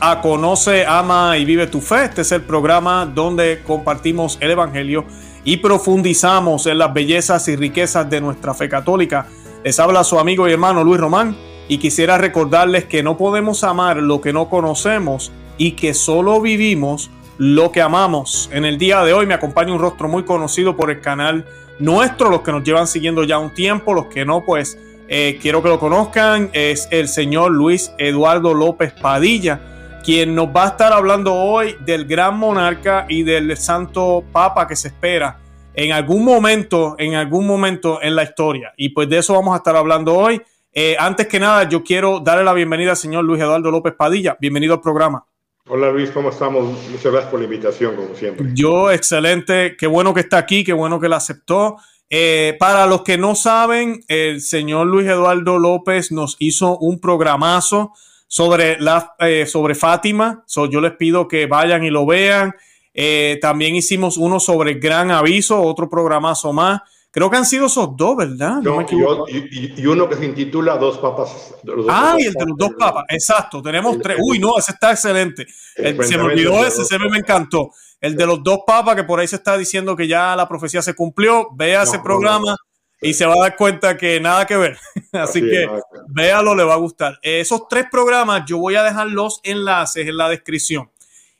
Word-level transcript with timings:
a 0.00 0.22
Conoce, 0.22 0.86
Ama 0.86 1.36
y 1.36 1.44
Vive 1.44 1.66
tu 1.66 1.82
Fe. 1.82 2.04
Este 2.04 2.22
es 2.22 2.32
el 2.32 2.40
programa 2.40 3.04
donde 3.04 3.62
compartimos 3.66 4.38
el 4.40 4.52
Evangelio 4.52 5.04
y 5.44 5.58
profundizamos 5.58 6.66
en 6.66 6.78
las 6.78 6.94
bellezas 6.94 7.46
y 7.48 7.56
riquezas 7.56 8.08
de 8.08 8.22
nuestra 8.22 8.54
fe 8.54 8.66
católica. 8.70 9.26
Les 9.62 9.78
habla 9.78 10.04
su 10.04 10.18
amigo 10.18 10.48
y 10.48 10.52
hermano 10.52 10.82
Luis 10.84 10.98
Román 10.98 11.36
y 11.68 11.76
quisiera 11.76 12.16
recordarles 12.16 12.86
que 12.86 13.02
no 13.02 13.18
podemos 13.18 13.62
amar 13.62 13.98
lo 13.98 14.22
que 14.22 14.32
no 14.32 14.48
conocemos 14.48 15.32
y 15.58 15.72
que 15.72 15.92
solo 15.92 16.40
vivimos 16.40 17.10
lo 17.36 17.70
que 17.70 17.82
amamos. 17.82 18.48
En 18.54 18.64
el 18.64 18.78
día 18.78 19.02
de 19.02 19.12
hoy 19.12 19.26
me 19.26 19.34
acompaña 19.34 19.74
un 19.74 19.80
rostro 19.80 20.08
muy 20.08 20.22
conocido 20.24 20.76
por 20.78 20.90
el 20.90 21.02
canal 21.02 21.44
nuestro, 21.78 22.30
los 22.30 22.40
que 22.40 22.52
nos 22.52 22.64
llevan 22.64 22.86
siguiendo 22.86 23.22
ya 23.24 23.36
un 23.38 23.52
tiempo, 23.52 23.92
los 23.92 24.06
que 24.06 24.24
no, 24.24 24.42
pues 24.46 24.78
eh, 25.10 25.38
quiero 25.40 25.62
que 25.62 25.70
lo 25.70 25.78
conozcan, 25.78 26.50
es 26.52 26.86
el 26.90 27.08
señor 27.08 27.50
Luis 27.52 27.92
Eduardo 27.96 28.52
López 28.52 28.92
Padilla, 28.92 29.98
quien 30.04 30.34
nos 30.34 30.48
va 30.48 30.64
a 30.64 30.68
estar 30.68 30.92
hablando 30.92 31.34
hoy 31.34 31.76
del 31.80 32.04
gran 32.04 32.36
monarca 32.38 33.06
y 33.08 33.22
del 33.22 33.56
santo 33.56 34.22
papa 34.32 34.66
que 34.68 34.76
se 34.76 34.88
espera 34.88 35.38
en 35.72 35.92
algún 35.92 36.26
momento, 36.26 36.94
en 36.98 37.14
algún 37.14 37.46
momento 37.46 38.00
en 38.02 38.16
la 38.16 38.22
historia. 38.24 38.74
Y 38.76 38.90
pues 38.90 39.08
de 39.08 39.18
eso 39.18 39.32
vamos 39.32 39.54
a 39.54 39.58
estar 39.58 39.76
hablando 39.76 40.14
hoy. 40.14 40.42
Eh, 40.74 40.94
antes 40.98 41.26
que 41.26 41.40
nada, 41.40 41.66
yo 41.66 41.82
quiero 41.82 42.20
darle 42.20 42.44
la 42.44 42.52
bienvenida 42.52 42.90
al 42.90 42.96
señor 42.98 43.24
Luis 43.24 43.40
Eduardo 43.40 43.70
López 43.70 43.94
Padilla. 43.96 44.36
Bienvenido 44.38 44.74
al 44.74 44.82
programa. 44.82 45.24
Hola 45.70 45.90
Luis, 45.90 46.10
¿cómo 46.10 46.28
estamos? 46.28 46.64
Muchas 46.90 47.12
gracias 47.12 47.30
por 47.30 47.40
la 47.40 47.44
invitación, 47.46 47.96
como 47.96 48.14
siempre. 48.14 48.48
Yo, 48.54 48.90
excelente. 48.90 49.74
Qué 49.78 49.86
bueno 49.86 50.12
que 50.12 50.20
está 50.20 50.36
aquí, 50.36 50.64
qué 50.64 50.74
bueno 50.74 51.00
que 51.00 51.08
la 51.08 51.16
aceptó. 51.16 51.76
Eh, 52.10 52.56
para 52.58 52.86
los 52.86 53.02
que 53.02 53.18
no 53.18 53.34
saben, 53.34 54.02
el 54.08 54.40
señor 54.40 54.86
Luis 54.86 55.06
Eduardo 55.06 55.58
López 55.58 56.10
nos 56.10 56.36
hizo 56.38 56.78
un 56.78 57.00
programazo 57.00 57.92
sobre, 58.26 58.80
la, 58.80 59.14
eh, 59.18 59.44
sobre 59.46 59.74
Fátima. 59.74 60.44
yo 60.70 60.80
les 60.80 60.92
pido 60.92 61.28
que 61.28 61.46
vayan 61.46 61.84
y 61.84 61.90
lo 61.90 62.06
vean. 62.06 62.54
Eh, 62.94 63.38
también 63.42 63.74
hicimos 63.76 64.16
uno 64.16 64.40
sobre 64.40 64.74
Gran 64.74 65.10
Aviso, 65.10 65.60
otro 65.60 65.88
programazo 65.88 66.52
más. 66.52 66.80
Creo 67.10 67.30
que 67.30 67.36
han 67.38 67.46
sido 67.46 67.66
esos 67.66 67.96
dos, 67.96 68.16
¿verdad? 68.16 68.60
y, 68.62 69.86
uno 69.86 70.08
que 70.08 70.14
se 70.16 70.24
intitula 70.24 70.76
Dos 70.76 70.98
Papas. 70.98 71.54
ah, 71.88 72.16
el 72.18 72.32
de 72.32 72.46
los 72.46 72.56
dos 72.56 72.70
papas, 72.78 73.04
exacto. 73.08 73.62
Tenemos 73.62 73.98
tres. 74.00 74.18
Uy, 74.20 74.38
no, 74.38 74.56
ese 74.58 74.72
está 74.72 74.92
excelente. 74.92 75.46
se 75.74 75.92
me 75.94 76.24
olvidó 76.24 76.64
ese, 76.64 76.84
se 76.84 76.98
me 76.98 77.18
encantó 77.18 77.70
el 78.00 78.16
de 78.16 78.26
los 78.26 78.42
dos 78.42 78.60
papas, 78.66 78.94
que 78.96 79.04
por 79.04 79.20
ahí 79.20 79.26
se 79.26 79.36
está 79.36 79.56
diciendo 79.56 79.96
que 79.96 80.06
ya 80.06 80.36
la 80.36 80.48
profecía 80.48 80.82
se 80.82 80.94
cumplió, 80.94 81.48
vea 81.52 81.82
ese 81.82 81.98
programa 81.98 82.56
y 83.00 83.14
se 83.14 83.26
va 83.26 83.34
a 83.34 83.40
dar 83.40 83.56
cuenta 83.56 83.96
que 83.96 84.20
nada 84.20 84.46
que 84.46 84.56
ver. 84.56 84.78
Así 85.12 85.40
que 85.40 85.68
véalo, 86.08 86.54
le 86.54 86.64
va 86.64 86.74
a 86.74 86.78
gustar. 86.78 87.18
Eh, 87.22 87.40
esos 87.40 87.68
tres 87.68 87.86
programas 87.90 88.44
yo 88.46 88.58
voy 88.58 88.76
a 88.76 88.82
dejar 88.82 89.06
los 89.08 89.40
enlaces 89.42 90.06
en 90.06 90.16
la 90.16 90.28
descripción. 90.28 90.90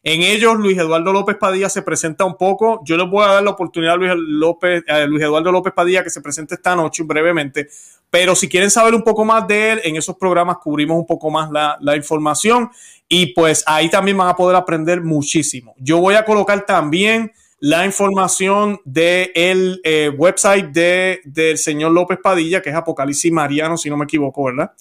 En 0.05 0.23
ellos, 0.23 0.55
Luis 0.57 0.79
Eduardo 0.79 1.13
López 1.13 1.37
Padilla 1.37 1.69
se 1.69 1.83
presenta 1.83 2.25
un 2.25 2.37
poco. 2.37 2.81
Yo 2.85 2.97
les 2.97 3.09
voy 3.11 3.25
a 3.25 3.35
dar 3.35 3.43
la 3.43 3.51
oportunidad 3.51 3.95
a 3.95 3.97
Luis, 3.97 4.13
López, 4.17 4.83
a 4.89 5.01
Luis 5.01 5.23
Eduardo 5.23 5.51
López 5.53 5.73
Padilla 5.75 6.03
que 6.05 6.09
se 6.11 6.21
presente 6.21 6.55
esta 6.55 6.75
noche 6.77 7.03
brevemente. 7.03 7.69
Pero 8.09 8.35
si 8.35 8.49
quieren 8.49 8.71
saber 8.71 8.95
un 8.95 9.03
poco 9.03 9.25
más 9.25 9.47
de 9.47 9.73
él, 9.73 9.81
en 9.85 9.97
esos 9.97 10.17
programas 10.17 10.59
cubrimos 10.59 10.97
un 10.97 11.07
poco 11.07 11.31
más 11.31 11.51
la, 11.51 11.77
la 11.81 11.95
información. 11.97 12.71
Y 13.09 13.27
pues 13.33 13.65
ahí 13.67 13.89
también 13.89 14.17
van 14.19 14.29
a 14.29 14.37
poder 14.37 14.57
aprender 14.57 15.01
muchísimo. 15.03 15.75
Yo 15.79 15.99
voy 15.99 16.15
a 16.15 16.25
colocar 16.25 16.67
también 16.67 17.33
la 17.61 17.85
información 17.85 18.81
del 18.85 19.81
eh, 19.83 20.13
website 20.17 20.67
de, 20.67 21.21
del 21.25 21.59
señor 21.59 21.91
López 21.91 22.19
Padilla, 22.23 22.61
que 22.63 22.71
es 22.71 22.77
Apocalipsis 22.77 23.33
Mariano, 23.33 23.77
si 23.77 23.89
no 23.91 23.97
me 23.97 24.05
equivoco, 24.05 24.45
¿verdad? 24.45 24.73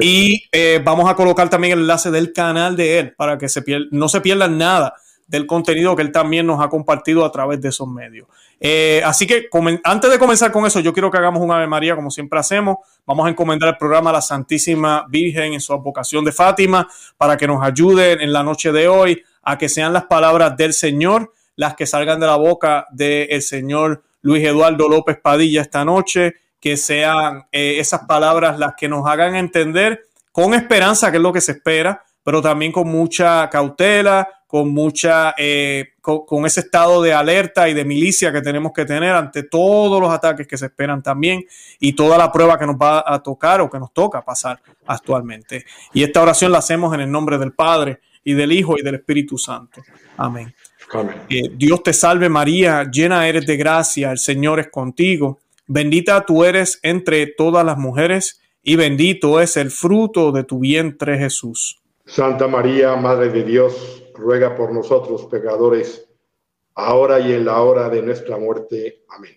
Y 0.00 0.44
eh, 0.52 0.80
vamos 0.84 1.08
a 1.10 1.16
colocar 1.16 1.48
también 1.50 1.72
el 1.72 1.80
enlace 1.80 2.10
del 2.10 2.32
canal 2.32 2.76
de 2.76 2.98
él 3.00 3.14
para 3.16 3.36
que 3.38 3.48
se 3.48 3.64
no 3.90 4.08
se 4.08 4.20
pierdan 4.20 4.58
nada 4.58 4.94
del 5.30 5.46
contenido 5.46 5.94
que 5.94 6.02
él 6.02 6.10
también 6.10 6.44
nos 6.44 6.60
ha 6.60 6.68
compartido 6.68 7.24
a 7.24 7.30
través 7.30 7.60
de 7.60 7.68
esos 7.68 7.86
medios. 7.88 8.26
Eh, 8.58 9.00
así 9.04 9.28
que 9.28 9.46
antes 9.84 10.10
de 10.10 10.18
comenzar 10.18 10.50
con 10.50 10.66
eso, 10.66 10.80
yo 10.80 10.92
quiero 10.92 11.08
que 11.08 11.18
hagamos 11.18 11.40
un 11.42 11.52
Ave 11.52 11.68
María 11.68 11.94
como 11.94 12.10
siempre 12.10 12.38
hacemos. 12.40 12.78
Vamos 13.06 13.26
a 13.28 13.30
encomendar 13.30 13.68
el 13.68 13.76
programa 13.76 14.10
a 14.10 14.14
la 14.14 14.20
Santísima 14.22 15.06
Virgen 15.08 15.52
en 15.52 15.60
su 15.60 15.72
advocación 15.72 16.24
de 16.24 16.32
Fátima 16.32 16.88
para 17.16 17.36
que 17.36 17.46
nos 17.46 17.62
ayude 17.62 18.12
en 18.22 18.32
la 18.32 18.42
noche 18.42 18.72
de 18.72 18.88
hoy 18.88 19.22
a 19.44 19.56
que 19.56 19.68
sean 19.68 19.92
las 19.92 20.04
palabras 20.06 20.56
del 20.56 20.72
Señor 20.72 21.32
las 21.54 21.74
que 21.76 21.86
salgan 21.86 22.18
de 22.18 22.26
la 22.26 22.36
boca 22.36 22.86
del 22.90 23.40
Señor 23.42 24.02
Luis 24.22 24.44
Eduardo 24.46 24.88
López 24.88 25.18
Padilla 25.22 25.60
esta 25.62 25.84
noche, 25.84 26.34
que 26.58 26.76
sean 26.78 27.46
eh, 27.52 27.78
esas 27.78 28.04
palabras 28.06 28.58
las 28.58 28.74
que 28.76 28.88
nos 28.88 29.06
hagan 29.06 29.36
entender 29.36 30.06
con 30.32 30.54
esperanza, 30.54 31.10
que 31.10 31.18
es 31.18 31.22
lo 31.22 31.32
que 31.34 31.40
se 31.42 31.52
espera, 31.52 32.02
pero 32.22 32.40
también 32.40 32.72
con 32.72 32.88
mucha 32.88 33.48
cautela, 33.50 34.26
con 34.50 34.74
mucha, 34.74 35.32
eh, 35.38 35.90
con, 36.00 36.44
ese 36.44 36.58
estado 36.58 37.00
de 37.02 37.12
alerta 37.12 37.68
y 37.68 37.72
de 37.74 37.84
milicia 37.84 38.32
que 38.32 38.40
tenemos 38.40 38.72
que 38.74 38.84
tener 38.84 39.12
ante 39.12 39.44
todos 39.44 40.00
los 40.00 40.10
ataques 40.10 40.44
que 40.48 40.58
se 40.58 40.66
esperan 40.66 41.04
también 41.04 41.44
y 41.78 41.92
toda 41.92 42.18
la 42.18 42.32
prueba 42.32 42.58
que 42.58 42.66
nos 42.66 42.74
va 42.74 43.04
a 43.06 43.22
tocar 43.22 43.60
o 43.60 43.70
que 43.70 43.78
nos 43.78 43.92
toca 43.92 44.22
pasar 44.22 44.60
actualmente. 44.88 45.66
Y 45.94 46.02
esta 46.02 46.20
oración 46.20 46.50
la 46.50 46.58
hacemos 46.58 46.92
en 46.94 47.00
el 47.02 47.08
nombre 47.12 47.38
del 47.38 47.52
Padre 47.52 48.00
y 48.24 48.32
del 48.32 48.50
Hijo 48.50 48.76
y 48.76 48.82
del 48.82 48.96
Espíritu 48.96 49.38
Santo. 49.38 49.82
Amén. 50.16 50.52
Eh, 51.28 51.52
Dios 51.54 51.84
te 51.84 51.92
salve 51.92 52.28
María, 52.28 52.90
llena 52.90 53.28
eres 53.28 53.46
de 53.46 53.56
gracia, 53.56 54.10
el 54.10 54.18
Señor 54.18 54.58
es 54.58 54.66
contigo, 54.68 55.38
bendita 55.68 56.26
tú 56.26 56.42
eres 56.44 56.80
entre 56.82 57.28
todas 57.28 57.64
las 57.64 57.78
mujeres 57.78 58.40
y 58.64 58.74
bendito 58.74 59.40
es 59.40 59.56
el 59.56 59.70
fruto 59.70 60.32
de 60.32 60.42
tu 60.42 60.58
vientre 60.58 61.16
Jesús. 61.18 61.76
Santa 62.04 62.48
María, 62.48 62.96
Madre 62.96 63.28
de 63.28 63.44
Dios 63.44 63.99
ruega 64.20 64.54
por 64.54 64.72
nosotros 64.72 65.26
pecadores, 65.30 66.06
ahora 66.74 67.18
y 67.20 67.32
en 67.32 67.44
la 67.46 67.60
hora 67.62 67.88
de 67.88 68.02
nuestra 68.02 68.36
muerte. 68.36 69.02
Amén. 69.08 69.32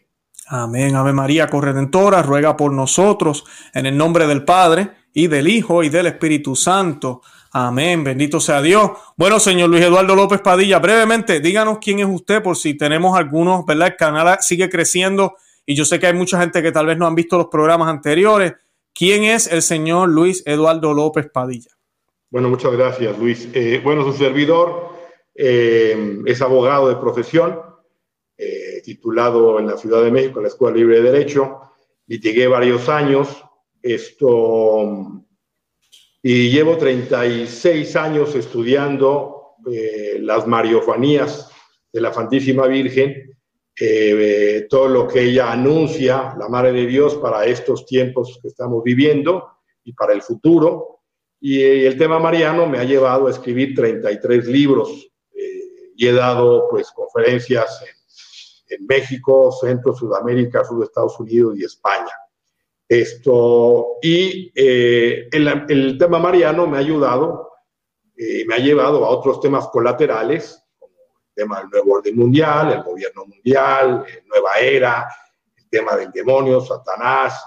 Amén. 0.47 0.95
Ave 0.95 1.13
María, 1.13 1.49
corredentora, 1.49 2.21
ruega 2.21 2.57
por 2.57 2.73
nosotros, 2.73 3.45
en 3.73 3.85
el 3.85 3.97
nombre 3.97 4.27
del 4.27 4.43
Padre, 4.43 4.91
y 5.15 5.27
del 5.27 5.47
Hijo, 5.47 5.83
y 5.83 5.89
del 5.89 6.07
Espíritu 6.07 6.55
Santo. 6.55 7.21
Amén. 7.51 8.03
Bendito 8.03 8.39
sea 8.39 8.61
Dios. 8.61 8.91
Bueno, 9.15 9.39
señor 9.39 9.69
Luis 9.69 9.83
Eduardo 9.85 10.15
López 10.15 10.41
Padilla, 10.41 10.79
brevemente, 10.79 11.39
díganos 11.39 11.77
quién 11.79 11.99
es 11.99 12.07
usted, 12.07 12.43
por 12.43 12.57
si 12.57 12.73
tenemos 12.75 13.17
algunos, 13.17 13.65
¿verdad? 13.65 13.89
El 13.89 13.95
canal 13.95 14.37
sigue 14.41 14.69
creciendo 14.69 15.35
y 15.65 15.75
yo 15.75 15.85
sé 15.85 15.99
que 15.99 16.07
hay 16.07 16.13
mucha 16.15 16.39
gente 16.39 16.63
que 16.63 16.71
tal 16.71 16.87
vez 16.87 16.97
no 16.97 17.05
han 17.05 17.13
visto 17.15 17.37
los 17.37 17.47
programas 17.47 17.89
anteriores. 17.89 18.53
¿Quién 18.91 19.23
es 19.23 19.45
el 19.45 19.61
señor 19.61 20.09
Luis 20.09 20.41
Eduardo 20.47 20.93
López 20.95 21.29
Padilla? 21.31 21.72
Bueno, 22.33 22.49
muchas 22.49 22.71
gracias, 22.73 23.15
Luis. 23.19 23.47
Eh, 23.53 23.79
bueno, 23.83 24.03
su 24.03 24.13
servidor 24.13 24.89
eh, 25.35 26.17
es 26.25 26.41
abogado 26.41 26.89
de 26.89 26.95
profesión, 26.95 27.59
eh, 28.35 28.81
titulado 28.83 29.59
en 29.59 29.67
la 29.67 29.77
Ciudad 29.77 30.03
de 30.03 30.09
México, 30.09 30.39
en 30.39 30.45
la 30.45 30.49
Escuela 30.49 30.75
Libre 30.75 30.99
de 30.99 31.11
Derecho. 31.11 31.59
Litigué 32.07 32.47
varios 32.47 32.89
años, 32.89 33.43
esto, 33.83 35.09
y 36.23 36.49
llevo 36.49 36.75
36 36.77 37.95
años 37.97 38.33
estudiando 38.33 39.49
las 40.19 40.47
mariofanías 40.47 41.51
de 41.93 42.01
la 42.01 42.11
Santísima 42.11 42.65
Virgen, 42.65 43.37
todo 44.69 44.87
lo 44.87 45.07
que 45.07 45.21
ella 45.21 45.51
anuncia, 45.51 46.33
la 46.39 46.49
Madre 46.49 46.71
de 46.73 46.87
Dios, 46.87 47.13
para 47.17 47.45
estos 47.45 47.85
tiempos 47.85 48.39
que 48.41 48.47
estamos 48.47 48.83
viviendo 48.83 49.49
y 49.83 49.93
para 49.93 50.13
el 50.13 50.23
futuro. 50.23 50.92
Y, 51.45 51.85
el 51.85 51.97
tema 51.97 52.19
mariano 52.19 52.65
me 52.67 52.79
ha 52.79 52.85
llevado 52.85 53.27
a 53.27 53.31
escribir 53.31 53.75
33 53.75 54.45
libros 54.47 55.09
eh, 55.35 55.89
y 55.93 56.07
he 56.07 56.13
dado 56.13 56.69
pues 56.71 56.89
conferencias 56.91 57.83
en, 58.69 58.85
México, 58.87 59.51
Centro, 59.51 59.93
Sudamérica, 59.93 60.61
Estados 60.81 61.19
Unidos 61.19 61.59
y 61.59 61.65
España. 61.65 62.13
Esto, 62.87 63.97
y 64.01 64.53
eh, 64.55 65.27
el, 65.33 65.97
tema 65.99 66.17
mariano 66.17 66.65
me 66.65 66.77
ha 66.77 66.79
ayudado, 66.79 67.51
eh, 68.17 68.45
me 68.47 68.53
ha 68.55 68.59
llevado 68.59 69.03
a 69.03 69.09
otros 69.09 69.41
temas 69.41 69.67
colaterales, 69.67 70.63
como 70.79 70.93
el 71.27 71.33
tema 71.35 71.59
del 71.59 71.69
nuevo 71.71 71.93
orden 71.95 72.15
mundial, 72.15 72.71
el 72.71 72.83
gobierno 72.83 73.25
mundial, 73.25 74.05
eh, 74.07 74.21
nueva 74.27 74.59
era, 74.61 75.09
el 75.57 75.67
tema 75.69 75.97
del 75.97 76.09
demonio, 76.09 76.61
Satanás, 76.61 77.37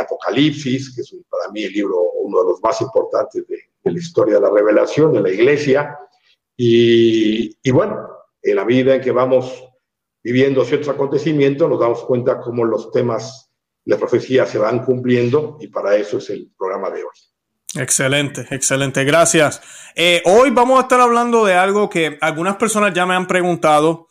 Apocalipsis, 0.00 0.94
que 0.94 1.02
es 1.02 1.14
para 1.28 1.50
mí 1.50 1.64
el 1.64 1.72
libro, 1.72 1.96
uno 2.22 2.40
de 2.42 2.48
los 2.50 2.62
más 2.62 2.80
importantes 2.80 3.44
de, 3.46 3.68
la 3.92 3.98
historia 3.98 4.34
de 4.36 4.40
la 4.42 4.50
revelación, 4.50 5.12
de 5.12 5.20
la 5.20 5.30
iglesia. 5.30 5.96
Y, 6.56 7.70
bueno, 7.70 7.96
en 8.42 8.56
la 8.56 8.64
vida 8.64 8.94
en 8.96 9.00
que 9.00 9.12
vamos 9.12 9.64
viviendo 10.22 10.64
ciertos 10.64 10.88
acontecimientos, 10.88 11.68
nos 11.68 11.80
damos 11.80 12.04
cuenta 12.04 12.40
cómo 12.40 12.64
los 12.64 12.90
temas, 12.90 13.46
de 13.84 13.96
profecía 13.96 14.44
se 14.44 14.58
van 14.58 14.84
cumpliendo 14.84 15.56
y 15.62 15.68
para 15.68 15.96
eso 15.96 16.18
es 16.18 16.28
el 16.28 16.50
programa 16.58 16.90
de 16.90 17.02
hoy. 17.04 17.10
Excelente, 17.82 18.44
excelente, 18.50 19.02
gracias. 19.04 19.62
Eh, 19.94 20.20
hoy 20.26 20.50
vamos 20.50 20.78
a 20.78 20.82
estar 20.82 21.00
hablando 21.00 21.46
de 21.46 21.54
algo 21.54 21.88
que 21.88 22.18
algunas 22.20 22.56
personas 22.56 22.92
ya 22.92 23.06
me 23.06 23.14
han 23.14 23.26
preguntado 23.26 24.07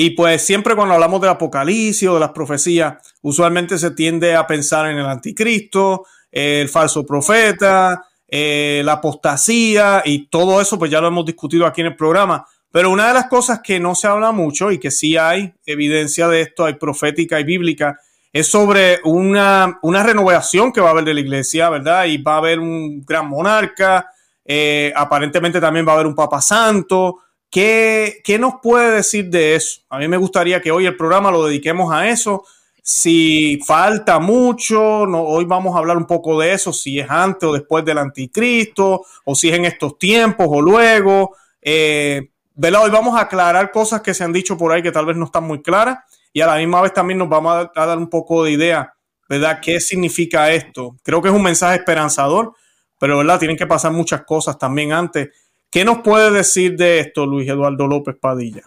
y 0.00 0.10
pues 0.10 0.46
siempre 0.46 0.76
cuando 0.76 0.94
hablamos 0.94 1.20
del 1.20 1.30
apocalipsis 1.30 2.08
o 2.08 2.14
de 2.14 2.20
las 2.20 2.30
profecías, 2.30 2.94
usualmente 3.22 3.76
se 3.78 3.90
tiende 3.90 4.36
a 4.36 4.46
pensar 4.46 4.86
en 4.88 4.96
el 4.96 5.04
anticristo, 5.06 6.06
el 6.30 6.68
falso 6.68 7.04
profeta, 7.04 8.04
eh, 8.28 8.80
la 8.84 8.92
apostasía 8.92 10.02
y 10.04 10.28
todo 10.28 10.60
eso, 10.60 10.78
pues 10.78 10.88
ya 10.88 11.00
lo 11.00 11.08
hemos 11.08 11.26
discutido 11.26 11.66
aquí 11.66 11.80
en 11.80 11.88
el 11.88 11.96
programa. 11.96 12.46
Pero 12.70 12.90
una 12.92 13.08
de 13.08 13.14
las 13.14 13.26
cosas 13.26 13.58
que 13.60 13.80
no 13.80 13.96
se 13.96 14.06
habla 14.06 14.30
mucho 14.30 14.70
y 14.70 14.78
que 14.78 14.92
sí 14.92 15.16
hay 15.16 15.52
evidencia 15.66 16.28
de 16.28 16.42
esto, 16.42 16.64
hay 16.66 16.74
profética 16.74 17.40
y 17.40 17.42
bíblica, 17.42 17.98
es 18.32 18.46
sobre 18.46 19.00
una, 19.02 19.80
una 19.82 20.04
renovación 20.04 20.72
que 20.72 20.80
va 20.80 20.90
a 20.90 20.90
haber 20.92 21.06
de 21.06 21.14
la 21.14 21.18
iglesia, 21.22 21.70
¿verdad? 21.70 22.04
Y 22.04 22.18
va 22.22 22.34
a 22.34 22.38
haber 22.38 22.60
un 22.60 23.04
gran 23.04 23.26
monarca, 23.28 24.12
eh, 24.44 24.92
aparentemente 24.94 25.60
también 25.60 25.84
va 25.84 25.90
a 25.90 25.94
haber 25.96 26.06
un 26.06 26.14
papa 26.14 26.40
santo, 26.40 27.18
¿Qué, 27.50 28.22
nos 28.38 28.54
puede 28.62 28.90
decir 28.92 29.28
de 29.30 29.54
eso? 29.56 29.80
A 29.88 29.98
mí 29.98 30.06
me 30.08 30.16
gustaría 30.18 30.60
que 30.60 30.70
hoy 30.70 30.86
el 30.86 30.96
programa 30.96 31.30
lo 31.30 31.46
dediquemos 31.46 31.92
a 31.92 32.08
eso. 32.08 32.44
Si 32.82 33.58
falta 33.66 34.18
mucho, 34.18 35.06
no, 35.06 35.22
hoy 35.22 35.44
vamos 35.44 35.74
a 35.74 35.78
hablar 35.78 35.96
un 35.96 36.06
poco 36.06 36.38
de 36.40 36.52
eso, 36.52 36.72
si 36.72 36.98
es 37.00 37.10
antes 37.10 37.48
o 37.48 37.52
después 37.52 37.84
del 37.84 37.98
anticristo, 37.98 39.04
o 39.24 39.34
si 39.34 39.48
es 39.50 39.56
en 39.56 39.64
estos 39.64 39.98
tiempos 39.98 40.46
o 40.50 40.60
luego. 40.60 41.36
Eh, 41.60 42.30
hoy 42.56 42.90
vamos 42.90 43.16
a 43.18 43.22
aclarar 43.22 43.70
cosas 43.72 44.02
que 44.02 44.14
se 44.14 44.24
han 44.24 44.32
dicho 44.32 44.56
por 44.58 44.72
ahí 44.72 44.82
que 44.82 44.92
tal 44.92 45.06
vez 45.06 45.16
no 45.16 45.26
están 45.26 45.44
muy 45.44 45.62
claras 45.62 45.98
y 46.32 46.40
a 46.42 46.46
la 46.46 46.56
misma 46.56 46.82
vez 46.82 46.92
también 46.92 47.18
nos 47.18 47.28
vamos 47.28 47.68
a, 47.74 47.86
dar 47.86 47.96
un 47.98 48.08
poco 48.10 48.44
de 48.44 48.50
idea, 48.52 48.94
¿verdad? 49.28 49.60
¿Qué 49.62 49.80
significa 49.80 50.52
esto? 50.52 50.96
Creo 51.02 51.22
que 51.22 51.28
es 51.28 51.34
un 51.34 51.42
mensaje 51.42 51.76
esperanzador, 51.78 52.54
pero 52.98 53.18
¿verdad? 53.18 53.38
Tienen 53.38 53.56
que 53.56 53.66
pasar 53.66 53.92
muchas 53.92 54.24
cosas 54.24 54.58
también 54.58 54.92
antes 54.92 55.28
¿Qué 55.70 55.84
nos 55.84 55.98
puede 55.98 56.30
decir 56.30 56.76
de 56.78 57.00
esto 57.00 57.26
Luis 57.26 57.46
Eduardo 57.46 57.86
López 57.86 58.16
Padilla? 58.18 58.62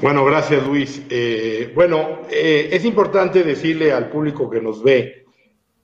Bueno, 0.00 0.24
gracias 0.24 0.66
Luis. 0.66 1.02
Eh, 1.10 1.70
bueno, 1.74 2.20
eh, 2.30 2.70
es 2.72 2.86
importante 2.86 3.42
decirle 3.42 3.92
al 3.92 4.08
público 4.08 4.48
que 4.48 4.60
nos 4.62 4.82
ve, 4.82 5.26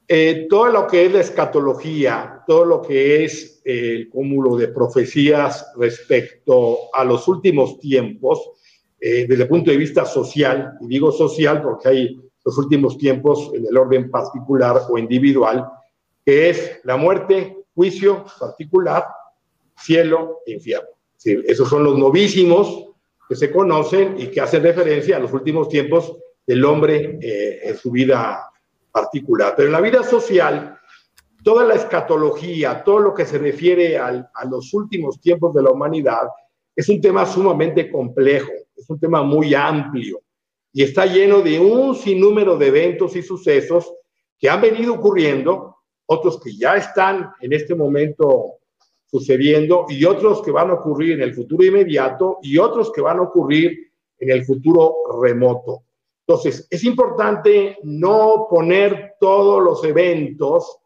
eh, 0.09 0.47
todo 0.49 0.69
lo 0.69 0.87
que 0.87 1.05
es 1.05 1.13
la 1.13 1.21
escatología, 1.21 2.43
todo 2.47 2.65
lo 2.65 2.81
que 2.83 3.23
es 3.23 3.61
el 3.67 4.09
cúmulo 4.09 4.57
de 4.57 4.69
profecías 4.69 5.67
respecto 5.77 6.79
a 6.95 7.05
los 7.05 7.29
últimos 7.29 7.79
tiempos, 7.79 8.41
desde 8.99 9.43
el 9.43 9.49
punto 9.49 9.71
de 9.71 9.79
vista 9.79 10.05
social, 10.05 10.73
y 10.83 10.89
digo 10.89 11.11
social 11.13 11.63
porque 11.63 11.89
hay 11.89 12.21
los 12.45 12.59
últimos 12.59 12.99
tiempos 12.99 13.51
en 13.55 13.65
el 13.67 13.75
orden 13.77 14.11
particular 14.11 14.79
o 14.91 14.99
individual, 14.99 15.65
que 16.25 16.51
es 16.51 16.81
la 16.85 16.97
muerte, 16.99 17.57
juicio 17.75 18.25
particular, 18.39 19.05
cielo 19.83 20.43
e 20.47 20.53
infierno. 20.53 20.89
esos 21.25 21.69
son 21.69 21.85
los 21.85 21.99
novísimos 21.99 22.87
que 23.29 23.37
se 23.37 23.51
conocen 23.51 24.17
y 24.19 24.27
que 24.29 24.41
hacen 24.41 24.63
referencia 24.63 25.17
a 25.17 25.21
los 25.21 25.33
últimos 25.33 25.69
tiempos 25.69 26.17
del 26.47 26.65
hombre 26.65 27.19
eh, 27.23 27.61
en 27.65 27.77
su 27.77 27.91
vida 27.91 28.49
particular. 28.91 29.55
Pero 29.57 29.69
en 29.69 29.73
la 29.73 29.81
vida 29.81 30.03
social, 30.03 30.77
toda 31.45 31.65
la 31.65 31.75
escatología, 31.75 32.83
todo 32.83 32.99
lo 32.99 33.15
que 33.15 33.25
se 33.25 33.39
refiere 33.39 33.99
a 33.99 34.29
los 34.51 34.75
últimos 34.75 35.21
tiempos 35.21 35.55
de 35.55 35.63
la 35.63 35.71
humanidad, 35.71 36.23
es 36.75 36.89
un 36.89 37.01
tema 37.01 37.25
sumamente 37.25 37.91
complejo, 37.91 38.51
es 38.77 38.89
un 38.91 38.99
tema 38.99 39.23
muy 39.23 39.55
amplio 39.55 40.21
y 40.73 40.83
está 40.85 41.05
lleno 41.07 41.41
de 41.41 41.59
un 41.61 41.95
sinnúmero 41.97 42.57
de 42.57 42.69
eventos 42.69 43.15
y 43.17 43.23
sucesos 43.23 43.93
que 44.39 44.49
han 44.49 44.61
venido 44.61 44.95
ocurriendo, 44.95 45.77
otros 46.07 46.41
que 46.43 46.57
ya 46.57 46.77
están 46.77 47.31
en 47.41 47.53
este 47.53 47.75
momento 47.77 48.55
sucediendo 49.11 49.87
y 49.89 50.05
otros 50.05 50.41
que 50.43 50.51
van 50.53 50.71
a 50.71 50.75
ocurrir 50.75 51.13
en 51.15 51.23
el 51.23 51.35
futuro 51.35 51.65
inmediato 51.65 52.39
y 52.43 52.59
otros 52.59 52.93
que 52.93 53.01
van 53.01 53.19
a 53.19 53.23
ocurrir 53.23 53.91
en 54.21 54.31
el 54.31 54.45
futuro 54.45 54.97
remoto. 55.21 55.83
Entonces, 56.27 56.69
es 56.71 56.85
importante 56.85 57.77
no 57.83 58.47
poner 58.49 59.15
todos 59.19 59.63
los 59.63 59.83
eventos 59.85 60.79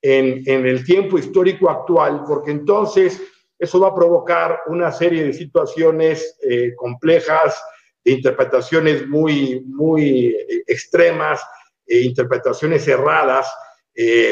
en, 0.00 0.44
el 0.46 0.84
tiempo 0.84 1.18
histórico 1.18 1.70
actual, 1.70 2.22
porque 2.26 2.52
entonces 2.52 3.20
eso 3.58 3.80
va 3.80 3.88
a 3.88 3.94
provocar 3.94 4.60
una 4.66 4.92
serie 4.92 5.24
de 5.24 5.32
situaciones 5.32 6.38
eh, 6.48 6.74
complejas, 6.76 7.60
de 8.04 8.12
interpretaciones 8.12 9.08
muy, 9.08 9.60
muy 9.66 10.26
eh, 10.26 10.62
extremas, 10.68 11.40
eh, 11.86 12.02
interpretaciones 12.02 12.86
erradas, 12.86 13.52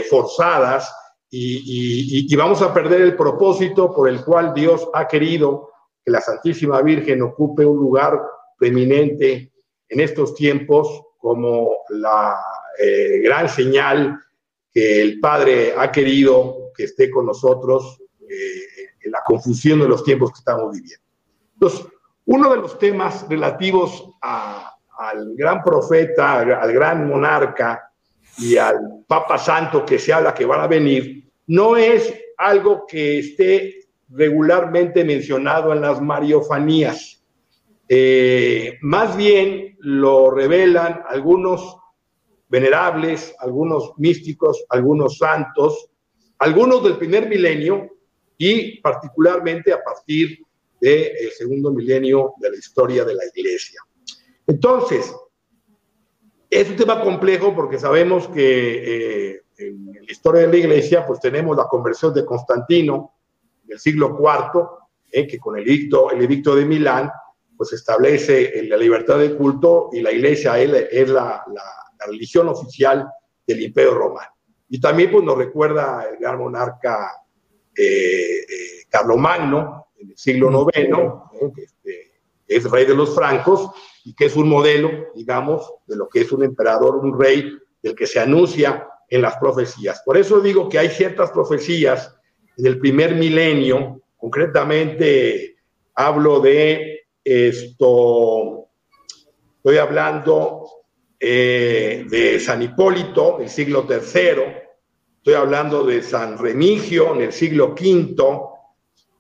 forzadas, 0.09 0.91
y, 1.33 2.35
vamos 2.37 2.61
a 2.63 2.73
perder 2.75 3.03
el 3.03 3.17
propósito 3.17 3.93
por 3.95 4.09
el 4.09 4.25
cual 4.25 4.53
Dios 4.55 4.89
ha 4.93 5.07
querido 5.07 5.71
que 6.05 6.11
la 6.11 6.21
Santísima 6.21 6.81
Virgen 6.83 7.23
ocupe 7.23 7.65
un 7.65 7.77
lugar 7.77 8.21
preeminente 8.59 9.53
en 9.89 10.01
estos 10.01 10.35
tiempos 10.35 11.03
como 11.19 11.71
la 11.91 12.37
eh, 12.81 13.21
gran 13.21 13.49
señal 13.49 14.19
que 14.73 15.03
el 15.03 15.21
Padre 15.21 15.75
ha 15.77 15.91
querido 15.93 16.71
que 16.77 16.85
esté 16.85 17.11
con 17.11 17.27
nosotros 17.27 18.01
eh, 18.21 18.95
en 19.05 19.11
la 19.13 19.21
confusión 19.25 19.81
de 19.81 19.89
los 19.89 20.03
tiempos 20.05 20.31
que 20.33 20.39
estamos 20.39 20.73
viviendo. 20.73 21.05
Entonces, 21.55 21.87
uno 22.27 22.51
de 22.51 22.57
los 22.57 22.79
temas 22.79 23.27
relativos 23.29 24.09
al 24.21 25.35
gran 25.37 25.63
profeta, 25.63 26.41
al 26.41 26.73
gran 26.73 27.09
monarca 27.09 27.91
y 28.39 28.57
al 28.57 28.79
Papa 29.07 29.37
Santo 29.37 29.85
que 29.85 29.99
se 29.99 30.13
habla 30.13 30.33
que 30.33 30.47
van 30.47 30.61
a 30.61 30.69
venir, 30.69 31.20
no 31.53 31.77
es 31.77 32.15
algo 32.39 32.85
que 32.87 33.19
esté 33.19 33.89
regularmente 34.09 35.03
mencionado 35.05 35.73
en 35.73 35.81
las 35.81 36.01
mariofanías. 36.01 37.25
Eh, 37.89 38.75
más 38.83 39.17
bien 39.17 39.75
lo 39.81 40.31
revelan 40.31 41.01
algunos 41.09 41.77
venerables, 42.49 43.35
algunos 43.41 43.95
místicos, 43.97 44.65
algunos 44.69 45.19
santos, 45.19 45.91
algunos 46.39 46.85
del 46.85 46.99
primer 46.99 47.29
milenio 47.29 47.97
y 48.39 48.81
particularmente 48.81 49.73
a 49.73 49.83
partir 49.83 50.39
del 50.81 51.11
segundo 51.37 51.73
milenio 51.73 52.35
de 52.39 52.51
la 52.51 52.57
historia 52.59 53.05
de 53.05 53.15
la 53.17 53.23
iglesia. 53.35 53.81
Entonces, 54.47 55.13
es 56.49 56.71
un 56.71 56.77
tema 56.77 57.03
complejo 57.03 57.53
porque 57.57 57.77
sabemos 57.81 58.29
que 58.29 59.41
eh, 59.59 59.73
historia 60.11 60.43
de 60.43 60.49
la 60.49 60.57
iglesia, 60.57 61.07
pues 61.07 61.21
tenemos 61.21 61.57
la 61.57 61.65
conversión 61.69 62.13
de 62.13 62.25
Constantino 62.25 63.15
del 63.65 63.79
siglo 63.79 64.17
IV, 64.19 64.69
eh, 65.13 65.27
que 65.27 65.39
con 65.39 65.57
el 65.57 65.65
edicto, 65.69 66.11
el 66.11 66.23
edicto 66.23 66.55
de 66.55 66.65
Milán, 66.65 67.11
pues 67.57 67.73
establece 67.73 68.59
eh, 68.59 68.65
la 68.69 68.77
libertad 68.77 69.19
de 69.19 69.37
culto 69.37 69.91
y 69.93 70.01
la 70.01 70.13
iglesia 70.13 70.59
es, 70.59 71.09
la, 71.09 71.45
religión 72.07 72.49
oficial 72.49 73.07
del 73.47 73.63
imperio 73.63 73.95
romano. 73.95 74.31
Y 74.71 74.81
también 74.81 75.11
pues, 75.11 75.23
nos 75.25 75.37
recuerda 75.37 76.05
el 76.11 76.17
gran 76.19 76.39
monarca 76.39 77.13
eh, 77.77 78.39
eh, 78.41 78.45
Carlomagno, 78.89 79.87
en 79.99 80.11
el 80.11 80.17
siglo 80.19 80.67
IX, 80.75 80.79
eh, 80.79 81.53
que 81.55 81.63
este, 81.63 82.11
es 82.49 82.71
rey 82.71 82.87
de 82.87 82.95
los 82.95 83.15
francos 83.15 83.71
y 84.05 84.15
que 84.15 84.27
es 84.27 84.37
un 84.37 84.49
modelo, 84.49 84.89
digamos, 85.15 85.71
de 85.87 85.97
lo 85.97 86.09
que 86.09 86.23
es 86.23 86.33
un 86.33 86.43
emperador, 86.43 86.97
un 86.97 87.21
rey, 87.21 87.57
del 87.83 87.95
que 87.95 88.07
se 88.07 88.19
anuncia 88.21 88.87
en 89.11 89.23
las 89.23 89.37
profecías. 89.37 90.01
Por 90.05 90.17
eso 90.17 90.41
digo 90.41 90.69
que 90.69 90.79
hay 90.79 90.89
ciertas 90.89 91.33
profecías 91.33 92.15
en 92.57 92.67
el 92.67 92.79
primer 92.79 93.17
milenio, 93.17 94.01
concretamente 94.17 95.57
hablo 95.97 96.41
de 96.41 97.01
esto, 97.25 98.67
estoy 99.59 99.77
hablando 99.79 100.67
eh, 101.19 102.07
de 102.09 102.39
San 102.39 102.63
Hipólito, 102.63 103.41
el 103.41 103.49
siglo 103.51 103.83
tercero, 103.85 104.45
estoy 105.17 105.35
hablando 105.35 105.85
de 105.85 106.03
San 106.03 106.39
Remigio 106.39 107.15
en 107.15 107.23
el 107.23 107.33
siglo 107.33 107.75
V, 107.79 108.17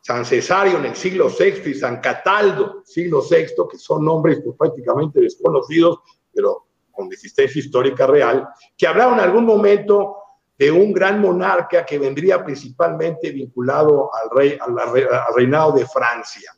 San 0.02 0.24
Cesario 0.24 0.78
en 0.78 0.86
el 0.86 0.96
siglo 0.96 1.28
VI 1.28 1.68
y 1.70 1.74
San 1.74 2.00
Cataldo, 2.00 2.82
siglo 2.84 3.22
VI, 3.28 3.46
que 3.70 3.76
son 3.78 4.04
nombres 4.04 4.40
pues, 4.42 4.56
prácticamente 4.56 5.20
desconocidos, 5.20 5.98
pero 6.32 6.66
con 7.00 7.12
existencia 7.12 7.58
histórica 7.60 8.06
real, 8.06 8.46
que 8.76 8.86
hablaron 8.86 9.14
en 9.14 9.20
algún 9.20 9.46
momento 9.46 10.16
de 10.58 10.70
un 10.70 10.92
gran 10.92 11.18
monarca 11.20 11.86
que 11.86 11.98
vendría 11.98 12.44
principalmente 12.44 13.30
vinculado 13.30 14.10
al, 14.14 14.28
rey, 14.36 14.58
al, 14.60 14.78
al 14.78 15.34
reinado 15.34 15.72
de 15.72 15.86
Francia. 15.86 16.52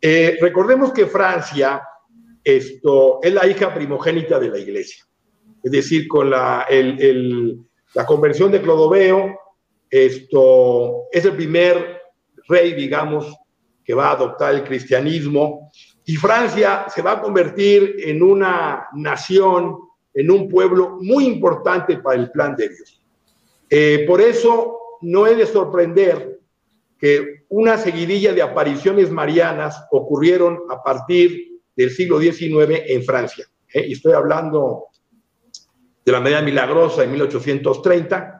Eh, 0.00 0.36
recordemos 0.40 0.92
que 0.92 1.06
Francia 1.06 1.80
esto, 2.42 3.20
es 3.22 3.32
la 3.32 3.46
hija 3.46 3.72
primogénita 3.72 4.40
de 4.40 4.48
la 4.48 4.58
iglesia, 4.58 5.04
es 5.62 5.70
decir, 5.70 6.08
con 6.08 6.30
la, 6.30 6.66
el, 6.68 7.58
la 7.94 8.04
conversión 8.04 8.50
de 8.50 8.60
Clodoveo, 8.60 9.38
esto, 9.88 11.04
es 11.12 11.24
el 11.24 11.36
primer 11.36 12.00
rey, 12.48 12.74
digamos, 12.74 13.32
que 13.84 13.94
va 13.94 14.08
a 14.08 14.12
adoptar 14.12 14.54
el 14.54 14.64
cristianismo 14.64 15.70
y 16.10 16.16
Francia 16.16 16.86
se 16.88 17.02
va 17.02 17.12
a 17.12 17.20
convertir 17.20 17.96
en 17.98 18.22
una 18.22 18.88
nación, 18.94 19.76
en 20.14 20.30
un 20.30 20.48
pueblo 20.48 20.96
muy 21.02 21.26
importante 21.26 21.98
para 21.98 22.18
el 22.18 22.30
plan 22.30 22.56
de 22.56 22.70
Dios. 22.70 23.02
Eh, 23.68 24.06
por 24.08 24.18
eso 24.22 24.78
no 25.02 25.26
he 25.26 25.36
de 25.36 25.44
sorprender 25.44 26.38
que 26.98 27.44
una 27.50 27.76
seguidilla 27.76 28.32
de 28.32 28.40
apariciones 28.40 29.10
marianas 29.10 29.84
ocurrieron 29.90 30.60
a 30.70 30.82
partir 30.82 31.58
del 31.76 31.90
siglo 31.90 32.18
XIX 32.18 32.56
en 32.86 33.02
Francia. 33.04 33.44
¿eh? 33.74 33.84
y 33.88 33.92
estoy 33.92 34.14
hablando 34.14 34.84
de 36.06 36.10
la 36.10 36.20
media 36.20 36.40
milagrosa 36.40 37.04
en 37.04 37.10
1830, 37.12 38.37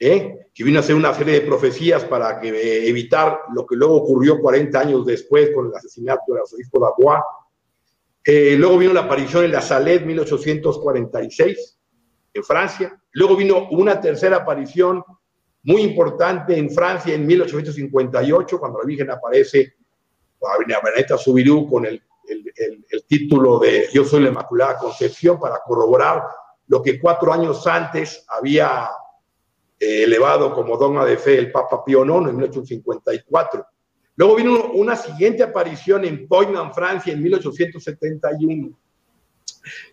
¿Eh? 0.00 0.50
que 0.54 0.62
vino 0.62 0.78
a 0.78 0.80
hacer 0.80 0.94
una 0.94 1.12
serie 1.12 1.34
de 1.40 1.40
profecías 1.40 2.04
para 2.04 2.38
eh, 2.40 2.88
evitar 2.88 3.40
lo 3.52 3.66
que 3.66 3.74
luego 3.74 3.94
ocurrió 3.96 4.38
40 4.40 4.78
años 4.78 5.04
después 5.04 5.50
con 5.52 5.66
el 5.66 5.74
asesinato 5.74 6.22
del 6.32 6.42
arzobispo 6.42 6.80
de 6.80 7.16
Eh, 8.52 8.56
luego 8.56 8.78
vino 8.78 8.92
la 8.92 9.00
aparición 9.00 9.44
en 9.44 9.50
la 9.52 9.60
Salette 9.60 10.06
1846 10.06 11.78
en 12.32 12.44
Francia. 12.44 13.02
Luego 13.12 13.34
vino 13.34 13.68
una 13.70 14.00
tercera 14.00 14.36
aparición 14.36 15.02
muy 15.64 15.82
importante 15.82 16.56
en 16.56 16.70
Francia 16.70 17.12
en 17.14 17.26
1858, 17.26 18.58
cuando 18.60 18.78
la 18.78 18.84
Virgen 18.84 19.10
aparece 19.10 19.74
a 21.12 21.16
Subirú 21.16 21.68
con 21.68 21.84
el, 21.86 22.00
título 23.08 23.58
de 23.58 23.88
Yo 23.92 24.04
soy 24.04 24.22
la 24.22 24.28
Inmaculada 24.28 24.78
Concepción 24.78 25.40
para 25.40 25.58
corroborar 25.66 26.22
lo 26.68 26.80
que 26.82 27.00
cuatro 27.00 27.32
años 27.32 27.66
antes 27.66 28.24
había 28.28 28.88
eh, 29.80 30.02
elevado 30.02 30.52
como 30.52 30.76
don 30.76 31.04
de 31.06 31.16
fe 31.16 31.38
el 31.38 31.52
Papa 31.52 31.84
Pío 31.84 32.04
IX 32.04 32.30
en 32.30 32.36
1854. 32.38 33.64
Luego 34.16 34.34
vino 34.34 34.72
una 34.72 34.96
siguiente 34.96 35.44
aparición 35.44 36.04
en 36.04 36.26
Poignan, 36.26 36.74
Francia, 36.74 37.12
en 37.12 37.22
1871. 37.22 38.76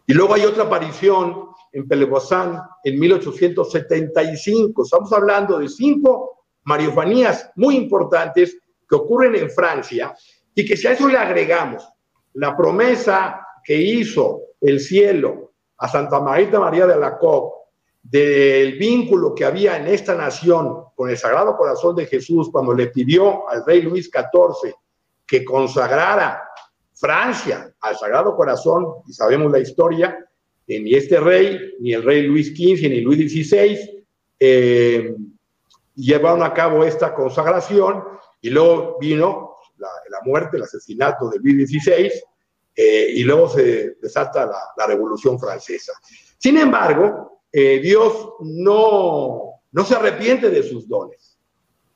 Y 0.08 0.14
luego 0.14 0.34
hay 0.34 0.44
otra 0.44 0.64
aparición 0.64 1.50
en 1.72 1.88
Pelebozán 1.88 2.58
en 2.84 3.00
1875. 3.00 4.84
Estamos 4.84 5.14
hablando 5.14 5.60
de 5.60 5.70
cinco 5.70 6.46
mariofanías 6.64 7.52
muy 7.56 7.76
importantes 7.78 8.58
que 8.90 8.96
ocurren 8.96 9.36
en 9.36 9.52
Francia 9.52 10.16
y 10.56 10.66
que 10.66 10.76
si 10.76 10.88
a 10.88 10.94
eso 10.94 11.08
le 11.08 11.18
agregamos 11.20 11.88
la 12.34 12.58
promesa 12.58 13.46
que 13.64 13.76
hizo 13.80 14.40
el 14.62 14.80
cielo 14.80 15.52
a 15.78 15.88
Santa 15.88 16.20
Marita 16.20 16.60
María 16.60 16.88
de 16.88 16.98
la 16.98 17.20
del 18.10 18.78
vínculo 18.78 19.34
que 19.34 19.44
había 19.46 19.78
en 19.78 19.88
esta 19.88 20.14
nación 20.16 20.84
con 20.96 21.10
el 21.10 21.18
Sagrado 21.18 21.58
Corazón 21.58 21.96
de 21.96 22.06
Jesús 22.06 22.50
cuando 22.52 22.74
le 22.76 22.88
pidió 22.88 23.50
al 23.50 23.66
rey 23.66 23.82
Luis 23.82 24.12
XIV 24.14 24.74
que 25.26 25.44
consagrara 25.44 26.40
Francia 26.94 27.74
al 27.82 27.98
Sagrado 27.98 28.36
Corazón, 28.38 28.86
y 29.08 29.12
sabemos 29.12 29.52
la 29.52 29.60
historia, 29.60 30.18
que 30.68 30.78
eh, 30.78 30.80
ni 30.80 30.94
este 30.94 31.20
rey, 31.20 31.60
ni 31.80 31.94
el 31.94 32.04
rey 32.04 32.22
Luis 32.28 32.50
XV, 32.50 32.88
ni 32.90 33.02
Luis 33.02 33.32
XVI 33.34 34.06
eh, 34.40 35.16
llevaron 35.96 36.44
a 36.44 36.54
cabo 36.54 36.84
esta 36.84 37.14
consagración 37.14 38.04
y 38.40 38.52
luego 38.52 38.98
vino 39.02 39.56
la, 39.78 39.88
muerte, 40.26 40.56
el 40.58 40.64
asesinato 40.64 41.28
de 41.30 41.40
Luis 41.40 41.70
XVI 41.70 42.10
eh, 42.76 43.08
y 43.14 43.24
luego 43.24 43.50
se 43.50 43.96
desata 44.02 44.46
la 44.78 44.86
Revolución 44.88 45.38
Francesa. 45.40 45.92
Sin 46.38 46.58
embargo, 46.58 47.35
eh, 47.58 47.80
Dios 47.80 48.34
no, 48.42 49.62
no 49.72 49.86
se 49.86 49.96
arrepiente 49.96 50.50
de 50.50 50.62
sus 50.62 50.90
dones. 50.90 51.38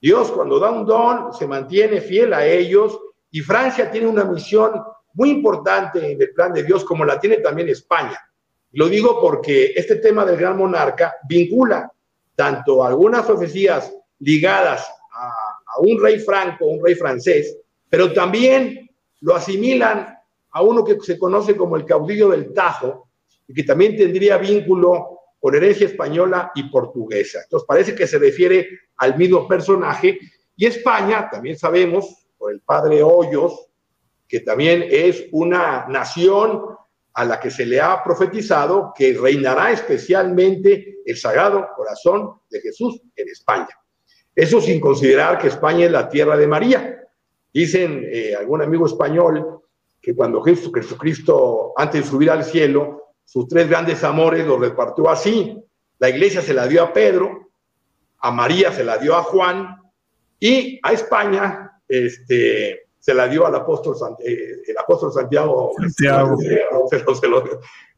Dios 0.02 0.32
cuando 0.32 0.58
da 0.58 0.72
un 0.72 0.86
don 0.86 1.34
se 1.34 1.46
mantiene 1.48 2.00
fiel 2.00 2.34
a 2.34 2.46
ellos 2.46 2.98
y 3.30 3.42
Francia 3.42 3.92
tiene 3.92 4.08
una 4.08 4.24
misión 4.24 4.72
muy 5.16 5.32
importante 5.32 6.14
en 6.14 6.22
el 6.22 6.30
plan 6.34 6.54
de 6.54 6.64
Dios 6.64 6.86
como 6.86 7.04
la 7.04 7.20
tiene 7.20 7.40
también 7.40 7.68
España. 7.68 8.18
Lo 8.72 8.88
digo 8.88 9.20
porque 9.20 9.74
este 9.76 9.98
tema 9.98 10.24
del 10.24 10.38
gran 10.38 10.56
monarca 10.58 11.14
vincula 11.28 11.92
tanto 12.38 12.86
algunas 12.86 13.26
profecías 13.26 13.94
ligadas 14.20 14.90
a, 15.12 15.26
a, 15.28 15.80
un 15.82 16.02
rey 16.02 16.20
franco, 16.20 16.68
un 16.68 16.80
rey 16.86 16.96
francés, 16.96 17.58
pero 17.90 18.14
también 18.14 18.90
lo 19.20 19.36
asimilan 19.36 20.16
a 20.52 20.62
uno 20.62 20.86
que 20.86 21.02
se 21.02 21.20
conoce 21.20 21.58
como 21.58 21.76
el 21.76 21.84
caudillo 21.84 22.30
del 22.30 22.54
Tajo 22.54 23.10
y 23.46 23.54
que 23.54 23.64
también 23.64 23.98
tendría 23.98 24.38
vínculo 24.38 25.18
con 25.40 25.56
herencia 25.56 25.88
española 25.88 26.52
y 26.54 26.64
portuguesa. 26.64 27.40
Entonces 27.44 27.66
parece 27.66 27.96
que 27.96 28.08
se 28.08 28.20
refiere 28.20 28.68
al 28.98 29.18
mismo 29.18 29.48
personaje. 29.48 30.20
Y 30.56 30.66
España, 30.66 31.30
también 31.32 31.58
sabemos, 31.58 32.28
por 32.38 32.52
el 32.52 32.60
padre 32.62 33.02
Hoyos, 33.02 33.68
que 34.28 34.42
también 34.42 34.86
es 34.90 35.26
una 35.32 35.88
nación 35.88 36.62
a 37.14 37.26
la 37.26 37.40
que 37.40 37.50
se 37.50 37.66
le 37.66 37.82
ha 37.82 38.04
profetizado 38.04 38.94
que 38.96 39.18
reinará 39.20 39.72
especialmente 39.72 40.98
el 41.06 41.18
Sagrado 41.18 41.68
Corazón 41.76 42.40
de 42.50 42.60
Jesús 42.62 43.02
en 43.16 43.30
España. 43.30 43.70
Eso 44.36 44.62
sin 44.62 44.80
considerar 44.80 45.38
que 45.38 45.48
España 45.48 45.86
es 45.86 45.92
la 45.92 46.08
tierra 46.08 46.38
de 46.38 46.48
María. 46.48 47.00
Dicen 47.54 48.04
eh, 48.10 48.36
algún 48.36 48.62
amigo 48.62 48.86
español 48.86 49.62
que 50.02 50.16
cuando 50.16 50.42
Jesucristo, 50.44 51.74
antes 51.76 52.04
de 52.04 52.10
subir 52.10 52.30
al 52.30 52.44
cielo, 52.46 53.09
sus 53.32 53.48
tres 53.48 53.70
grandes 53.70 54.04
amores 54.04 54.46
los 54.48 54.60
repartió 54.60 55.08
así. 55.08 55.56
La 56.00 56.10
iglesia 56.10 56.42
se 56.42 56.52
la 56.52 56.66
dio 56.66 56.82
a 56.84 56.92
Pedro, 56.92 57.52
a 58.22 58.32
María 58.32 58.72
se 58.74 58.84
la 58.84 58.98
dio 58.98 59.16
a 59.16 59.22
Juan 59.22 59.78
y 60.40 60.80
a 60.82 60.94
España 60.94 61.80
este, 61.88 62.88
se 62.98 63.14
la 63.14 63.28
dio 63.28 63.46
al 63.46 63.54
apóstol, 63.54 63.96
eh, 64.26 64.62
el 64.68 64.78
apóstol 64.80 65.14
Santiago. 65.14 65.74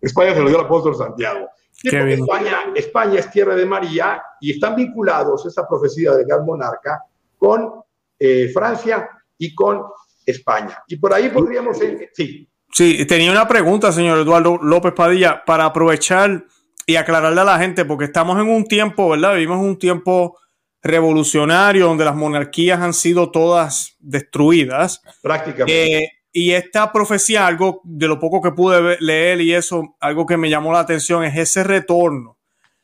España 0.02 0.34
se 0.34 0.42
lo 0.42 0.48
dio 0.50 0.60
al 0.60 0.66
apóstol 0.66 0.98
Santiago. 0.98 1.48
España, 1.82 2.58
España 2.76 3.20
es 3.20 3.32
tierra 3.32 3.56
de 3.56 3.66
María 3.66 4.22
y 4.42 4.52
están 4.52 4.76
vinculados 4.76 5.46
esa 5.46 5.66
profecía 5.66 6.12
del 6.12 6.26
gran 6.26 6.46
monarca 6.46 7.06
con 7.38 7.76
eh, 8.20 8.50
Francia 8.54 9.08
y 9.38 9.56
con 9.56 9.82
España. 10.26 10.84
Y 10.88 10.98
por 10.98 11.14
ahí 11.14 11.30
podríamos... 11.30 11.80
Eh, 11.82 12.10
sí. 12.14 12.46
Sí, 12.72 13.06
tenía 13.06 13.32
una 13.32 13.48
pregunta, 13.48 13.92
señor 13.92 14.20
Eduardo 14.20 14.58
López 14.62 14.94
Padilla, 14.94 15.44
para 15.46 15.66
aprovechar 15.66 16.46
y 16.86 16.96
aclararle 16.96 17.42
a 17.42 17.46
la 17.46 17.58
gente, 17.60 17.84
porque 17.86 18.06
estamos 18.06 18.38
en 18.40 18.50
un 18.50 18.64
tiempo, 18.66 19.10
¿verdad? 19.10 19.34
Vivimos 19.34 19.60
un 19.60 19.78
tiempo 19.78 20.38
revolucionario 20.82 21.86
donde 21.88 22.06
las 22.06 22.16
monarquías 22.16 22.80
han 22.80 22.94
sido 22.94 23.30
todas 23.30 23.96
destruidas. 24.00 25.02
Prácticamente. 25.22 25.96
Eh, 25.98 26.12
y 26.34 26.52
esta 26.54 26.92
profecía, 26.94 27.46
algo 27.46 27.82
de 27.84 28.08
lo 28.08 28.20
poco 28.22 28.42
que 28.42 28.52
pude 28.52 28.96
leer 29.02 29.42
y 29.42 29.54
eso, 29.54 29.98
algo 30.00 30.26
que 30.26 30.38
me 30.38 30.50
llamó 30.50 30.72
la 30.72 30.80
atención 30.80 31.26
es 31.26 31.36
ese 31.38 31.64
retorno 31.66 32.38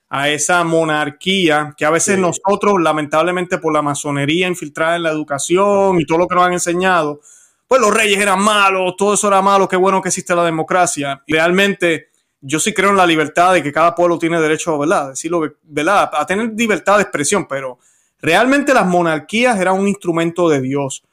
a 0.09 0.29
esa 0.29 0.63
monarquía 0.63 1.73
que 1.77 1.85
a 1.85 1.89
veces 1.89 2.17
nosotros, 2.17 2.75
lamentablemente 2.81 3.57
por 3.57 3.73
la 3.73 3.81
masonería 3.81 4.47
infiltrada 4.47 4.97
en 4.97 5.03
la 5.03 5.09
educación 5.11 5.99
y 5.99 6.05
todo 6.05 6.17
lo 6.17 6.27
que 6.27 6.35
nos 6.35 6.43
han 6.43 6.53
enseñado, 6.53 7.21
pues 7.67 7.81
los 7.81 7.93
reyes 7.93 8.19
eran 8.19 8.39
malos, 8.41 8.95
todo 8.97 9.13
eso 9.15 9.27
era 9.27 9.41
malo, 9.41 9.67
qué 9.67 9.75
bueno 9.75 10.01
que 10.01 10.09
existe 10.09 10.33
la 10.35 10.43
democracia. 10.43 11.21
realmente 11.27 12.09
yo 12.39 12.59
sí 12.59 12.71
creo 12.73 12.91
en 12.91 12.97
la 12.97 13.05
libertad 13.05 13.53
de 13.53 13.63
que 13.63 13.73
cada 13.73 13.95
pueblo 13.95 14.19
tiene 14.19 14.39
derecho, 14.39 14.77
¿verdad? 14.77 15.09
Decirlo, 15.09 15.41
¿verdad? 15.63 16.11
A 16.13 16.25
tener 16.25 16.53
libertad 16.55 16.97
de 16.97 17.01
expresión, 17.03 17.47
pero 17.47 17.79
realmente 18.21 18.73
las 18.75 18.85
monarquías 18.85 19.59
eran 19.59 19.77
un 19.79 19.87
instrumento 19.87 20.47
de 20.47 20.61
Dios. 20.61 21.03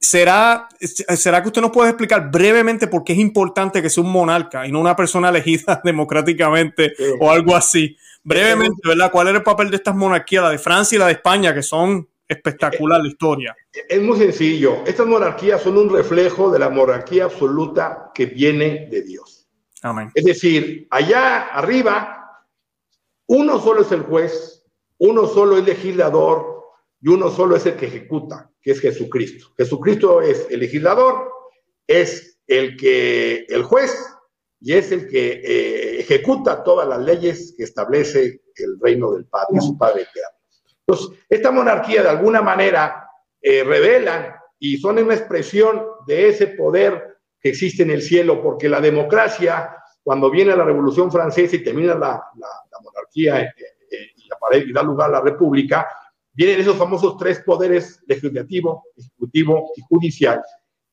¿Será, 0.00 0.68
¿Será 0.80 1.42
que 1.42 1.48
usted 1.48 1.60
nos 1.60 1.70
puede 1.70 1.90
explicar 1.90 2.30
brevemente 2.30 2.86
por 2.88 3.04
qué 3.04 3.12
es 3.12 3.18
importante 3.18 3.82
que 3.82 3.90
sea 3.90 4.02
un 4.02 4.10
monarca 4.10 4.66
y 4.66 4.72
no 4.72 4.80
una 4.80 4.96
persona 4.96 5.28
elegida 5.28 5.80
democráticamente 5.84 6.94
o 7.20 7.30
algo 7.30 7.54
así? 7.54 7.94
Brevemente, 8.24 8.80
¿verdad? 8.82 9.12
¿Cuál 9.12 9.28
era 9.28 9.38
el 9.38 9.44
papel 9.44 9.70
de 9.70 9.76
estas 9.76 9.94
monarquías, 9.94 10.42
la 10.42 10.50
de 10.50 10.58
Francia 10.58 10.96
y 10.96 10.98
la 10.98 11.06
de 11.06 11.12
España, 11.12 11.54
que 11.54 11.62
son 11.62 12.08
espectacular 12.30 13.00
la 13.00 13.08
historia. 13.08 13.56
Es 13.88 14.00
muy 14.00 14.16
sencillo. 14.16 14.78
Estas 14.86 15.06
monarquías 15.06 15.62
son 15.62 15.76
un 15.76 15.90
reflejo 15.92 16.50
de 16.52 16.60
la 16.60 16.70
monarquía 16.70 17.24
absoluta 17.24 18.10
que 18.14 18.26
viene 18.26 18.86
de 18.90 19.02
Dios. 19.02 19.48
Amén. 19.82 20.10
Es 20.14 20.24
decir, 20.24 20.86
allá 20.92 21.48
arriba, 21.48 22.40
uno 23.26 23.58
solo 23.60 23.82
es 23.82 23.90
el 23.90 24.02
juez, 24.02 24.64
uno 24.98 25.26
solo 25.26 25.58
es 25.58 25.64
legislador 25.64 26.46
y 27.02 27.08
uno 27.08 27.30
solo 27.30 27.56
es 27.56 27.66
el 27.66 27.74
que 27.74 27.86
ejecuta, 27.86 28.48
que 28.62 28.72
es 28.72 28.80
Jesucristo. 28.80 29.48
Jesucristo 29.56 30.22
es 30.22 30.46
el 30.50 30.60
legislador, 30.60 31.30
es 31.88 32.38
el 32.46 32.76
que 32.76 33.44
el 33.48 33.64
juez 33.64 33.92
y 34.60 34.74
es 34.74 34.92
el 34.92 35.08
que 35.08 35.40
eh, 35.42 35.98
ejecuta 36.00 36.62
todas 36.62 36.86
las 36.86 37.00
leyes 37.00 37.54
que 37.56 37.64
establece 37.64 38.42
el 38.54 38.78
reino 38.80 39.10
del 39.14 39.24
Padre, 39.24 39.60
su 39.60 39.76
Padre 39.76 40.02
eterno 40.02 40.38
esta 41.28 41.50
monarquía 41.50 42.02
de 42.02 42.08
alguna 42.08 42.42
manera 42.42 43.06
eh, 43.40 43.64
revela 43.64 44.42
y 44.58 44.76
son 44.78 44.98
una 44.98 45.14
expresión 45.14 45.82
de 46.06 46.28
ese 46.28 46.48
poder 46.48 47.18
que 47.40 47.50
existe 47.50 47.82
en 47.82 47.90
el 47.90 48.02
cielo, 48.02 48.42
porque 48.42 48.68
la 48.68 48.80
democracia, 48.80 49.70
cuando 50.02 50.30
viene 50.30 50.54
la 50.56 50.64
Revolución 50.64 51.10
Francesa 51.10 51.56
y 51.56 51.64
termina 51.64 51.94
la, 51.94 52.22
monarquía 52.82 53.40
eh, 53.40 53.52
eh, 53.58 53.96
eh, 54.14 54.62
y, 54.66 54.72
da 54.72 54.82
lugar 54.82 55.08
a 55.08 55.12
la 55.14 55.20
República, 55.22 55.86
vienen 56.32 56.60
esos 56.60 56.76
famosos 56.76 57.16
tres 57.16 57.40
poderes, 57.40 58.00
legislativo, 58.06 58.84
ejecutivo 58.96 59.72
y 59.76 59.80
judicial, 59.88 60.42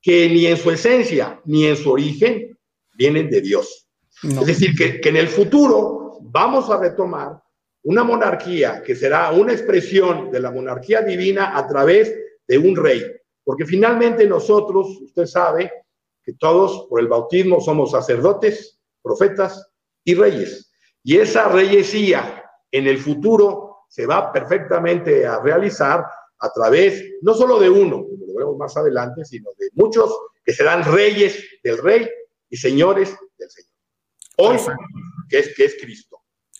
que 0.01 0.29
ni 0.29 0.45
en 0.45 0.55
su 0.57 0.71
esencia 0.71 1.41
ni 1.45 1.65
en 1.65 1.75
su 1.75 1.91
origen 1.91 2.57
vienen 2.93 3.29
de 3.29 3.41
Dios. 3.41 3.87
Es 4.23 4.45
decir, 4.47 4.71
que 4.75 5.07
en 5.09 5.17
el 5.17 5.27
futuro 5.27 6.17
vamos 6.21 6.69
a 6.71 6.77
retomar 6.79 7.33
una 7.87 8.03
monarquía 8.03 8.83
que 8.83 8.97
será 8.97 9.31
una 9.31 9.53
expresión 9.53 10.29
de 10.29 10.41
la 10.41 10.51
monarquía 10.51 11.01
divina 11.03 11.57
a 11.57 11.65
través 11.67 12.13
de 12.45 12.57
un 12.57 12.75
rey. 12.75 13.01
Porque 13.45 13.65
finalmente 13.65 14.27
nosotros, 14.27 14.99
usted 15.05 15.25
sabe, 15.25 15.71
que 16.21 16.33
todos 16.33 16.85
por 16.89 16.99
el 16.99 17.07
bautismo 17.07 17.61
somos 17.61 17.91
sacerdotes, 17.91 18.77
profetas 19.01 19.71
y 20.03 20.15
reyes. 20.15 20.69
Y 21.01 21.15
esa 21.19 21.47
reyesía 21.47 22.43
en 22.71 22.87
el 22.87 22.97
futuro 22.97 23.77
se 23.87 24.05
va 24.05 24.33
perfectamente 24.33 25.25
a 25.25 25.39
realizar 25.41 26.03
a 26.39 26.51
través 26.51 27.01
no 27.21 27.33
solo 27.35 27.57
de 27.57 27.69
uno, 27.69 28.03
como 28.05 28.27
lo 28.27 28.33
veremos 28.33 28.57
más 28.57 28.75
adelante, 28.75 29.23
sino 29.23 29.51
de 29.57 29.69
muchos 29.75 30.13
que 30.43 30.51
serán 30.51 30.83
reyes 30.91 31.41
del 31.63 31.77
rey 31.77 32.05
y 32.49 32.57
señores 32.57 33.15
del 33.37 33.49
Señor. 33.49 33.69
Hoy, 34.39 34.57
que 35.29 35.39
es, 35.39 35.55
que 35.55 35.63
es 35.63 35.77
Cristo. 35.81 36.17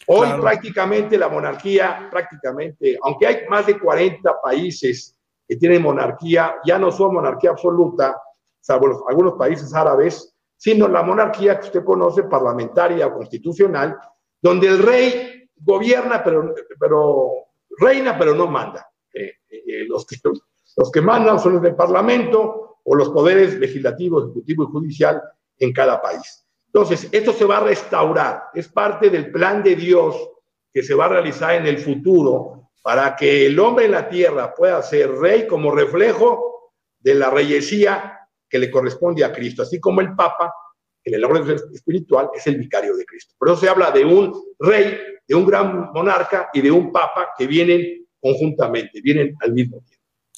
Hoy 0.09 0.29
prácticamente 0.39 1.17
la 1.17 1.27
monarquía, 1.27 2.07
prácticamente, 2.09 2.97
aunque 3.03 3.27
hay 3.27 3.37
más 3.49 3.65
de 3.65 3.77
40 3.77 4.39
países 4.41 5.13
que 5.45 5.57
tienen 5.57 5.81
monarquía, 5.81 6.55
ya 6.65 6.79
no 6.79 6.93
son 6.93 7.13
monarquía 7.15 7.49
absoluta, 7.49 8.15
salvo 8.61 9.05
algunos 9.09 9.33
países 9.33 9.73
árabes, 9.73 10.33
sino 10.55 10.87
la 10.87 11.03
monarquía 11.03 11.59
que 11.59 11.67
usted 11.67 11.83
conoce, 11.83 12.23
parlamentaria 12.23 13.05
o 13.07 13.15
constitucional, 13.15 13.97
donde 14.41 14.67
el 14.67 14.79
rey 14.81 15.49
gobierna, 15.57 16.23
pero, 16.23 16.53
pero 16.79 17.31
reina, 17.71 18.17
pero 18.17 18.33
no 18.33 18.47
manda. 18.47 18.89
Eh, 19.13 19.33
eh, 19.49 19.85
los, 19.89 20.05
que, 20.89 21.01
mandan 21.01 21.37
son 21.37 21.53
los 21.53 21.61
del 21.61 21.75
parlamento 21.75 22.77
o 22.81 22.95
los 22.95 23.09
poderes 23.09 23.55
legislativo, 23.57 24.23
ejecutivo 24.23 24.63
y 24.63 24.67
judicial 24.67 25.21
en 25.59 25.73
cada 25.73 26.01
país. 26.01 26.46
Entonces, 26.79 27.09
esto 27.11 27.33
se 27.33 27.43
va 27.43 27.57
a 27.57 27.61
restaurar, 27.61 28.43
es 28.53 28.67
parte 28.67 29.09
del 29.09 29.31
plan 29.31 29.63
de 29.63 29.75
Dios 29.75 30.15
que 30.71 30.83
se 30.83 30.93
va 30.93 31.05
a 31.05 31.09
realizar 31.09 31.55
en 31.55 31.65
el 31.65 31.79
futuro 31.79 32.69
para 32.83 33.15
que 33.15 33.47
el 33.47 33.57
hombre 33.57 33.85
en 33.85 33.93
la 33.93 34.07
tierra 34.07 34.53
pueda 34.53 34.83
ser 34.83 35.09
rey 35.15 35.47
como 35.47 35.71
reflejo 35.75 36.71
de 36.99 37.15
la 37.15 37.31
reyesía 37.31 38.19
que 38.47 38.59
le 38.59 38.69
corresponde 38.69 39.25
a 39.25 39.31
Cristo, 39.33 39.63
así 39.63 39.79
como 39.79 40.01
el 40.01 40.13
Papa 40.13 40.53
en 41.03 41.15
el 41.15 41.25
orden 41.25 41.57
espiritual 41.73 42.29
es 42.35 42.45
el 42.45 42.57
vicario 42.57 42.95
de 42.95 43.05
Cristo. 43.07 43.33
Por 43.39 43.49
eso 43.49 43.57
se 43.57 43.69
habla 43.69 43.89
de 43.89 44.05
un 44.05 44.31
rey, 44.59 44.99
de 45.27 45.33
un 45.33 45.47
gran 45.47 45.91
monarca 45.93 46.51
y 46.53 46.61
de 46.61 46.69
un 46.69 46.91
papa 46.91 47.29
que 47.35 47.47
vienen 47.47 48.05
conjuntamente, 48.21 49.01
vienen 49.01 49.33
al 49.41 49.51
mismo 49.51 49.79
tiempo. 49.79 49.96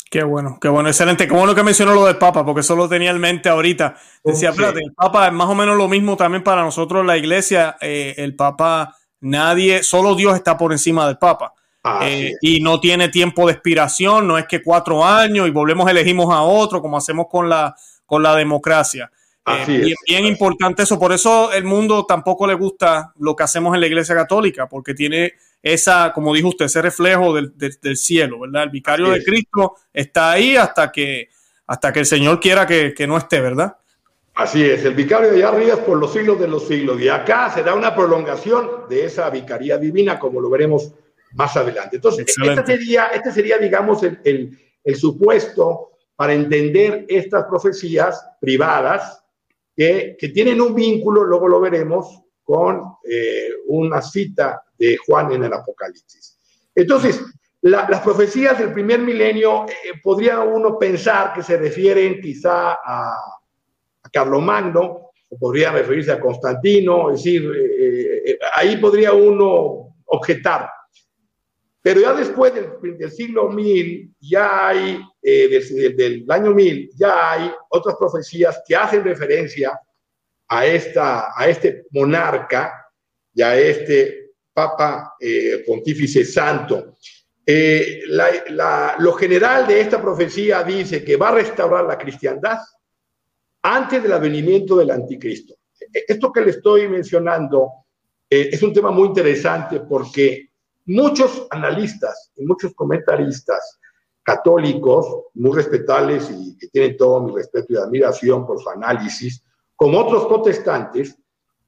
Qué 0.10 0.24
bueno, 0.24 0.58
qué 0.60 0.68
bueno, 0.70 0.90
excelente. 0.90 1.28
Como 1.28 1.46
lo 1.46 1.54
que 1.54 1.62
mencionó 1.62 1.94
lo 1.94 2.06
del 2.06 2.18
Papa, 2.18 2.44
porque 2.44 2.62
eso 2.62 2.76
lo 2.76 2.90
tenía 2.90 3.12
en 3.12 3.20
mente 3.20 3.48
ahorita. 3.48 3.96
Decía, 4.24 4.50
el 4.50 4.94
Papa 4.96 5.28
es 5.28 5.34
más 5.34 5.48
o 5.48 5.54
menos 5.54 5.78
lo 5.78 5.88
mismo 5.88 6.18
también 6.18 6.44
para 6.44 6.64
nosotros, 6.64 7.06
la 7.06 7.16
iglesia. 7.16 7.78
Eh, 7.80 8.16
el 8.18 8.36
Papa, 8.36 8.98
nadie, 9.22 9.84
solo 9.84 10.16
Dios 10.16 10.36
está 10.36 10.58
por 10.58 10.72
encima 10.72 11.06
del 11.06 11.18
Papa. 11.20 11.54
Eh, 12.02 12.34
y 12.42 12.60
no 12.60 12.80
tiene 12.80 13.10
tiempo 13.10 13.46
de 13.48 13.54
expiración, 13.54 14.28
no 14.28 14.38
es 14.38 14.46
que 14.48 14.62
cuatro 14.64 15.06
años 15.06 15.48
y 15.48 15.52
volvemos, 15.52 15.90
elegimos 15.90 16.34
a 16.34 16.42
otro, 16.42 16.82
como 16.82 16.98
hacemos 16.98 17.28
con 17.30 17.48
la, 17.48 17.76
con 18.08 18.24
la 18.24 18.36
democracia. 18.36 19.12
Eh, 19.46 19.84
y 19.88 19.92
es 19.92 19.98
bien 20.08 20.26
importante 20.26 20.84
eso, 20.84 21.00
por 21.00 21.12
eso 21.14 21.52
el 21.54 21.64
mundo 21.64 22.06
tampoco 22.06 22.46
le 22.46 22.54
gusta 22.56 23.14
lo 23.20 23.36
que 23.36 23.44
hacemos 23.44 23.74
en 23.74 23.82
la 23.82 23.88
Iglesia 23.88 24.14
Católica, 24.16 24.68
porque 24.68 24.94
tiene 24.94 25.34
esa, 25.62 26.12
como 26.14 26.34
dijo 26.34 26.50
usted, 26.50 26.66
ese 26.66 26.82
reflejo 26.82 27.34
del, 27.34 27.54
cielo, 27.98 28.40
¿verdad? 28.42 28.64
El 28.64 28.70
vicario 28.70 29.10
de 29.10 29.24
Cristo 29.24 29.76
está 29.92 30.32
ahí 30.32 30.56
hasta 30.56 30.92
que, 30.92 31.30
hasta 31.68 31.92
que 31.92 32.00
el 32.00 32.06
Señor 32.06 32.40
quiera 32.40 32.66
que, 32.66 32.94
no 33.08 33.18
esté, 33.18 33.42
¿verdad? 33.42 33.78
Así 34.36 34.64
es, 34.64 34.86
el 34.86 34.94
vicario 34.94 35.32
de 35.32 35.38
allá 35.38 35.50
arriba 35.50 35.74
es 35.74 35.80
por 35.80 35.98
los 35.98 36.14
siglos 36.14 36.40
de 36.40 36.48
los 36.48 36.66
siglos 36.66 37.02
y 37.02 37.10
acá 37.10 37.50
será 37.54 37.74
una 37.76 37.94
prolongación 37.94 38.88
de 38.90 39.06
esa 39.06 39.30
vicaría 39.30 39.78
divina, 39.78 40.18
como 40.18 40.40
lo 40.40 40.50
veremos 40.50 40.94
más 41.34 41.58
adelante. 41.58 41.98
Entonces, 41.98 42.26
este 42.28 42.66
sería, 42.66 43.08
este 43.08 43.32
sería, 43.34 43.58
digamos, 43.58 44.00
el, 44.04 44.58
supuesto 44.96 45.90
para 46.16 46.34
entender 46.34 47.06
estas 47.10 47.46
profecías 47.50 48.26
privadas 48.40 49.22
que, 49.76 50.16
tienen 50.34 50.62
un 50.62 50.74
vínculo, 50.74 51.24
luego 51.26 51.50
lo 51.50 51.60
veremos, 51.60 52.22
con 52.44 52.82
eh, 53.08 53.50
una 53.68 54.02
cita 54.02 54.64
de 54.80 54.98
Juan 55.06 55.32
en 55.34 55.44
el 55.44 55.54
Apocalipsis. 55.54 56.38
Entonces, 56.74 57.22
las 57.62 58.00
profecías 58.02 58.58
del 58.58 58.72
primer 58.72 59.00
milenio 59.00 59.66
eh, 59.68 59.74
eh, 59.94 60.00
podría 60.02 60.40
uno 60.40 60.80
pensar 60.80 61.34
que 61.34 61.44
se 61.44 61.58
refieren 61.58 62.22
quizá 62.22 62.72
a, 62.74 63.10
a 64.02 64.10
Carlomagno, 64.12 65.12
o 65.32 65.38
podría 65.38 65.72
referirse 65.72 66.12
a 66.14 66.20
Constantino, 66.20 67.12
es 67.12 67.18
decir, 67.22 67.52
eh, 67.56 68.40
ahí 68.54 68.78
podría 68.78 69.12
uno 69.14 69.98
objetar. 70.06 70.70
Pero 71.82 72.02
ya 72.02 72.14
después 72.14 72.54
del, 72.54 73.12
siglo 73.12 73.50
mil 73.50 74.14
ya 74.20 74.68
hay, 74.70 75.02
del, 75.22 76.26
año 76.30 76.52
1000, 76.52 76.90
ya 76.96 77.32
hay 77.34 77.52
otras 77.70 77.96
profecías 77.98 78.62
que 78.68 78.76
hacen 78.76 79.04
referencia 79.04 79.80
a, 80.48 80.66
esta, 80.66 81.30
a 81.40 81.48
este 81.48 81.86
monarca 81.92 82.86
y 83.34 83.42
a 83.42 83.58
este 83.58 84.19
Papa 84.60 85.16
eh, 85.18 85.64
Pontífice 85.66 86.26
Santo. 86.26 86.98
Eh, 87.46 88.02
lo 88.98 89.14
general 89.14 89.66
de 89.66 89.80
esta 89.80 90.02
profecía 90.02 90.64
dice 90.64 91.02
que 91.02 91.16
va 91.16 91.30
a 91.30 91.36
restaurar 91.42 91.86
la 91.86 91.98
cristiandad 91.98 92.58
antes 93.62 94.04
del 94.04 94.12
advenimiento 94.12 94.76
del 94.76 94.92
anticristo. 94.92 95.54
E, 95.94 96.04
esto 96.10 96.32
que 96.34 96.42
le 96.42 96.50
estoy 96.52 96.90
mencionando 96.90 97.58
eh, 98.30 98.50
es 98.52 98.62
un 98.62 98.74
tema 98.74 98.92
muy 98.92 99.08
interesante 99.08 99.80
porque 99.80 100.50
muchos 100.88 101.48
analistas 101.52 102.32
y 102.36 102.44
muchos 102.44 102.74
comentaristas 102.76 103.80
católicos, 104.24 105.06
muy 105.36 105.56
respetables 105.56 106.30
y 106.32 106.58
que 106.58 106.68
tienen 106.68 106.98
todo 106.98 107.24
mi 107.24 107.32
respeto 107.34 107.74
y 107.74 107.78
admiración 107.78 108.46
por 108.46 108.62
su 108.62 108.70
análisis, 108.70 109.42
como 109.78 110.00
otros 110.00 110.26
protestantes, 110.28 111.18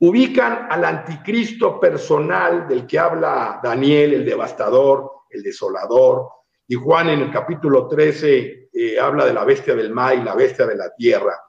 ubican 0.02 0.66
al 0.70 0.84
anticristo 0.84 1.80
personal 1.80 2.68
del 2.68 2.88
que 2.88 2.98
habla 2.98 3.60
Daniel, 3.64 4.16
el 4.16 4.26
devastador, 4.26 5.12
el 5.30 5.44
desolador, 5.44 6.28
y 6.68 6.74
Juan 6.74 7.10
en 7.10 7.20
el 7.22 7.32
capítulo 7.32 7.88
13 7.88 8.70
eh, 8.74 9.00
habla 9.00 9.26
de 9.26 9.34
la 9.34 9.44
bestia 9.46 9.76
del 9.76 9.92
mar 9.92 10.16
y 10.16 10.24
la 10.24 10.34
bestia 10.34 10.66
de 10.66 10.76
la 10.76 10.92
tierra. 10.96 11.40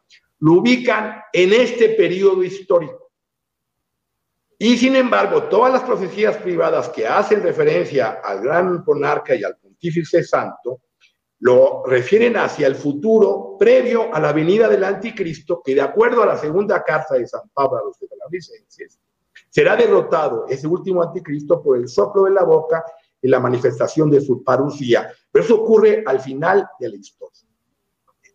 Lo 0.40 0.54
ubican 0.60 1.22
en 1.32 1.54
este 1.54 1.90
periodo 1.90 2.42
histórico. 2.44 3.10
Y 4.58 4.76
sin 4.76 4.96
embargo, 4.96 5.44
todas 5.44 5.72
las 5.72 5.82
profecías 5.84 6.36
privadas 6.36 6.90
que 6.90 7.06
hacen 7.06 7.42
referencia 7.42 8.20
al 8.22 8.42
gran 8.42 8.84
monarca 8.86 9.34
y 9.34 9.44
al 9.44 9.56
pontífice 9.56 10.22
santo 10.24 10.82
lo 11.42 11.82
refieren 11.86 12.36
hacia 12.36 12.68
el 12.68 12.76
futuro 12.76 13.56
previo 13.58 14.14
a 14.14 14.20
la 14.20 14.32
venida 14.32 14.68
del 14.68 14.84
anticristo, 14.84 15.60
que 15.64 15.74
de 15.74 15.80
acuerdo 15.80 16.22
a 16.22 16.26
la 16.26 16.36
segunda 16.36 16.84
carta 16.84 17.16
de 17.16 17.26
San 17.26 17.42
Pablo 17.52 17.78
a 17.78 17.84
los 17.84 17.98
Vicencias 18.30 18.98
será 19.50 19.74
derrotado 19.76 20.46
ese 20.48 20.66
último 20.68 21.02
anticristo 21.02 21.60
por 21.62 21.76
el 21.76 21.88
soplo 21.88 22.24
de 22.24 22.30
la 22.30 22.44
boca 22.44 22.82
y 23.20 23.26
la 23.28 23.40
manifestación 23.40 24.08
de 24.08 24.20
su 24.20 24.42
parucía. 24.44 25.10
Pero 25.32 25.44
eso 25.44 25.62
ocurre 25.62 26.04
al 26.06 26.20
final 26.20 26.64
de 26.78 26.88
la 26.90 26.96
historia. 26.96 27.40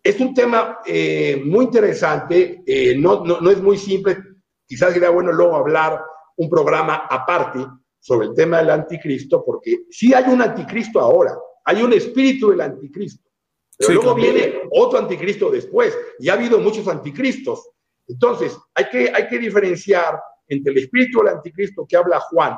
Es 0.02 0.20
un 0.20 0.34
tema 0.34 0.78
eh, 0.86 1.40
muy 1.46 1.64
interesante, 1.64 2.62
eh, 2.66 2.94
no, 2.98 3.24
no, 3.24 3.50
es 3.50 3.60
muy 3.62 3.78
simple, 3.78 4.18
quizás 4.66 4.92
sería 4.92 5.10
bueno 5.10 5.32
luego 5.32 5.56
hablar 5.56 6.00
un 6.36 6.48
programa 6.50 7.06
aparte 7.10 7.60
sobre 7.98 8.26
el 8.28 8.34
tema 8.34 8.58
del 8.58 8.68
anticristo, 8.70 9.42
porque 9.46 9.84
sí 9.90 10.12
hay 10.14 10.30
un 10.32 10.40
anticristo 10.42 11.00
ahora, 11.00 11.34
hay 11.70 11.82
un 11.82 11.92
espíritu 11.92 12.48
del 12.48 12.62
anticristo. 12.62 13.28
Pero 13.76 13.92
luego 13.92 14.14
viene 14.14 14.62
otro 14.72 14.98
anticristo 14.98 15.50
después. 15.50 15.96
Y 16.18 16.30
ha 16.30 16.32
habido 16.32 16.58
muchos 16.60 16.88
anticristos. 16.88 17.68
Entonces, 18.06 18.56
hay 18.74 18.86
que, 18.90 19.12
hay 19.14 19.28
que 19.28 19.38
diferenciar 19.38 20.18
entre 20.46 20.72
el 20.72 20.78
espíritu 20.78 21.18
del 21.18 21.28
anticristo 21.34 21.84
que 21.86 21.98
habla 21.98 22.20
Juan, 22.30 22.56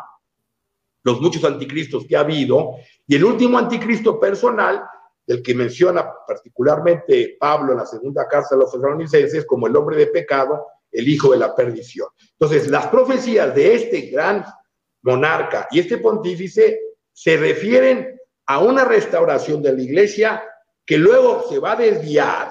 los 1.03 1.21
muchos 1.21 1.43
anticristos 1.43 2.07
que 2.09 2.17
ha 2.17 2.21
habido, 2.21 2.77
y 3.05 3.17
el 3.17 3.25
último 3.25 3.59
anticristo 3.59 4.21
personal, 4.21 4.81
del 5.27 5.43
que 5.43 5.57
menciona 5.57 6.09
particularmente 6.25 7.37
Pablo 7.41 7.73
en 7.73 7.79
la 7.79 7.87
segunda 7.87 8.29
carta 8.29 8.55
de 8.55 8.59
los 8.61 8.71
tesalonicenses, 8.71 9.45
como 9.45 9.67
el 9.67 9.75
hombre 9.75 9.97
de 9.97 10.07
pecado, 10.07 10.67
el 10.93 11.09
hijo 11.09 11.33
de 11.33 11.39
la 11.39 11.57
perdición. 11.57 12.07
Entonces, 12.35 12.69
las 12.69 12.87
profecías 12.87 13.53
de 13.57 13.75
este 13.75 14.03
gran 14.03 14.45
monarca 15.03 15.67
y 15.73 15.81
este 15.81 15.99
pontífice 15.99 16.79
se 17.13 17.37
refieren 17.37 18.20
a 18.53 18.59
una 18.59 18.85
restauración 18.85 19.63
de 19.63 19.73
la 19.75 19.81
iglesia 19.83 20.43
que 20.85 20.99
luego 20.99 21.45
se 21.49 21.61
va 21.61 21.73
a 21.73 21.77
desviar 21.77 22.51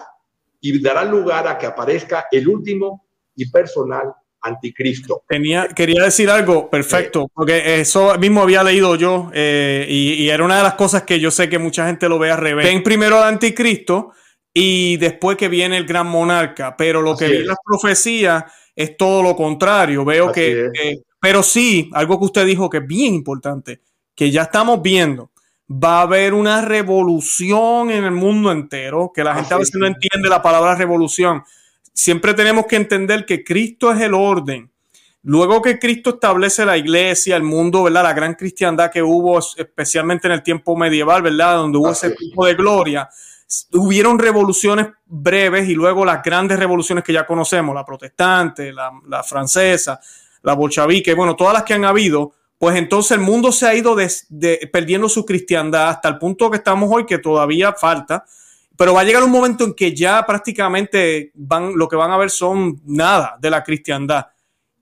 y 0.62 0.82
dará 0.82 1.04
lugar 1.04 1.46
a 1.46 1.58
que 1.58 1.66
aparezca 1.66 2.28
el 2.32 2.48
último 2.48 3.06
y 3.36 3.50
personal 3.52 4.04
anticristo. 4.42 5.24
Tenía, 5.28 5.68
quería 5.76 6.04
decir 6.04 6.30
algo, 6.30 6.70
perfecto, 6.70 7.30
porque 7.34 7.82
eso 7.82 8.18
mismo 8.18 8.42
había 8.42 8.64
leído 8.64 8.96
yo 8.96 9.30
eh, 9.34 9.88
y, 9.90 10.30
era 10.30 10.46
una 10.46 10.56
de 10.60 10.64
las 10.64 10.76
cosas 10.76 11.04
que 11.04 11.20
yo 11.20 11.32
sé 11.32 11.50
que 11.50 11.60
mucha 11.60 11.88
gente 11.88 12.08
lo 12.08 12.18
ve 12.18 12.32
al 12.32 12.38
revés. 12.40 12.66
Ven 12.66 12.82
primero 12.82 13.18
el 13.18 13.24
anticristo 13.24 14.14
y 14.54 14.96
después 14.96 15.36
que 15.36 15.50
viene 15.50 15.76
el 15.76 15.86
gran 15.86 16.08
monarca, 16.08 16.78
pero 16.78 17.02
lo 17.02 17.18
que 17.18 17.28
vi 17.28 17.38
en 17.38 17.48
las 17.48 17.58
profecías 17.66 18.46
es 18.74 18.96
todo 18.96 19.22
lo 19.22 19.36
contrario. 19.36 20.06
Veo 20.06 20.32
que, 20.32 20.62
eh, 20.68 21.02
pero 21.20 21.44
sí, 21.44 21.90
algo 21.94 22.18
que 22.20 22.26
usted 22.26 22.46
dijo 22.46 22.70
que 22.70 22.78
es 22.78 22.88
bien 22.88 23.16
importante, 23.16 23.82
que 24.16 24.32
ya 24.32 24.44
estamos 24.44 24.82
viendo 24.82 25.32
va 25.72 26.00
a 26.00 26.02
haber 26.02 26.34
una 26.34 26.62
revolución 26.62 27.92
en 27.92 28.04
el 28.04 28.12
mundo 28.12 28.52
entero, 28.52 29.12
que 29.14 29.24
la 29.24 29.36
gente 29.36 29.54
a 29.54 29.58
veces 29.58 29.76
no 29.76 29.86
entiende 29.86 30.28
la 30.30 30.42
palabra 30.42 30.76
revolución. 30.76 31.44
Siempre 31.94 32.34
tenemos 32.34 32.66
que 32.66 32.76
entender 32.76 33.26
que 33.26 33.44
Cristo 33.44 33.92
es 33.92 34.02
el 34.02 34.14
orden. 34.16 34.72
Luego 35.22 35.62
que 35.62 35.78
Cristo 35.78 36.12
establece 36.12 36.66
la 36.66 36.78
iglesia, 36.78 37.36
el 37.36 37.44
mundo, 37.44 37.84
¿verdad? 37.84 38.04
La 38.04 38.14
gran 38.14 38.34
cristiandad 38.34 38.90
que 38.92 39.04
hubo, 39.04 39.40
especialmente 39.58 40.28
en 40.28 40.34
el 40.34 40.44
tiempo 40.44 40.76
medieval, 40.76 41.22
¿verdad? 41.22 41.58
Donde 41.58 41.78
hubo 41.78 41.92
ese 41.92 42.12
tipo 42.12 42.46
de 42.46 42.56
gloria. 42.56 43.08
Hubieron 43.74 44.18
revoluciones 44.18 44.88
breves 45.06 45.68
y 45.70 45.74
luego 45.76 46.04
las 46.06 46.24
grandes 46.24 46.58
revoluciones 46.58 47.04
que 47.04 47.14
ya 47.14 47.28
conocemos, 47.28 47.76
la 47.76 47.86
protestante, 47.86 48.72
la, 48.74 49.24
francesa, 49.24 50.00
la 50.42 50.54
bolchevique, 50.54 51.14
bueno, 51.14 51.36
todas 51.36 51.54
las 51.54 51.64
que 51.64 51.74
han 51.74 51.84
habido, 51.84 52.32
pues 52.60 52.76
entonces 52.76 53.12
el 53.14 53.22
mundo 53.22 53.54
se 53.54 53.66
ha 53.66 53.74
ido 53.74 53.96
perdiendo 54.74 55.08
su 55.08 55.26
cristiandad 55.26 55.90
hasta 55.90 56.10
el 56.10 56.18
punto 56.20 56.52
que 56.52 56.58
estamos 56.58 56.90
hoy, 56.94 57.06
que 57.06 57.18
todavía 57.18 57.72
falta, 57.74 58.26
pero 58.78 58.94
va 58.94 59.02
a 59.02 59.04
llegar 59.06 59.24
un 59.24 59.32
momento 59.32 59.64
en 59.64 59.74
que 59.74 59.96
ya 59.96 60.26
prácticamente 60.28 61.32
van, 61.36 61.72
lo 61.76 61.88
que 61.88 61.96
van 61.96 62.12
a 62.12 62.18
ver 62.18 62.30
son 62.30 62.82
nada 62.86 63.38
de 63.40 63.50
la 63.50 63.64
cristiandad. 63.64 64.28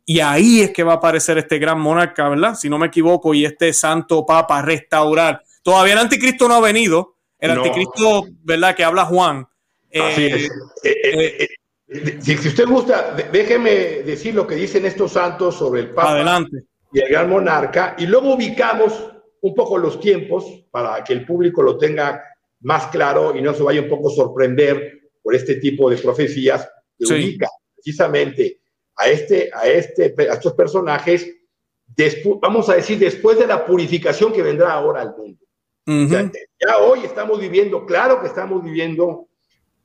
Y 0.06 0.20
ahí 0.22 0.62
es 0.62 0.72
que 0.72 0.82
va 0.84 0.94
a 0.94 0.96
aparecer 0.96 1.38
este 1.38 1.60
gran 1.60 1.80
monarca, 1.80 2.28
¿verdad? 2.30 2.56
Si 2.56 2.68
no 2.68 2.80
me 2.80 2.88
equivoco, 2.88 3.34
y 3.34 3.46
este 3.46 3.72
santo 3.74 4.26
papa 4.26 4.62
restaurar. 4.64 5.44
Todavía 5.62 5.94
el 5.94 6.00
anticristo 6.00 6.48
no 6.48 6.56
ha 6.56 6.62
venido, 6.62 7.14
el 7.38 7.52
anticristo, 7.52 8.24
¿verdad? 8.44 8.76
Que 8.76 8.86
habla 8.86 9.06
Juan. 9.06 9.48
Eh, 9.92 10.48
eh, 10.84 11.48
eh, 11.94 12.18
si 12.22 12.34
usted 12.36 12.66
gusta, 12.68 13.14
déjeme 13.32 13.70
decir 14.04 14.34
lo 14.34 14.48
que 14.48 14.56
dicen 14.56 14.84
estos 14.86 15.12
santos 15.12 15.58
sobre 15.58 15.82
el 15.82 15.90
papa. 15.92 16.12
Adelante 16.14 16.64
y 16.92 17.00
el 17.00 17.10
gran 17.10 17.30
monarca, 17.30 17.96
y 17.98 18.06
luego 18.06 18.36
ubicamos 18.36 19.10
un 19.42 19.54
poco 19.54 19.78
los 19.78 20.00
tiempos 20.00 20.46
para 20.72 21.04
que 21.04 21.14
el 21.14 21.26
público 21.26 21.62
lo 21.62 21.78
tenga 21.78 22.24
más 22.62 22.88
claro 22.88 23.36
y 23.36 23.42
no 23.42 23.54
se 23.54 23.64
vaya 23.64 23.82
un 23.82 23.90
poco 23.90 24.10
sorprender 24.10 25.00
por 25.22 25.36
este 25.36 25.56
tipo 25.56 25.90
de 25.90 25.98
profecías 25.98 26.68
que 26.98 27.14
ubica 27.14 27.48
precisamente 27.76 28.60
a, 28.96 29.08
este, 29.10 29.52
a, 29.54 29.68
este, 29.68 30.16
estos 30.18 30.54
personajes, 30.54 31.30
vamos 32.42 32.70
a 32.70 32.76
decir, 32.76 32.98
después 32.98 33.38
de 33.38 33.46
la 33.48 33.64
purificación 33.66 34.34
que 34.34 34.42
vendrá 34.42 34.74
ahora 34.74 35.02
al 35.04 35.16
mundo. 35.16 35.40
ya 36.66 36.78
hoy 36.80 37.02
estamos 37.06 37.40
viviendo, 37.40 37.86
claro 37.86 38.20
que 38.22 38.28
estamos 38.28 38.64
viviendo, 38.64 39.28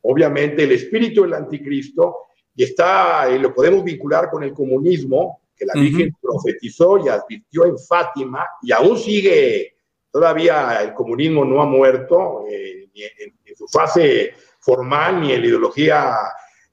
obviamente, 0.01 0.65
el 0.65 0.73
espíritu 0.73 1.23
del 1.23 1.35
anticristo 1.35 2.17
y 2.55 2.65
está, 2.65 3.27
y 3.31 3.35
eh, 3.35 3.39
lo 3.39 3.55
podemos 3.55 3.85
vincular 3.85 4.31
con 4.31 4.43
el 4.45 4.53
comunismo, 4.55 5.42
la 5.67 5.75
Virgen 5.81 6.15
profetizó 6.21 6.99
y 7.05 7.09
advirtió 7.09 7.67
en 7.67 7.79
Fátima 7.79 8.47
y 8.63 8.73
aún 8.73 8.97
sigue, 8.99 9.77
todavía 10.11 10.83
el 10.83 10.95
comunismo 10.95 11.45
no 11.45 11.63
ha 11.63 11.67
muerto 11.67 12.45
eh, 12.51 12.89
en, 12.95 13.33
su 13.57 13.67
fase 13.69 14.33
formal 14.61 15.21
ni 15.21 15.33
en 15.33 15.41
la 15.43 15.47
ideología 15.47 16.13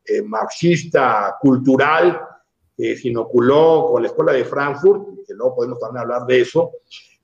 eh, 0.06 0.22
marxista 0.22 1.36
cultural 1.40 2.20
que 2.76 2.96
se 2.96 3.08
inoculó 3.10 3.88
con 3.92 4.02
la 4.04 4.08
Escuela 4.08 4.32
de 4.32 4.46
Frankfurt, 4.46 5.26
que 5.28 5.34
luego 5.34 5.56
podemos 5.58 5.80
también 5.80 6.02
hablar 6.04 6.26
de 6.26 6.42
eso, 6.42 6.72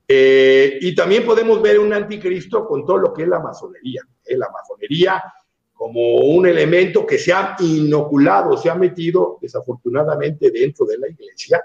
eh, 0.06 0.78
y 0.80 0.94
también 0.94 1.24
podemos 1.24 1.60
ver 1.62 1.80
un 1.80 1.92
anticristo 1.92 2.66
con 2.66 2.84
todo 2.84 2.98
lo 2.98 3.12
que 3.12 3.22
es 3.22 3.28
la 3.28 3.40
masonería. 3.40 4.02
la 4.26 4.48
masonería 4.50 5.22
como 5.76 6.16
un 6.20 6.46
elemento 6.46 7.06
que 7.06 7.18
se 7.18 7.32
ha 7.32 7.54
inoculado, 7.60 8.56
se 8.56 8.70
ha 8.70 8.74
metido 8.74 9.38
desafortunadamente 9.42 10.50
dentro 10.50 10.86
de 10.86 10.98
la 10.98 11.08
iglesia. 11.08 11.62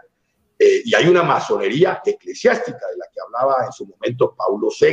Eh, 0.60 0.82
y 0.84 0.94
hay 0.94 1.08
una 1.08 1.24
masonería 1.24 2.02
eclesiástica 2.06 2.78
de 2.78 2.98
la 2.98 3.06
que 3.12 3.22
hablaba 3.22 3.66
en 3.66 3.72
su 3.72 3.86
momento 3.86 4.36
Paulo 4.38 4.68
VI. 4.68 4.88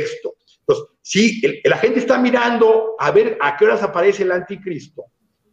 Entonces, 0.61 0.85
sí, 1.01 1.41
la 1.65 1.77
gente 1.77 1.99
está 1.99 2.17
mirando 2.17 2.95
a 2.97 3.11
ver 3.11 3.37
a 3.41 3.55
qué 3.57 3.65
horas 3.65 3.83
aparece 3.83 4.23
el 4.23 4.31
anticristo 4.31 5.05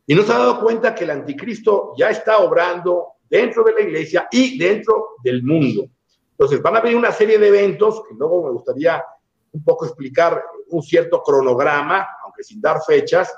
y 0.06 0.14
no 0.14 0.22
se 0.22 0.32
ha 0.32 0.38
dado 0.38 0.60
cuenta 0.60 0.94
que 0.94 1.02
el 1.04 1.10
anticristo 1.10 1.92
ya 1.98 2.10
está 2.10 2.38
obrando 2.38 3.08
dentro 3.28 3.64
de 3.64 3.72
la 3.72 3.80
iglesia 3.80 4.28
y 4.30 4.56
dentro 4.56 5.16
del 5.24 5.42
mundo. 5.42 5.88
Entonces, 6.30 6.62
van 6.62 6.76
a 6.76 6.80
venir 6.80 6.96
una 6.96 7.12
serie 7.12 7.38
de 7.38 7.48
eventos 7.48 8.02
que 8.08 8.14
luego 8.14 8.44
me 8.44 8.50
gustaría 8.52 9.02
un 9.50 9.64
poco 9.64 9.86
explicar 9.86 10.40
un 10.68 10.82
cierto 10.82 11.20
cronograma, 11.22 12.06
aunque 12.24 12.42
sin 12.44 12.60
dar 12.60 12.78
fechas, 12.86 13.32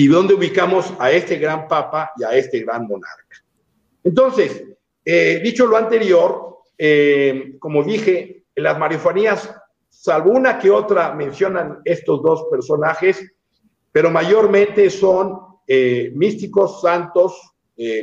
y 0.00 0.06
dónde 0.06 0.32
ubicamos 0.32 0.94
a 1.00 1.10
este 1.10 1.38
gran 1.40 1.66
papa 1.66 2.12
y 2.16 2.22
a 2.22 2.30
este 2.30 2.60
gran 2.60 2.86
monarca. 2.86 3.42
Entonces, 4.04 4.62
eh, 5.04 5.40
dicho 5.42 5.66
lo 5.66 5.76
anterior, 5.76 6.58
eh, 6.78 7.54
como 7.58 7.82
dije, 7.82 8.44
en 8.54 8.62
las 8.62 8.78
marifanías, 8.78 9.52
salvo 9.88 10.30
una 10.30 10.56
que 10.60 10.70
otra, 10.70 11.14
mencionan 11.14 11.80
estos 11.84 12.22
dos 12.22 12.44
personajes, 12.48 13.26
pero 13.90 14.08
mayormente 14.08 14.88
son 14.88 15.36
eh, 15.66 16.12
místicos 16.14 16.80
santos 16.80 17.34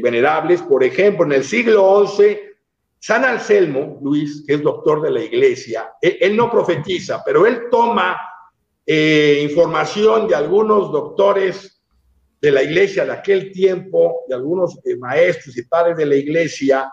venerables. 0.01 0.61
Por 0.63 0.83
ejemplo, 0.83 1.23
en 1.23 1.31
el 1.31 1.45
siglo 1.45 2.05
XI, 2.05 2.39
San 2.99 3.23
Anselmo, 3.23 3.99
Luis, 4.03 4.43
que 4.45 4.55
es 4.55 4.61
doctor 4.61 5.01
de 5.01 5.11
la 5.11 5.21
iglesia, 5.21 5.93
él 6.01 6.35
no 6.35 6.51
profetiza, 6.51 7.23
pero 7.25 7.45
él 7.45 7.69
toma 7.71 8.17
información 8.85 10.27
de 10.27 10.35
algunos 10.35 10.91
doctores 10.91 11.71
de 12.45 12.51
la 12.51 12.61
iglesia 12.61 13.03
de 13.05 13.11
aquel 13.11 13.51
tiempo, 13.51 14.23
de 14.29 14.35
algunos 14.35 14.77
eh, 14.85 14.95
maestros 14.97 15.57
y 15.57 15.63
padres 15.63 15.97
de 15.97 16.05
la 16.05 16.15
iglesia, 16.15 16.87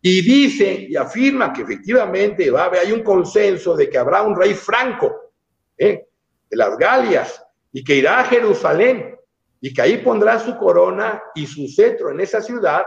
y 0.00 0.22
dice 0.22 0.86
y 0.88 0.94
afirma 0.94 1.52
que 1.52 1.62
efectivamente 1.62 2.48
va 2.48 2.70
hay 2.70 2.92
un 2.92 3.02
consenso 3.02 3.74
de 3.74 3.90
que 3.90 3.98
habrá 3.98 4.22
un 4.22 4.36
rey 4.36 4.54
franco 4.54 5.32
¿eh? 5.76 6.06
de 6.48 6.56
las 6.56 6.78
Galias 6.78 7.44
y 7.72 7.82
que 7.82 7.96
irá 7.96 8.20
a 8.20 8.24
Jerusalén 8.26 9.16
y 9.60 9.74
que 9.74 9.82
ahí 9.82 9.96
pondrá 9.98 10.38
su 10.38 10.56
corona 10.58 11.20
y 11.34 11.44
su 11.48 11.66
cetro 11.66 12.12
en 12.12 12.20
esa 12.20 12.40
ciudad 12.40 12.82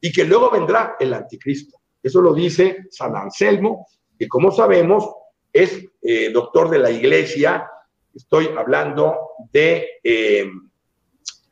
y 0.00 0.10
que 0.12 0.24
luego 0.24 0.50
vendrá 0.50 0.96
el 0.98 1.12
anticristo. 1.12 1.76
Eso 2.02 2.22
lo 2.22 2.32
dice 2.32 2.86
San 2.90 3.14
Anselmo, 3.14 3.86
que 4.18 4.26
como 4.28 4.50
sabemos 4.50 5.12
es 5.52 5.84
eh, 6.00 6.30
doctor 6.32 6.70
de 6.70 6.78
la 6.78 6.90
iglesia. 6.90 7.66
Estoy 8.14 8.48
hablando 8.56 9.14
de 9.52 9.88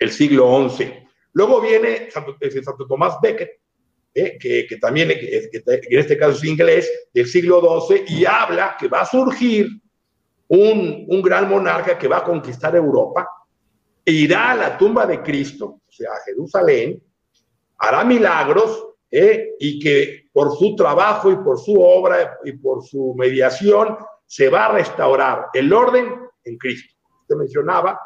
el 0.03 0.11
siglo 0.11 0.69
XI. 0.69 0.93
Luego 1.35 1.61
viene 1.61 2.11
Santo, 2.11 2.37
eh, 2.41 2.51
Tomás 2.88 3.17
Becket, 3.23 3.51
eh, 4.15 4.37
que, 4.38 4.77
también 4.81 5.11
en 5.11 5.19
este 5.99 6.19
caso 6.19 6.33
es 6.33 6.45
inglés, 6.45 6.91
del 7.15 7.27
siglo 7.27 7.61
12, 7.61 8.05
y 8.09 8.25
habla 8.27 8.77
que 8.79 8.88
va 8.88 9.03
a 9.03 9.07
surgir 9.07 9.69
un, 10.49 11.23
gran 11.23 11.49
monarca 11.49 11.97
que 11.97 12.09
va 12.09 12.19
a 12.19 12.25
conquistar 12.25 12.77
Europa, 12.77 13.27
e 14.05 14.12
irá 14.12 14.51
a 14.51 14.55
la 14.57 14.77
tumba 14.77 15.07
de 15.07 15.23
Cristo, 15.23 15.81
o 15.87 15.91
sea, 15.93 16.11
a 16.11 16.25
Jerusalén, 16.27 17.01
hará 17.79 18.05
milagros 18.05 18.88
eh, 19.11 19.53
y 19.61 19.79
que 19.79 20.25
por 20.33 20.57
su 20.57 20.75
trabajo 20.75 21.31
y 21.31 21.37
por 21.37 21.59
su 21.59 21.81
obra 21.81 22.37
y 22.45 22.53
por 22.53 22.83
su 22.85 23.15
mediación 23.17 23.97
se 24.27 24.49
va 24.49 24.67
a 24.67 24.73
restaurar 24.73 25.47
el 25.55 25.73
orden 25.73 26.12
en 26.45 26.59
Cristo. 26.59 26.95
Usted 27.23 27.37
mencionaba, 27.37 27.99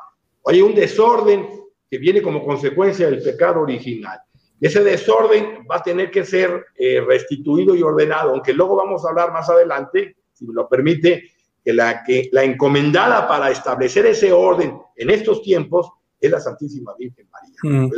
hay 0.47 0.61
un 0.61 0.75
desorden 0.75 1.49
que 1.91 1.99
viene 1.99 2.21
como 2.23 2.45
consecuencia 2.45 3.09
del 3.11 3.23
pecado 3.23 3.61
original. 3.63 4.19
Ese 4.61 4.83
desorden 4.83 5.67
va 5.71 5.77
a 5.77 5.83
tener 5.83 6.11
que 6.11 6.25
ser 6.25 6.67
eh, 6.77 7.01
restituido 7.07 7.75
y 7.75 7.83
ordenado, 7.83 8.31
aunque 8.31 8.53
luego 8.53 8.77
vamos 8.77 9.05
a 9.05 9.11
hablar 9.11 9.33
más 9.33 9.49
adelante, 9.49 10.17
si 10.33 10.47
me 10.47 10.55
lo 10.55 10.69
permite, 10.69 11.25
que 11.63 11.73
la, 11.73 12.03
que 12.03 12.29
la 12.33 12.45
encomendada 12.45 13.29
para 13.29 13.51
establecer 13.51 14.07
ese 14.07 14.33
orden 14.33 14.79
en 14.97 15.11
estos 15.11 15.43
tiempos 15.43 15.91
es 16.21 16.31
la 16.31 16.41
Santísima 16.41 16.95
Virgen 16.99 17.29
María. 17.29 17.57
Mm. 17.63 17.91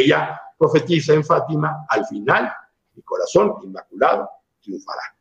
ella 0.00 0.40
profetiza 0.58 1.12
en 1.12 1.24
Fátima, 1.24 1.84
al 1.88 2.06
final, 2.06 2.50
mi 2.94 3.02
corazón 3.02 3.52
inmaculado 3.62 4.28
triunfará. 4.62 5.14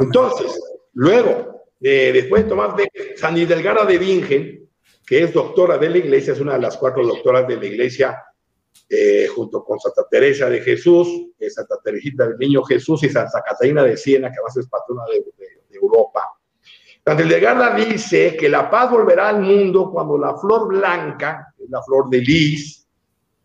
Entonces, 0.00 0.58
luego, 0.94 1.62
de 1.78 2.08
eh, 2.08 2.12
después 2.12 2.42
de 2.44 2.48
Tomás 2.48 2.74
de 2.76 2.88
San 3.16 3.36
Hidalgara 3.36 3.84
de 3.84 3.98
Vingen, 3.98 4.63
que 5.06 5.24
es 5.24 5.32
doctora 5.32 5.78
de 5.78 5.90
la 5.90 5.98
iglesia, 5.98 6.32
es 6.32 6.40
una 6.40 6.54
de 6.54 6.60
las 6.62 6.76
cuatro 6.76 7.06
doctoras 7.06 7.46
de 7.46 7.56
la 7.56 7.66
iglesia, 7.66 8.22
eh, 8.88 9.26
junto 9.34 9.64
con 9.64 9.78
Santa 9.78 10.02
Teresa 10.10 10.48
de 10.48 10.60
Jesús, 10.60 11.08
eh, 11.38 11.50
Santa 11.50 11.76
Teresita 11.84 12.26
del 12.28 12.38
Niño 12.38 12.62
Jesús 12.64 13.02
y 13.04 13.08
Santa 13.10 13.42
Catalina 13.46 13.82
de 13.84 13.96
Siena, 13.96 14.28
que 14.30 14.36
además 14.36 14.56
es 14.56 14.68
patrona 14.68 15.02
de, 15.12 15.24
Europa. 15.76 16.22
Santa 17.04 17.24
de 17.76 17.84
dice 17.84 18.36
que 18.36 18.48
la 18.48 18.70
paz 18.70 18.90
volverá 18.92 19.28
al 19.30 19.40
mundo 19.42 19.90
cuando 19.90 20.16
la 20.16 20.34
flor 20.36 20.68
blanca, 20.68 21.52
la 21.68 21.82
flor 21.82 22.08
de 22.08 22.18
lis, 22.20 22.86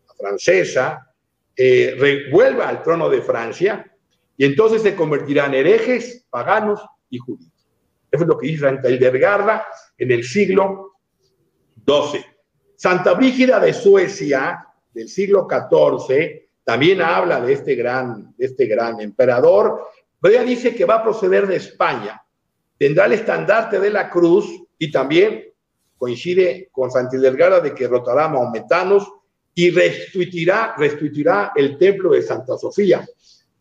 la 0.08 0.14
francesa, 0.14 1.12
eh, 1.54 1.94
revuelva 1.98 2.68
al 2.68 2.82
trono 2.84 3.10
de 3.10 3.20
Francia 3.20 3.84
y 4.36 4.44
entonces 4.46 4.80
se 4.80 4.94
convertirán 4.94 5.52
herejes, 5.54 6.24
paganos 6.30 6.80
y 7.10 7.18
judíos. 7.18 7.52
Eso 8.10 8.22
es 8.24 8.28
lo 8.28 8.38
que 8.38 8.46
dice 8.46 8.60
Santa 8.60 8.88
de 8.88 9.26
en 9.98 10.10
el 10.12 10.24
siglo 10.24 10.89
Santa 12.76 13.14
Brígida 13.14 13.58
de 13.58 13.72
Suecia, 13.74 14.64
del 14.94 15.08
siglo 15.08 15.46
XIV, 15.50 16.46
también 16.62 17.02
habla 17.02 17.40
de 17.40 17.52
este 17.52 17.74
gran, 17.74 18.32
este 18.38 18.66
gran 18.66 19.00
emperador. 19.00 19.86
Pero 20.20 20.34
ella 20.34 20.44
dice 20.44 20.74
que 20.74 20.84
va 20.84 20.96
a 20.96 21.02
proceder 21.02 21.46
de 21.48 21.56
España. 21.56 22.22
Tendrá 22.78 23.06
el 23.06 23.12
estandarte 23.12 23.80
de 23.80 23.90
la 23.90 24.08
cruz 24.08 24.46
y 24.78 24.90
también 24.92 25.46
coincide 25.98 26.68
con 26.72 26.90
Delgada 27.10 27.60
de 27.60 27.74
que 27.74 27.88
rotará 27.88 28.28
maometanos 28.28 29.10
y 29.54 29.70
restituirá, 29.70 30.74
restituirá 30.78 31.52
el 31.56 31.76
templo 31.76 32.12
de 32.12 32.22
Santa 32.22 32.56
Sofía, 32.56 33.04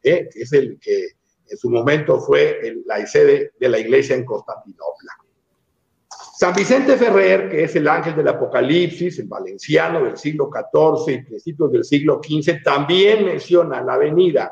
¿eh? 0.04 0.30
que 0.32 0.39
es 0.42 0.54
el 0.54 0.80
que 0.80 1.10
en 1.50 1.58
su 1.58 1.70
momento 1.70 2.20
fue 2.20 2.76
la 2.86 3.06
sede 3.08 3.52
de 3.60 3.70
la 3.70 3.80
iglesia 3.80 4.15
en 4.15 4.24
Constantinopla. 4.24 5.12
San 6.41 6.54
Vicente 6.54 6.95
Ferrer, 6.95 7.49
que 7.49 7.65
es 7.65 7.75
el 7.75 7.86
ángel 7.89 8.15
del 8.15 8.30
Apocalipsis, 8.30 9.19
el 9.19 9.28
valenciano 9.28 10.06
del 10.06 10.17
siglo 10.17 10.49
XIV 10.49 11.13
y 11.13 11.21
principios 11.23 11.69
del 11.69 11.84
siglo 11.84 12.21
XV, 12.25 12.63
también 12.63 13.25
menciona 13.25 13.82
la 13.82 13.97
venida 13.97 14.49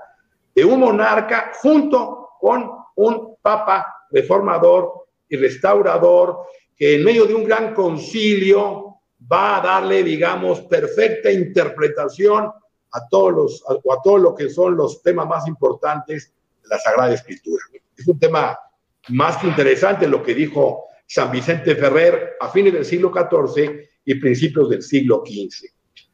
de 0.53 0.65
un 0.65 0.81
monarca 0.81 1.53
junto 1.61 2.31
con 2.41 2.69
un 2.97 3.37
papa 3.41 3.87
reformador 4.11 5.07
y 5.29 5.37
restaurador 5.37 6.39
que 6.75 6.95
en 6.95 7.05
medio 7.05 7.25
de 7.25 7.35
un 7.35 7.45
gran 7.45 7.73
concilio 7.73 8.95
va 9.31 9.55
a 9.55 9.61
darle, 9.61 10.03
digamos, 10.03 10.59
perfecta 10.63 11.31
interpretación 11.31 12.51
a 12.91 13.07
todos 13.09 13.33
los, 13.33 13.63
a, 13.71 13.75
todo 14.03 14.17
lo 14.17 14.35
que 14.35 14.49
son 14.49 14.75
los 14.75 15.01
temas 15.01 15.25
más 15.25 15.47
importantes 15.47 16.33
de 16.61 16.67
la 16.67 16.79
Sagrada 16.79 17.13
Escritura. 17.13 17.63
Es 17.97 18.05
un 18.05 18.19
tema 18.19 18.59
más 19.07 19.37
que 19.37 19.47
interesante 19.47 20.05
lo 20.05 20.21
que 20.21 20.35
dijo 20.35 20.83
San 21.07 21.31
Vicente 21.31 21.75
Ferrer 21.75 22.33
a 22.39 22.49
fines 22.49 22.73
del 22.73 22.85
siglo 22.85 23.11
XIV 23.11 23.79
y 24.03 24.15
principios 24.15 24.69
del 24.69 24.83
siglo 24.83 25.23
XV. 25.25 25.67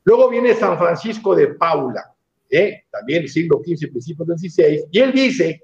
Luego 0.03 0.29
viene 0.29 0.53
San 0.53 0.77
Francisco 0.77 1.35
de 1.35 1.47
Paula, 1.49 2.13
¿eh? 2.49 2.83
también 2.91 3.27
siglo 3.27 3.59
XV, 3.65 3.89
principios 3.89 4.27
del 4.27 4.37
XVI, 4.37 4.83
y 4.91 4.99
él 4.99 5.11
dice, 5.11 5.63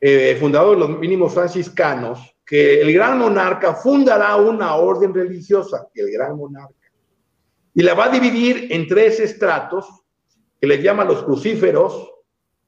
eh, 0.00 0.36
fundador 0.40 0.76
de 0.80 0.86
los 0.88 0.98
mínimos 0.98 1.34
franciscanos, 1.34 2.34
que 2.46 2.80
el 2.80 2.92
gran 2.92 3.18
monarca 3.18 3.74
fundará 3.74 4.36
una 4.36 4.74
orden 4.76 5.12
religiosa, 5.12 5.88
el 5.94 6.10
gran 6.10 6.36
monarca, 6.36 6.74
y 7.74 7.82
la 7.82 7.94
va 7.94 8.06
a 8.06 8.08
dividir 8.08 8.68
en 8.70 8.86
tres 8.86 9.20
estratos, 9.20 9.86
que 10.60 10.66
les 10.66 10.82
llama 10.82 11.04
los 11.04 11.22
crucíferos, 11.24 12.08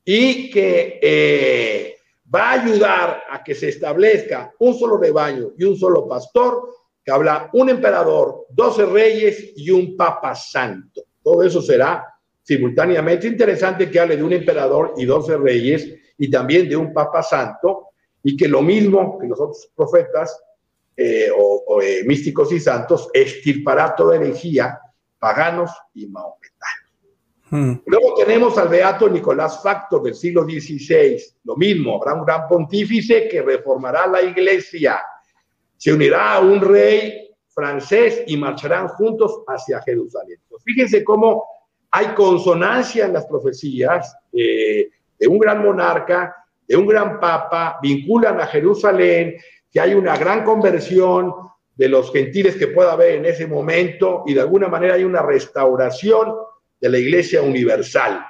y 0.04 0.50
que 0.50 0.98
eh, 1.00 1.91
va 2.34 2.52
a 2.52 2.62
ayudar 2.62 3.22
a 3.30 3.42
que 3.44 3.54
se 3.54 3.68
establezca 3.68 4.52
un 4.60 4.74
solo 4.78 4.96
rebaño 4.96 5.50
y 5.58 5.64
un 5.64 5.76
solo 5.76 6.08
pastor, 6.08 6.68
que 7.04 7.10
habla 7.12 7.50
un 7.52 7.68
emperador, 7.68 8.46
doce 8.50 8.86
reyes 8.86 9.52
y 9.56 9.70
un 9.70 9.96
papa 9.96 10.34
santo. 10.36 11.02
Todo 11.22 11.42
eso 11.42 11.60
será 11.60 12.06
simultáneamente 12.42 13.26
interesante 13.26 13.90
que 13.90 13.98
hable 14.00 14.16
de 14.16 14.22
un 14.22 14.32
emperador 14.32 14.94
y 14.96 15.04
doce 15.04 15.36
reyes 15.36 15.86
y 16.16 16.30
también 16.30 16.68
de 16.68 16.76
un 16.76 16.92
papa 16.92 17.22
santo 17.22 17.88
y 18.22 18.36
que 18.36 18.46
lo 18.48 18.62
mismo 18.62 19.18
que 19.18 19.26
los 19.28 19.40
otros 19.40 19.68
profetas 19.74 20.40
eh, 20.96 21.28
o, 21.36 21.80
eh, 21.82 22.02
místicos 22.06 22.52
y 22.52 22.60
santos 22.60 23.08
extirpará 23.12 23.94
toda 23.96 24.16
energía 24.16 24.78
paganos 25.18 25.70
y 25.94 26.06
maometanos. 26.06 26.81
Mm. 27.54 27.76
Luego 27.84 28.14
tenemos 28.14 28.56
al 28.56 28.68
beato 28.68 29.08
Nicolás 29.10 29.62
facto 29.62 29.98
del 29.98 30.14
siglo 30.14 30.42
XVI, 30.44 31.18
lo 31.44 31.54
mismo, 31.56 31.96
habrá 32.02 32.14
un 32.18 32.24
gran 32.24 32.48
pontífice 32.48 33.28
que 33.28 33.42
reformará 33.42 34.06
la 34.06 34.22
iglesia, 34.22 34.98
se 35.76 35.92
unirá 35.92 36.36
a 36.36 36.40
un 36.40 36.62
rey 36.62 37.28
francés 37.50 38.22
y 38.26 38.38
marcharán 38.38 38.88
juntos 38.88 39.42
hacia 39.46 39.82
Jerusalén. 39.82 40.38
Pues 40.48 40.62
fíjense 40.64 41.04
cómo 41.04 41.44
hay 41.90 42.06
consonancia 42.14 43.04
en 43.04 43.12
las 43.12 43.26
profecías 43.26 44.16
eh, 44.32 44.88
de 45.18 45.28
un 45.28 45.38
gran 45.38 45.62
monarca, 45.62 46.34
de 46.66 46.74
un 46.74 46.86
gran 46.86 47.20
papa, 47.20 47.76
vinculan 47.82 48.40
a 48.40 48.46
Jerusalén, 48.46 49.34
que 49.70 49.78
hay 49.78 49.92
una 49.92 50.16
gran 50.16 50.42
conversión 50.44 51.34
de 51.76 51.88
los 51.90 52.10
gentiles 52.12 52.56
que 52.56 52.68
pueda 52.68 52.92
haber 52.92 53.16
en 53.16 53.26
ese 53.26 53.46
momento 53.46 54.22
y 54.26 54.32
de 54.32 54.40
alguna 54.40 54.68
manera 54.68 54.94
hay 54.94 55.04
una 55.04 55.20
restauración 55.20 56.32
de 56.82 56.88
la 56.88 56.98
Iglesia 56.98 57.40
Universal. 57.42 58.20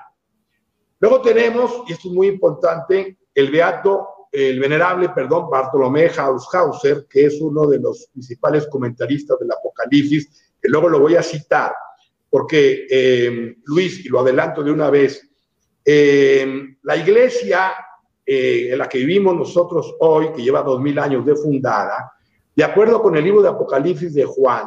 Luego 1.00 1.22
tenemos, 1.22 1.82
y 1.88 1.92
esto 1.94 2.08
es 2.08 2.14
muy 2.14 2.26
importante, 2.28 3.16
el 3.34 3.50
Beato, 3.50 4.08
el 4.30 4.60
Venerable, 4.60 5.08
perdón, 5.08 5.48
Bartolomé 5.50 6.10
Haushauser, 6.16 7.06
que 7.08 7.24
es 7.26 7.40
uno 7.40 7.66
de 7.66 7.78
los 7.78 8.08
principales 8.12 8.66
comentaristas 8.68 9.38
del 9.38 9.50
Apocalipsis, 9.50 10.52
que 10.60 10.68
luego 10.68 10.88
lo 10.90 11.00
voy 11.00 11.16
a 11.16 11.22
citar, 11.22 11.72
porque 12.28 12.86
eh, 12.90 13.56
Luis, 13.64 14.04
y 14.04 14.10
lo 14.10 14.20
adelanto 14.20 14.62
de 14.62 14.70
una 14.70 14.90
vez, 14.90 15.28
eh, 15.84 16.62
la 16.82 16.96
iglesia 16.96 17.72
eh, 18.24 18.68
en 18.70 18.78
la 18.78 18.88
que 18.88 18.98
vivimos 18.98 19.34
nosotros 19.34 19.94
hoy, 20.00 20.30
que 20.32 20.42
lleva 20.42 20.62
dos 20.62 20.80
mil 20.80 20.98
años 20.98 21.24
de 21.24 21.34
fundada, 21.34 22.12
de 22.54 22.64
acuerdo 22.64 23.00
con 23.00 23.16
el 23.16 23.24
libro 23.24 23.40
de 23.42 23.48
Apocalipsis 23.48 24.12
de 24.14 24.24
Juan, 24.26 24.66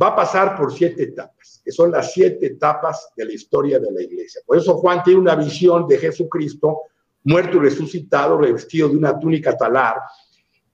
va 0.00 0.08
a 0.08 0.16
pasar 0.16 0.56
por 0.56 0.72
siete 0.72 1.02
etapas, 1.04 1.60
que 1.64 1.72
son 1.72 1.90
las 1.90 2.12
siete 2.12 2.46
etapas 2.46 3.08
de 3.16 3.24
la 3.24 3.32
historia 3.32 3.78
de 3.80 3.90
la 3.90 4.00
iglesia. 4.00 4.40
Por 4.46 4.56
eso 4.56 4.76
Juan 4.78 5.02
tiene 5.02 5.20
una 5.20 5.34
visión 5.34 5.88
de 5.88 5.98
Jesucristo 5.98 6.82
muerto 7.24 7.56
y 7.56 7.60
resucitado, 7.60 8.38
revestido 8.38 8.88
de 8.88 8.96
una 8.96 9.18
túnica 9.18 9.56
talar, 9.56 9.96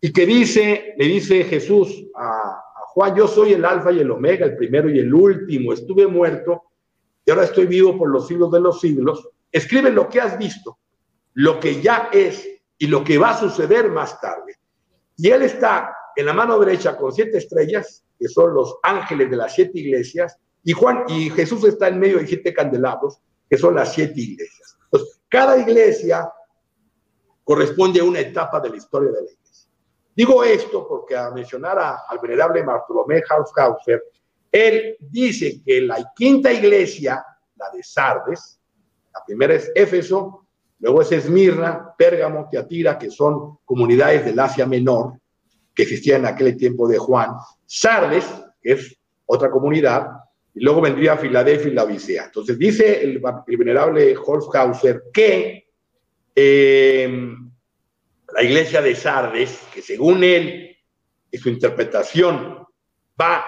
y 0.00 0.12
que 0.12 0.26
dice, 0.26 0.94
le 0.98 1.06
dice 1.06 1.44
Jesús 1.44 2.04
a, 2.16 2.60
Juan, 2.88 3.16
yo 3.16 3.26
soy 3.26 3.54
el 3.54 3.64
alfa 3.64 3.90
y 3.90 3.98
el 4.00 4.10
omega, 4.10 4.44
el 4.46 4.56
primero 4.56 4.88
y 4.90 4.98
el 5.00 5.12
último, 5.12 5.72
estuve 5.72 6.06
muerto 6.06 6.62
y 7.26 7.30
ahora 7.32 7.42
estoy 7.44 7.66
vivo 7.66 7.96
por 7.98 8.08
los 8.10 8.28
siglos 8.28 8.52
de 8.52 8.60
los 8.60 8.80
siglos. 8.80 9.26
Escribe 9.50 9.90
lo 9.90 10.08
que 10.08 10.20
has 10.20 10.38
visto, 10.38 10.78
lo 11.32 11.58
que 11.58 11.80
ya 11.82 12.08
es 12.12 12.46
y 12.78 12.86
lo 12.86 13.02
que 13.02 13.18
va 13.18 13.30
a 13.30 13.40
suceder 13.40 13.90
más 13.90 14.20
tarde. 14.20 14.58
Y 15.16 15.28
él 15.30 15.42
está 15.42 15.92
en 16.14 16.26
la 16.26 16.34
mano 16.34 16.56
derecha 16.58 16.96
con 16.96 17.10
siete 17.12 17.38
estrellas 17.38 18.04
que 18.18 18.28
son 18.28 18.54
los 18.54 18.76
ángeles 18.82 19.30
de 19.30 19.36
las 19.36 19.54
siete 19.54 19.78
iglesias, 19.78 20.38
y 20.62 20.72
Juan 20.72 21.04
y 21.08 21.30
Jesús 21.30 21.64
está 21.64 21.88
en 21.88 22.00
medio 22.00 22.18
de 22.18 22.26
siete 22.26 22.54
candelabros, 22.54 23.18
que 23.48 23.58
son 23.58 23.74
las 23.74 23.92
siete 23.92 24.18
iglesias. 24.20 24.78
Entonces, 24.84 25.20
cada 25.28 25.58
iglesia 25.58 26.28
corresponde 27.44 28.00
a 28.00 28.04
una 28.04 28.20
etapa 28.20 28.60
de 28.60 28.70
la 28.70 28.76
historia 28.76 29.10
de 29.10 29.20
la 29.22 29.30
iglesia. 29.30 29.68
Digo 30.16 30.44
esto 30.44 30.86
porque 30.88 31.16
a 31.16 31.30
mencionar 31.30 31.78
al 31.78 32.18
venerable 32.22 32.62
Bartolomé 32.62 33.20
Haushauser, 33.28 34.02
él 34.50 34.96
dice 35.00 35.60
que 35.66 35.80
la 35.82 36.12
quinta 36.16 36.52
iglesia, 36.52 37.22
la 37.56 37.70
de 37.70 37.82
Sardes, 37.82 38.60
la 39.12 39.22
primera 39.26 39.54
es 39.54 39.70
Éfeso, 39.74 40.46
luego 40.78 41.02
es 41.02 41.10
Esmirna, 41.12 41.94
Pérgamo, 41.98 42.46
Teatira, 42.48 42.96
que 42.96 43.10
son 43.10 43.58
comunidades 43.64 44.24
del 44.24 44.38
Asia 44.38 44.64
Menor, 44.66 45.14
que 45.74 45.82
existía 45.82 46.16
en 46.16 46.26
aquel 46.26 46.56
tiempo 46.56 46.88
de 46.88 46.98
Juan, 46.98 47.30
Sardes, 47.66 48.24
que 48.62 48.72
es 48.72 48.96
otra 49.26 49.50
comunidad, 49.50 50.06
y 50.54 50.60
luego 50.60 50.80
vendría 50.80 51.14
a 51.14 51.18
Filadelfia 51.18 51.68
y 51.70 51.74
la 51.74 51.84
Odisea. 51.84 52.24
Entonces 52.26 52.58
dice 52.58 53.02
el, 53.02 53.18
venerable 53.18 53.56
venerable 53.56 54.14
Hauser 54.56 55.02
que 55.12 55.68
eh, 56.34 57.32
la 58.32 58.42
iglesia 58.42 58.80
de 58.80 58.94
Sardes, 58.94 59.58
que 59.74 59.82
según 59.82 60.22
él 60.22 60.76
y 61.30 61.38
su 61.38 61.48
interpretación 61.48 62.64
va 63.20 63.44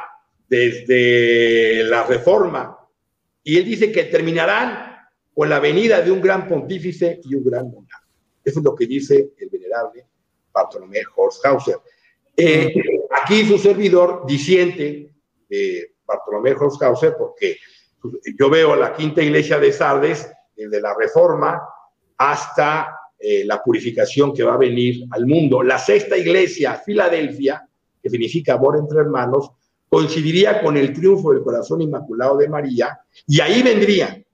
desde 0.48 1.84
la 1.84 2.04
reforma, 2.06 2.76
y 3.44 3.56
él 3.58 3.64
dice 3.64 3.92
que 3.92 4.04
terminarán 4.04 4.96
con 5.34 5.48
la 5.48 5.60
venida 5.60 6.00
de 6.02 6.10
un 6.10 6.20
gran 6.20 6.48
pontífice 6.48 7.20
y 7.22 7.34
un 7.34 7.44
gran 7.44 7.70
monarca. 7.70 8.02
Eso 8.44 8.58
es 8.60 8.64
lo 8.64 8.74
que 8.74 8.86
dice 8.86 9.28
el 9.38 9.48
venerable 9.48 10.06
Bartolomé 10.52 11.02
Horsthauser. 11.14 11.76
Eh, 12.36 12.72
aquí 13.24 13.46
su 13.46 13.56
servidor 13.56 14.26
disiente 14.26 15.10
de 15.48 15.92
Bartolomé 16.04 16.54
causer 16.78 17.14
porque 17.18 17.56
yo 18.38 18.50
veo 18.50 18.76
la 18.76 18.92
quinta 18.92 19.22
iglesia 19.22 19.58
de 19.58 19.72
Sardes, 19.72 20.30
de 20.54 20.80
la 20.80 20.94
Reforma, 20.96 21.62
hasta 22.18 22.98
eh, 23.18 23.44
la 23.44 23.62
purificación 23.62 24.34
que 24.34 24.42
va 24.42 24.54
a 24.54 24.58
venir 24.58 25.04
al 25.10 25.26
mundo. 25.26 25.62
La 25.62 25.78
sexta 25.78 26.16
iglesia, 26.16 26.74
Filadelfia, 26.74 27.66
que 28.02 28.10
significa 28.10 28.54
amor 28.54 28.76
entre 28.78 29.00
hermanos, 29.00 29.50
coincidiría 29.88 30.60
con 30.62 30.76
el 30.76 30.92
triunfo 30.92 31.32
del 31.32 31.42
corazón 31.42 31.80
inmaculado 31.80 32.36
de 32.36 32.48
María, 32.48 32.98
y 33.26 33.40
ahí 33.40 33.62
vendrían, 33.62 34.24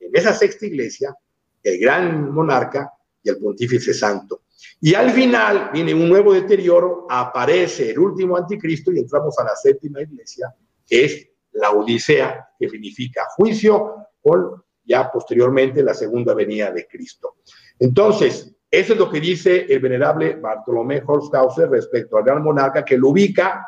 en 0.00 0.10
esa 0.14 0.32
sexta 0.32 0.66
iglesia, 0.66 1.14
el 1.62 1.78
gran 1.78 2.32
monarca 2.32 2.90
y 3.22 3.28
el 3.30 3.38
pontífice 3.38 3.94
santo. 3.94 4.42
Y 4.80 4.94
al 4.94 5.10
final 5.10 5.70
viene 5.72 5.94
un 5.94 6.08
nuevo 6.08 6.32
deterioro, 6.34 7.06
aparece 7.08 7.90
el 7.90 7.98
último 7.98 8.36
anticristo 8.36 8.92
y 8.92 8.98
entramos 8.98 9.38
a 9.38 9.44
la 9.44 9.56
séptima 9.56 10.00
iglesia, 10.00 10.54
que 10.86 11.04
es 11.04 11.28
la 11.52 11.70
Odisea, 11.70 12.48
que 12.58 12.68
significa 12.68 13.22
juicio, 13.36 13.96
o 14.22 14.64
ya 14.84 15.10
posteriormente 15.10 15.82
la 15.82 15.94
segunda 15.94 16.34
venida 16.34 16.70
de 16.72 16.86
Cristo. 16.86 17.36
Entonces, 17.78 18.54
eso 18.70 18.92
es 18.94 18.98
lo 18.98 19.10
que 19.10 19.20
dice 19.20 19.66
el 19.68 19.80
venerable 19.80 20.34
Bartolomé 20.36 21.02
Holzhauser 21.06 21.70
respecto 21.70 22.16
al 22.16 22.24
gran 22.24 22.42
monarca, 22.42 22.84
que 22.84 22.96
lo 22.98 23.10
ubica 23.10 23.66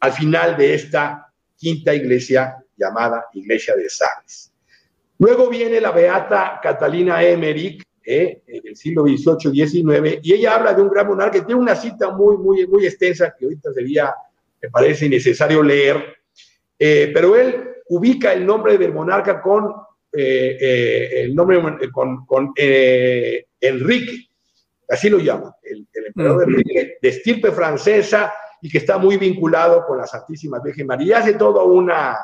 al 0.00 0.12
final 0.12 0.56
de 0.56 0.74
esta 0.74 1.32
quinta 1.56 1.94
iglesia 1.94 2.56
llamada 2.76 3.26
Iglesia 3.34 3.74
de 3.74 3.88
Sales. 3.90 4.52
Luego 5.18 5.48
viene 5.48 5.80
la 5.80 5.90
beata 5.92 6.60
Catalina 6.62 7.22
Emmerich, 7.22 7.82
eh, 8.04 8.40
el 8.46 8.76
siglo 8.76 9.04
XVIII, 9.04 9.66
XIX, 9.68 10.18
y 10.22 10.34
ella 10.34 10.56
habla 10.56 10.74
de 10.74 10.82
un 10.82 10.88
gran 10.90 11.06
monarca, 11.08 11.44
tiene 11.44 11.60
una 11.60 11.74
cita 11.74 12.10
muy, 12.10 12.36
muy, 12.36 12.66
muy 12.66 12.86
extensa 12.86 13.34
que 13.36 13.46
ahorita 13.46 13.72
sería, 13.72 14.12
me 14.62 14.68
parece, 14.68 15.06
innecesario 15.06 15.62
leer, 15.62 16.02
eh, 16.78 17.10
pero 17.14 17.34
él 17.36 17.64
ubica 17.88 18.32
el 18.32 18.44
nombre 18.44 18.76
del 18.76 18.92
monarca 18.92 19.40
con 19.40 19.66
eh, 20.12 20.56
eh, 20.60 21.22
el 21.24 21.34
nombre 21.34 21.60
con, 21.90 22.24
Enrique, 23.60 24.28
así 24.88 25.08
lo 25.08 25.18
llama, 25.18 25.54
el, 25.62 25.86
emperador 26.06 26.44
Enrique, 26.44 26.98
de 27.00 27.08
estirpe 27.08 27.50
francesa 27.52 28.32
y 28.60 28.68
que 28.68 28.78
está 28.78 28.98
muy 28.98 29.16
vinculado 29.16 29.84
con 29.86 29.96
la 29.98 30.06
Santísima 30.06 30.60
Virgen 30.62 30.86
María. 30.86 31.18
Hace 31.18 31.34
toda 31.34 31.64
una, 31.64 32.14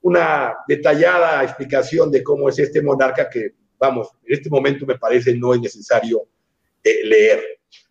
una 0.00 0.54
detallada 0.66 1.44
explicación 1.44 2.10
de 2.10 2.22
cómo 2.22 2.48
es 2.48 2.58
este 2.58 2.80
monarca 2.82 3.28
que 3.30 3.52
vamos, 3.82 4.08
en 4.24 4.34
este 4.34 4.48
momento 4.48 4.86
me 4.86 4.96
parece 4.96 5.34
no 5.34 5.52
es 5.54 5.60
necesario 5.60 6.22
eh, 6.84 7.00
leer. 7.04 7.42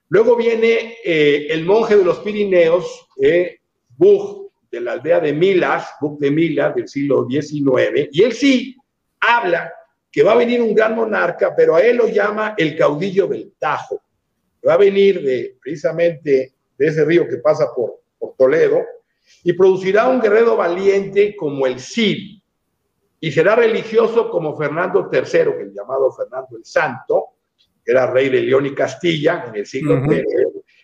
Luego 0.08 0.38
viene 0.38 0.96
eh, 1.04 1.48
el 1.50 1.66
monje 1.66 1.98
de 1.98 2.06
los 2.06 2.20
Pirineos, 2.20 3.08
eh, 3.22 3.58
Bug, 3.98 4.50
de 4.72 4.80
la 4.80 4.94
aldea 4.94 5.20
de 5.20 5.34
Milas, 5.34 5.86
Bug 6.00 6.18
de 6.20 6.32
Milas, 6.32 6.74
del 6.76 6.88
siglo 6.88 7.28
XIX, 7.30 7.62
y 8.10 8.24
él 8.24 8.32
sí 8.32 8.78
habla 9.20 9.70
que 10.10 10.24
va 10.24 10.32
a 10.32 10.36
venir 10.36 10.62
un 10.62 10.74
gran 10.74 10.96
monarca, 10.96 11.54
pero 11.58 11.76
a 11.76 11.82
él 11.82 11.98
lo 11.98 12.08
llama 12.08 12.56
el 12.58 12.78
caudillo 12.78 13.28
del 13.28 13.52
Tajo. 13.60 14.02
Va 14.66 14.76
a 14.76 14.78
venir 14.78 15.22
de, 15.22 15.58
precisamente 15.62 16.54
de 16.78 16.88
ese 16.88 17.04
río 17.04 17.28
que 17.28 17.38
pasa 17.38 17.68
por, 17.76 18.00
por 18.18 18.34
Toledo 18.38 18.80
y 19.44 19.52
producirá 19.54 20.08
un 20.08 20.22
guerrero 20.22 20.56
valiente 20.56 21.36
como 21.36 21.68
el 21.68 21.82
Cid, 21.82 22.41
y 23.24 23.32
será 23.32 23.56
religioso 23.56 24.30
como 24.32 24.58
Fernando 24.58 25.08
III, 25.14 25.40
el 25.60 25.72
llamado 25.74 26.12
Fernando 26.12 26.58
el 26.58 26.66
Santo, 26.66 27.26
era 27.86 28.08
rey 28.10 28.30
de 28.30 28.42
León 28.42 28.66
y 28.66 28.74
Castilla 28.74 29.46
en 29.48 29.56
el 29.56 29.66
siglo 29.68 30.02
XIII 30.04 30.26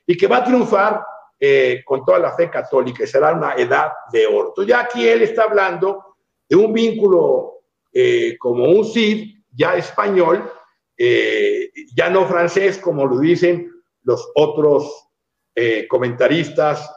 y 0.06 0.16
que 0.16 0.28
va 0.28 0.38
a 0.38 0.44
triunfar 0.44 1.02
eh, 1.40 1.82
con 1.86 2.06
toda 2.06 2.20
la 2.20 2.32
fe 2.34 2.50
católica, 2.50 3.04
y 3.04 3.08
será 3.08 3.34
una 3.34 3.54
edad 3.56 3.92
de 4.12 4.26
oro. 4.26 4.54
ya 4.66 4.82
aquí 4.82 5.08
él 5.08 5.24
está 5.24 5.44
hablando 5.44 6.16
de 6.48 6.56
un 6.56 6.72
vínculo 6.74 7.64
eh, 7.94 8.38
como 8.40 8.64
un 8.66 8.86
Cid, 8.86 9.40
ya 9.54 9.76
español, 9.76 10.50
eh, 10.98 11.72
ya 11.96 12.10
no 12.10 12.26
francés, 12.26 12.78
como 12.78 13.06
lo 13.06 13.20
dicen 13.20 13.72
los 14.04 14.32
otros 14.36 15.04
comentaristas 15.90 16.92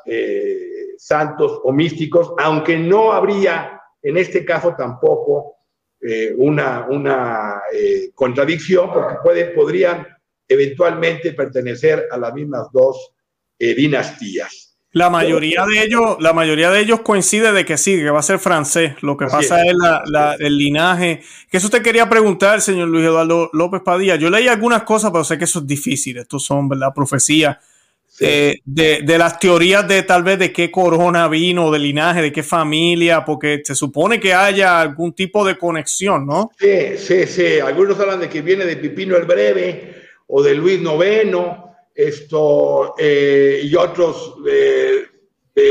santos 0.98 1.61
o 1.64 1.72
místicos, 1.72 2.33
aunque 2.38 2.76
no 2.76 3.11
habría 3.12 3.80
en 4.03 4.17
este 4.17 4.45
caso 4.45 4.75
tampoco 4.77 5.57
eh, 6.01 6.33
una, 6.37 6.87
una 6.89 7.61
eh, 7.73 8.11
contradicción 8.15 8.91
porque 8.93 9.15
podrían 9.55 10.07
eventualmente 10.49 11.33
pertenecer 11.33 12.07
a 12.11 12.17
las 12.17 12.33
mismas 12.35 12.67
dos 12.73 13.13
eh, 13.59 13.75
dinastías. 13.75 14.69
La 14.93 15.09
mayoría, 15.09 15.65
de 15.67 15.85
ellos, 15.85 16.17
la 16.19 16.33
mayoría 16.33 16.69
de 16.73 16.81
ellos 16.81 17.03
coincide 17.03 17.53
de 17.53 17.65
que 17.65 17.77
sí, 17.79 17.97
que 17.99 18.11
va 18.11 18.19
a 18.19 18.23
ser 18.25 18.41
francés. 18.41 18.95
Lo 19.03 19.17
que 19.17 19.27
pasa 19.27 19.63
es, 19.63 19.71
el 20.41 20.57
linaje. 20.59 21.23
Que 21.49 21.59
eso 21.59 21.71
te 21.71 21.81
quería 21.81 22.09
preguntar, 22.09 22.61
señor 22.61 22.89
Luis 22.89 23.05
Eduardo 23.05 23.51
López 23.53 23.83
Padilla. 23.85 24.17
Yo 24.17 24.31
leí 24.31 24.49
algunas 24.49 24.83
cosas, 24.83 25.13
pero 25.13 25.23
sé 25.23 25.39
que 25.39 25.45
eso 25.45 25.61
es 25.61 25.67
difícil. 25.69 26.19
Estos 26.19 26.45
son, 26.45 26.69
¿verdad? 26.69 26.89
Profecías 26.93 27.59
eh, 28.23 28.57
de, 28.67 29.01
de, 29.03 29.17
las 29.17 29.39
teorías 29.39 29.89
de 29.89 30.03
tal 30.03 30.23
vez 30.23 30.39
de 30.39 30.53
qué 30.53 30.71
corona 30.71 31.27
vino, 31.27 31.71
de 31.71 31.79
linaje, 31.79 32.21
de 32.21 32.31
qué 32.31 32.43
familia, 32.43 33.25
porque 33.25 33.63
se 33.65 33.75
supone 33.75 34.21
que 34.21 34.35
haya 34.35 34.79
algún 34.79 35.15
tipo 35.15 35.43
de 35.43 35.57
conexión, 35.57 36.27
¿no? 36.27 36.51
Sí, 36.59 36.99
sí, 36.99 37.27
sí. 37.27 37.61
Algunos 37.61 37.99
hablan 37.99 38.21
de 38.21 38.29
que 38.29 38.43
viene 38.43 38.67
de 38.67 38.77
Pipino 38.77 39.17
el 39.17 39.25
Breve 39.25 39.95
o 40.27 40.43
de 40.43 40.55
Luis 40.55 40.81
IX, 40.83 41.35
esto, 41.95 42.95
eh, 42.99 43.63
y 43.65 43.75
otros 43.75 44.35
de 44.45 45.01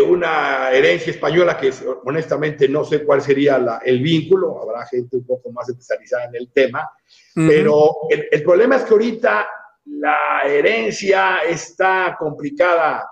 una 0.02 0.70
herencia 0.72 1.12
española 1.12 1.58
que 1.58 1.72
honestamente 2.06 2.68
no 2.68 2.84
sé 2.84 3.04
cuál 3.04 3.22
sería 3.22 3.58
la, 3.60 3.80
el 3.86 4.00
vínculo, 4.02 4.60
habrá 4.62 4.88
gente 4.88 5.18
un 5.18 5.26
poco 5.26 5.52
más 5.52 5.70
especializada 5.70 6.26
en 6.26 6.36
el 6.36 6.52
tema, 6.52 6.88
pero 7.34 7.92
el, 8.10 8.28
el 8.32 8.44
problema 8.44 8.76
es 8.76 8.84
que 8.84 8.92
ahorita 8.94 9.48
la 9.90 10.42
herencia 10.46 11.38
está 11.40 12.16
complicada 12.20 13.08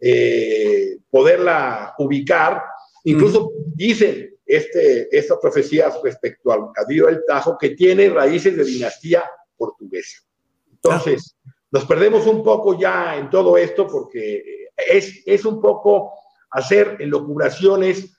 eh, 0.00 0.98
poderla 1.10 1.94
ubicar. 1.98 2.62
Incluso 3.04 3.52
dicen 3.74 4.34
este, 4.44 5.08
estas 5.16 5.38
profecías 5.40 5.94
respecto 6.02 6.50
al 6.52 6.70
Cadillo 6.74 7.06
del 7.06 7.20
Tajo 7.26 7.56
que 7.58 7.70
tiene 7.70 8.08
raíces 8.08 8.56
de 8.56 8.64
dinastía 8.64 9.22
portuguesa. 9.56 10.18
Entonces, 10.72 11.36
nos 11.70 11.84
perdemos 11.84 12.26
un 12.26 12.42
poco 12.42 12.78
ya 12.78 13.16
en 13.16 13.30
todo 13.30 13.56
esto 13.56 13.86
porque 13.86 14.68
es, 14.76 15.44
un 15.44 15.60
poco 15.60 16.12
hacer 16.50 16.96
enlocuraciones 17.00 18.12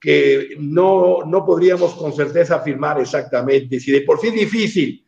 que 0.00 0.50
no, 0.58 1.22
no 1.26 1.44
podríamos 1.46 1.94
con 1.94 2.12
certeza 2.12 2.56
afirmar 2.56 3.00
exactamente. 3.00 3.80
Si 3.80 3.90
de 3.92 4.02
por 4.02 4.20
sí 4.20 4.28
es 4.28 4.34
difícil 4.34 5.03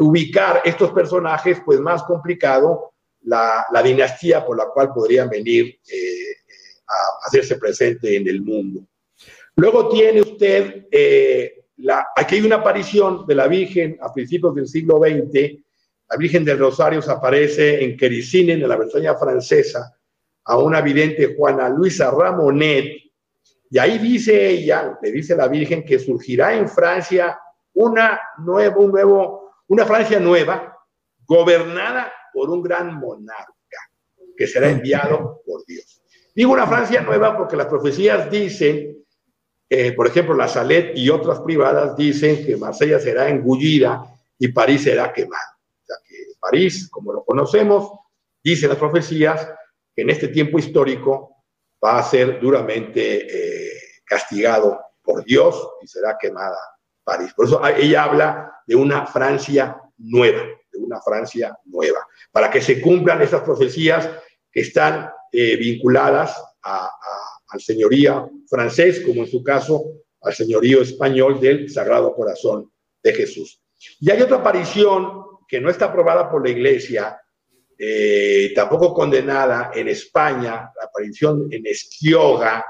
ubicar 0.00 0.62
estos 0.64 0.92
personajes, 0.92 1.58
pues 1.64 1.80
más 1.80 2.02
complicado 2.04 2.92
la, 3.22 3.64
dinastía 3.84 4.44
por 4.44 4.56
la 4.56 4.64
cual 4.66 4.92
podrían 4.92 5.28
venir 5.28 5.66
eh, 5.66 6.36
a 6.86 7.26
hacerse 7.26 7.56
presente 7.56 8.16
en 8.16 8.26
el 8.26 8.42
mundo. 8.42 8.80
Luego 9.56 9.88
tiene 9.90 10.22
usted, 10.22 10.86
eh, 10.90 11.64
aquí 12.16 12.36
hay 12.36 12.40
una 12.42 12.56
aparición 12.56 13.26
de 13.26 13.34
la 13.34 13.48
Virgen 13.48 13.98
a 14.00 14.12
principios 14.12 14.54
del 14.54 14.66
siglo 14.66 14.98
XX, 14.98 15.58
la 16.10 16.16
Virgen 16.16 16.44
del 16.44 16.58
Rosario 16.58 17.00
aparece 17.08 17.82
en 17.84 17.96
Quericinen, 17.96 18.60
en 18.62 18.68
la 18.68 18.76
Bretaña 18.76 19.14
francesa, 19.14 19.96
a 20.44 20.58
una 20.58 20.80
vidente 20.82 21.34
Juana 21.36 21.68
Luisa 21.68 22.10
Ramonet, 22.10 23.02
y 23.70 23.78
ahí 23.78 23.98
dice 23.98 24.48
ella, 24.50 24.98
le 25.00 25.10
dice 25.12 25.34
la 25.36 25.48
Virgen, 25.48 25.84
que 25.84 25.98
surgirá 25.98 26.54
en 26.54 26.68
Francia 26.68 27.38
una 27.74 28.20
nueva, 28.38 28.76
un 28.76 28.90
nuevo 28.90 29.41
una 29.72 29.86
Francia 29.86 30.20
nueva, 30.20 30.76
gobernada 31.26 32.12
por 32.34 32.50
un 32.50 32.60
gran 32.62 32.92
monarca, 33.00 33.88
que 34.36 34.46
será 34.46 34.68
enviado 34.68 35.40
por 35.46 35.64
Dios. 35.64 36.02
Digo 36.34 36.52
una 36.52 36.66
Francia 36.66 37.00
nueva 37.00 37.34
porque 37.38 37.56
las 37.56 37.68
profecías 37.68 38.30
dicen, 38.30 39.02
eh, 39.70 39.92
por 39.92 40.08
ejemplo, 40.08 40.34
la 40.34 40.46
Salet 40.46 40.94
y 40.94 41.08
otras 41.08 41.40
privadas 41.40 41.96
dicen 41.96 42.44
que 42.44 42.58
Marsella 42.58 43.00
será 43.00 43.30
engullida 43.30 44.04
y 44.38 44.48
París 44.48 44.82
será 44.82 45.10
quemado. 45.10 45.54
O 45.56 45.86
sea, 45.86 45.96
que 46.06 46.16
París, 46.38 46.90
como 46.90 47.10
lo 47.14 47.24
conocemos, 47.24 47.92
dice 48.44 48.68
las 48.68 48.76
profecías 48.76 49.48
que 49.96 50.02
en 50.02 50.10
este 50.10 50.28
tiempo 50.28 50.58
histórico 50.58 51.44
va 51.82 51.98
a 51.98 52.02
ser 52.02 52.38
duramente 52.42 53.68
eh, 53.70 53.72
castigado 54.04 54.78
por 55.02 55.24
Dios 55.24 55.66
y 55.80 55.86
será 55.86 56.18
quemada 56.20 56.58
París. 57.04 57.32
Por 57.34 57.46
eso 57.46 57.60
ah, 57.62 57.72
ella 57.72 58.04
habla 58.04 58.52
de 58.66 58.74
una 58.76 59.06
Francia 59.06 59.76
nueva, 59.98 60.42
de 60.72 60.78
una 60.78 61.00
Francia 61.00 61.56
nueva, 61.64 62.06
para 62.30 62.50
que 62.50 62.62
se 62.62 62.80
cumplan 62.80 63.22
esas 63.22 63.42
profecías 63.42 64.08
que 64.50 64.60
están 64.60 65.10
eh, 65.30 65.56
vinculadas 65.56 66.42
al 66.62 67.60
señoría 67.60 68.24
francés, 68.48 69.00
como 69.04 69.22
en 69.22 69.28
su 69.28 69.42
caso 69.42 69.82
al 70.22 70.32
señorío 70.32 70.82
español 70.82 71.40
del 71.40 71.68
Sagrado 71.68 72.14
Corazón 72.14 72.70
de 73.02 73.12
Jesús. 73.12 73.60
Y 73.98 74.10
hay 74.10 74.22
otra 74.22 74.36
aparición 74.36 75.24
que 75.48 75.60
no 75.60 75.68
está 75.68 75.86
aprobada 75.86 76.30
por 76.30 76.44
la 76.44 76.50
Iglesia, 76.50 77.20
eh, 77.76 78.52
tampoco 78.54 78.94
condenada 78.94 79.72
en 79.74 79.88
España, 79.88 80.70
la 80.76 80.84
aparición 80.86 81.48
en 81.50 81.66
Esquioga, 81.66 82.64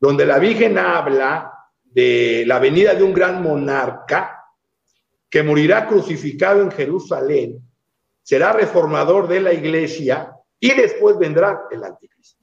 donde 0.00 0.24
la 0.24 0.38
Virgen 0.38 0.78
habla 0.78 1.52
de 1.90 2.44
la 2.46 2.58
venida 2.58 2.94
de 2.94 3.02
un 3.02 3.12
gran 3.12 3.42
monarca 3.42 4.44
que 5.28 5.42
morirá 5.42 5.86
crucificado 5.86 6.62
en 6.62 6.70
Jerusalén, 6.70 7.60
será 8.22 8.52
reformador 8.52 9.28
de 9.28 9.40
la 9.40 9.52
iglesia 9.52 10.32
y 10.58 10.72
después 10.74 11.18
vendrá 11.18 11.62
el 11.70 11.82
anticristo. 11.84 12.42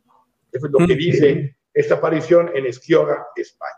Eso 0.52 0.66
es 0.68 0.72
lo 0.72 0.80
que 0.86 0.96
mm. 0.96 0.98
dice 0.98 1.56
esta 1.74 1.96
aparición 1.96 2.52
en 2.56 2.66
Esquioga, 2.66 3.28
España. 3.36 3.76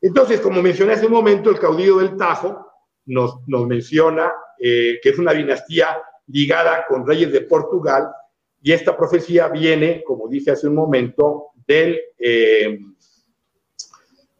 Entonces, 0.00 0.40
como 0.40 0.62
mencioné 0.62 0.94
hace 0.94 1.06
un 1.06 1.12
momento, 1.12 1.50
el 1.50 1.58
caudillo 1.58 1.98
del 1.98 2.16
Tajo 2.16 2.66
nos, 3.06 3.40
menciona 3.46 4.32
eh, 4.58 4.98
que 5.02 5.10
es 5.10 5.18
una 5.18 5.32
dinastía 5.32 5.88
ligada 6.26 6.84
con 6.88 7.06
reyes 7.06 7.32
de 7.32 7.42
Portugal 7.42 8.04
y 8.62 8.72
esta 8.72 8.96
profecía 8.96 9.48
viene, 9.48 10.02
como 10.04 10.28
dice 10.28 10.50
hace 10.52 10.66
un 10.68 10.74
momento, 10.74 11.48
del... 11.66 12.00
Eh, 12.18 12.80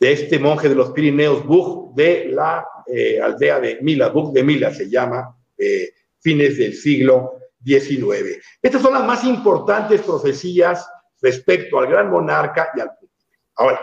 de 0.01 0.13
este 0.13 0.39
monje 0.39 0.69
de 0.69 0.75
los 0.75 0.91
Pirineos, 0.91 1.45
Bug 1.45 1.95
de 1.95 2.29
la 2.31 2.65
eh, 2.87 3.21
aldea 3.21 3.61
de 3.61 3.79
Mila, 3.83 4.09
Bug 4.09 4.33
de 4.33 4.45
Mila 4.45 4.73
se 4.73 4.89
llama, 4.89 5.37
eh, 5.57 5.91
fines 6.21 6.57
del 6.59 6.75
siglo 6.75 7.33
XIX. 7.65 8.39
Estas 8.63 8.83
son 8.83 8.95
las 8.95 9.05
más 9.05 9.25
importantes 9.25 10.01
profecías 10.03 10.89
respecto 11.21 11.79
al 11.81 11.89
gran 11.89 12.11
monarca 12.11 12.69
y 12.77 12.81
al 12.81 12.91
público. 12.95 13.25
Ahora, 13.57 13.81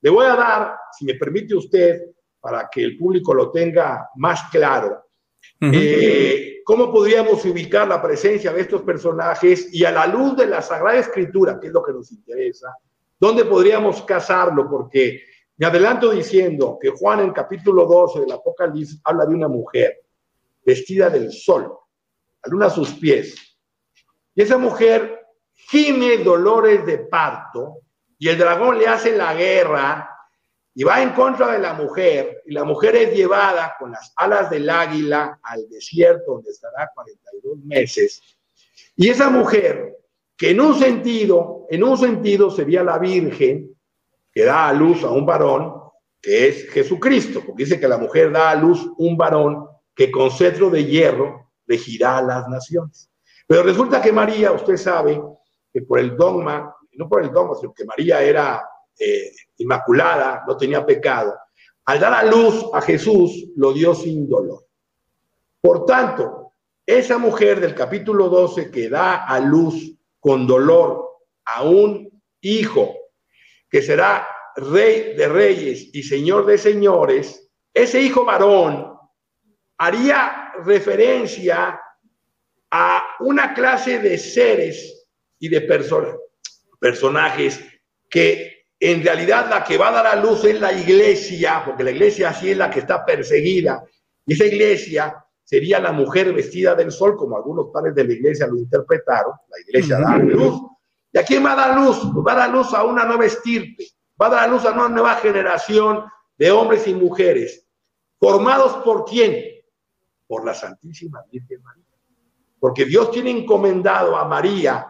le 0.00 0.10
voy 0.10 0.24
a 0.24 0.34
dar, 0.34 0.76
si 0.98 1.04
me 1.04 1.14
permite 1.14 1.54
usted, 1.54 2.00
para 2.40 2.68
que 2.72 2.82
el 2.82 2.96
público 2.96 3.34
lo 3.34 3.50
tenga 3.50 4.08
más 4.16 4.40
claro, 4.50 5.04
eh, 5.60 6.60
cómo 6.64 6.90
podríamos 6.90 7.44
ubicar 7.44 7.86
la 7.86 8.00
presencia 8.00 8.50
de 8.52 8.62
estos 8.62 8.82
personajes 8.82 9.68
y 9.72 9.84
a 9.84 9.90
la 9.90 10.06
luz 10.06 10.36
de 10.38 10.46
la 10.46 10.62
Sagrada 10.62 10.96
Escritura, 10.98 11.58
que 11.60 11.66
es 11.66 11.72
lo 11.72 11.82
que 11.82 11.92
nos 11.92 12.10
interesa, 12.12 12.68
dónde 13.18 13.44
podríamos 13.44 14.00
casarlo, 14.02 14.70
porque 14.70 15.20
me 15.60 15.66
adelanto 15.66 16.10
diciendo 16.12 16.78
que 16.80 16.88
Juan 16.88 17.20
en 17.20 17.32
capítulo 17.34 17.84
12 17.84 18.20
del 18.20 18.32
Apocalipsis 18.32 18.98
habla 19.04 19.26
de 19.26 19.34
una 19.34 19.46
mujer 19.46 20.00
vestida 20.64 21.10
del 21.10 21.30
sol, 21.30 21.70
la 22.42 22.50
luna 22.50 22.70
sus 22.70 22.94
pies. 22.94 23.34
Y 24.34 24.40
esa 24.40 24.56
mujer 24.56 25.20
gime 25.52 26.16
dolores 26.24 26.86
de 26.86 26.96
parto 27.00 27.80
y 28.18 28.28
el 28.30 28.38
dragón 28.38 28.78
le 28.78 28.86
hace 28.86 29.14
la 29.14 29.34
guerra 29.34 30.08
y 30.74 30.82
va 30.82 31.02
en 31.02 31.10
contra 31.10 31.52
de 31.52 31.58
la 31.58 31.74
mujer 31.74 32.38
y 32.46 32.54
la 32.54 32.64
mujer 32.64 32.96
es 32.96 33.12
llevada 33.12 33.74
con 33.78 33.90
las 33.92 34.14
alas 34.16 34.48
del 34.48 34.70
águila 34.70 35.40
al 35.42 35.68
desierto 35.68 36.32
donde 36.36 36.52
estará 36.52 36.90
42 36.94 37.58
meses. 37.66 38.22
Y 38.96 39.10
esa 39.10 39.28
mujer, 39.28 39.94
que 40.38 40.52
en 40.52 40.60
un 40.62 40.74
sentido, 40.78 41.66
en 41.68 41.84
un 41.84 41.98
sentido 41.98 42.50
sería 42.50 42.82
la 42.82 42.96
virgen, 42.98 43.69
que 44.32 44.44
da 44.44 44.68
a 44.68 44.72
luz 44.72 45.02
a 45.04 45.10
un 45.10 45.26
varón, 45.26 45.74
que 46.20 46.48
es 46.48 46.70
Jesucristo, 46.70 47.40
porque 47.44 47.64
dice 47.64 47.80
que 47.80 47.88
la 47.88 47.96
mujer 47.98 48.30
da 48.30 48.50
a 48.50 48.54
luz 48.54 48.88
un 48.98 49.16
varón 49.16 49.66
que 49.94 50.10
con 50.10 50.30
cetro 50.30 50.68
de 50.70 50.84
hierro 50.84 51.50
regirá 51.66 52.20
las 52.22 52.48
naciones. 52.48 53.08
Pero 53.46 53.62
resulta 53.62 54.00
que 54.02 54.12
María, 54.12 54.52
usted 54.52 54.76
sabe, 54.76 55.20
que 55.72 55.82
por 55.82 55.98
el 55.98 56.16
dogma, 56.16 56.74
no 56.92 57.08
por 57.08 57.22
el 57.22 57.32
dogma, 57.32 57.54
sino 57.58 57.72
que 57.72 57.84
María 57.84 58.22
era 58.22 58.62
eh, 58.98 59.32
inmaculada, 59.58 60.44
no 60.46 60.56
tenía 60.56 60.84
pecado, 60.84 61.34
al 61.86 61.98
dar 61.98 62.12
a 62.12 62.22
luz 62.24 62.66
a 62.72 62.80
Jesús, 62.82 63.46
lo 63.56 63.72
dio 63.72 63.94
sin 63.94 64.28
dolor. 64.28 64.64
Por 65.60 65.84
tanto, 65.86 66.52
esa 66.86 67.18
mujer 67.18 67.60
del 67.60 67.74
capítulo 67.74 68.28
12 68.28 68.70
que 68.70 68.88
da 68.88 69.24
a 69.26 69.40
luz 69.40 69.94
con 70.18 70.46
dolor 70.46 71.08
a 71.44 71.62
un 71.62 72.10
hijo 72.42 72.90
que 73.70 73.80
será 73.82 74.26
rey 74.56 75.14
de 75.16 75.28
reyes 75.28 75.90
y 75.92 76.02
señor 76.02 76.44
de 76.44 76.58
señores, 76.58 77.48
ese 77.72 78.02
hijo 78.02 78.24
varón 78.24 78.94
haría 79.78 80.52
referencia 80.64 81.80
a 82.72 83.04
una 83.20 83.54
clase 83.54 84.00
de 84.00 84.18
seres 84.18 85.06
y 85.38 85.48
de 85.48 85.60
personas, 85.62 86.14
personajes 86.80 87.60
que 88.08 88.66
en 88.78 89.02
realidad 89.04 89.48
la 89.48 89.62
que 89.62 89.78
va 89.78 89.88
a 89.88 89.92
dar 90.02 90.16
la 90.16 90.22
luz 90.22 90.44
es 90.44 90.60
la 90.60 90.72
iglesia, 90.72 91.62
porque 91.64 91.84
la 91.84 91.90
iglesia 91.92 92.30
así 92.30 92.50
es 92.50 92.56
la 92.56 92.70
que 92.70 92.80
está 92.80 93.04
perseguida. 93.04 93.82
Y 94.26 94.32
esa 94.34 94.46
iglesia 94.46 95.24
sería 95.44 95.78
la 95.80 95.92
mujer 95.92 96.32
vestida 96.32 96.74
del 96.74 96.90
sol, 96.90 97.16
como 97.16 97.36
algunos 97.36 97.68
padres 97.72 97.94
de 97.94 98.04
la 98.04 98.12
iglesia 98.12 98.46
lo 98.46 98.56
interpretaron, 98.56 99.32
la 99.48 99.60
iglesia 99.60 99.98
da 99.98 100.16
luz 100.18 100.60
y 101.12 101.18
quién 101.20 101.44
va 101.44 101.52
a 101.52 101.56
dar 101.56 101.76
luz, 101.76 101.98
va 102.26 102.32
a 102.32 102.36
dar 102.36 102.50
luz 102.50 102.72
a 102.72 102.84
una 102.84 103.04
nueva 103.04 103.24
estirpe, 103.26 103.86
va 104.20 104.26
a 104.26 104.30
dar 104.30 104.50
luz 104.50 104.64
a 104.64 104.70
una 104.72 104.88
nueva 104.88 105.16
generación 105.16 106.04
de 106.38 106.50
hombres 106.50 106.86
y 106.86 106.94
mujeres, 106.94 107.66
formados 108.18 108.74
por 108.84 109.04
quién? 109.04 109.44
Por 110.28 110.44
la 110.46 110.54
Santísima 110.54 111.22
Virgen 111.30 111.62
María. 111.62 111.84
Porque 112.60 112.84
Dios 112.84 113.10
tiene 113.10 113.30
encomendado 113.30 114.16
a 114.16 114.24
María 114.26 114.86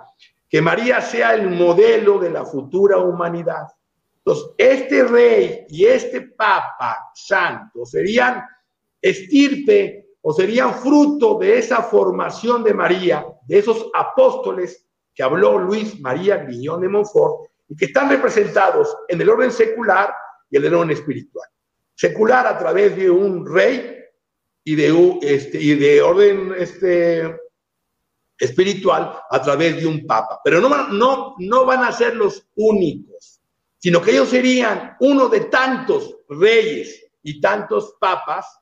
que 0.48 0.60
María 0.60 1.00
sea 1.00 1.34
el 1.34 1.48
modelo 1.50 2.18
de 2.18 2.30
la 2.30 2.44
futura 2.44 2.98
humanidad. 2.98 3.62
Entonces, 4.18 4.46
este 4.58 5.04
rey 5.04 5.64
y 5.70 5.86
este 5.86 6.22
papa 6.22 7.10
santo 7.14 7.86
serían 7.86 8.42
estirpe 9.00 10.16
o 10.20 10.32
serían 10.34 10.74
fruto 10.74 11.38
de 11.38 11.56
esa 11.58 11.82
formación 11.82 12.62
de 12.64 12.74
María, 12.74 13.24
de 13.46 13.58
esos 13.60 13.86
apóstoles 13.94 14.84
que 15.14 15.22
habló 15.22 15.58
Luis 15.58 16.00
María 16.00 16.38
Griñón 16.38 16.80
de 16.82 16.88
Montfort 16.88 17.50
y 17.68 17.76
que 17.76 17.86
están 17.86 18.08
representados 18.10 18.96
en 19.08 19.20
el 19.20 19.28
orden 19.28 19.50
secular 19.52 20.12
y 20.50 20.56
el 20.56 20.72
orden 20.74 20.90
espiritual. 20.90 21.48
Secular 21.94 22.46
a 22.46 22.58
través 22.58 22.96
de 22.96 23.10
un 23.10 23.46
rey 23.52 23.96
y 24.64 24.74
de, 24.74 25.18
este, 25.22 25.60
y 25.60 25.74
de 25.74 26.02
orden 26.02 26.54
este, 26.58 27.38
espiritual 28.38 29.16
a 29.30 29.42
través 29.42 29.76
de 29.80 29.86
un 29.86 30.06
papa. 30.06 30.40
Pero 30.44 30.60
no, 30.60 30.88
no, 30.88 31.34
no 31.38 31.64
van 31.66 31.84
a 31.84 31.92
ser 31.92 32.16
los 32.16 32.46
únicos, 32.56 33.40
sino 33.78 34.00
que 34.00 34.12
ellos 34.12 34.28
serían 34.30 34.96
uno 35.00 35.28
de 35.28 35.40
tantos 35.42 36.16
reyes 36.28 37.04
y 37.22 37.40
tantos 37.40 37.94
papas 38.00 38.58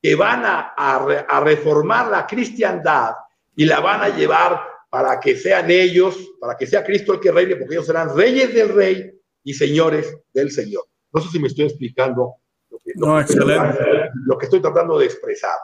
que 0.00 0.14
van 0.16 0.42
a 0.44 1.40
reformar 1.44 2.08
la 2.10 2.26
cristiandad 2.26 3.12
y 3.54 3.64
la 3.64 3.78
van 3.80 4.00
a 4.02 4.08
llevar 4.08 4.60
para 4.92 5.18
que 5.20 5.34
sean 5.38 5.70
ellos, 5.70 6.14
para 6.38 6.54
que 6.54 6.66
sea 6.66 6.84
Cristo 6.84 7.14
el 7.14 7.20
que 7.20 7.32
reine, 7.32 7.56
porque 7.56 7.76
ellos 7.76 7.86
serán 7.86 8.14
reyes 8.14 8.52
del 8.52 8.68
rey 8.68 9.10
y 9.42 9.54
señores 9.54 10.14
del 10.34 10.50
Señor. 10.50 10.82
No 11.14 11.22
sé 11.22 11.30
si 11.30 11.38
me 11.38 11.48
estoy 11.48 11.64
explicando 11.64 12.34
lo 12.70 12.78
que, 12.84 12.92
no, 12.96 13.18
excelente. 13.18 13.78
lo 14.26 14.36
que 14.36 14.44
estoy 14.44 14.60
tratando 14.60 14.98
de 14.98 15.06
expresar. 15.06 15.54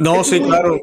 No, 0.00 0.24
sí, 0.24 0.42
claro. 0.42 0.80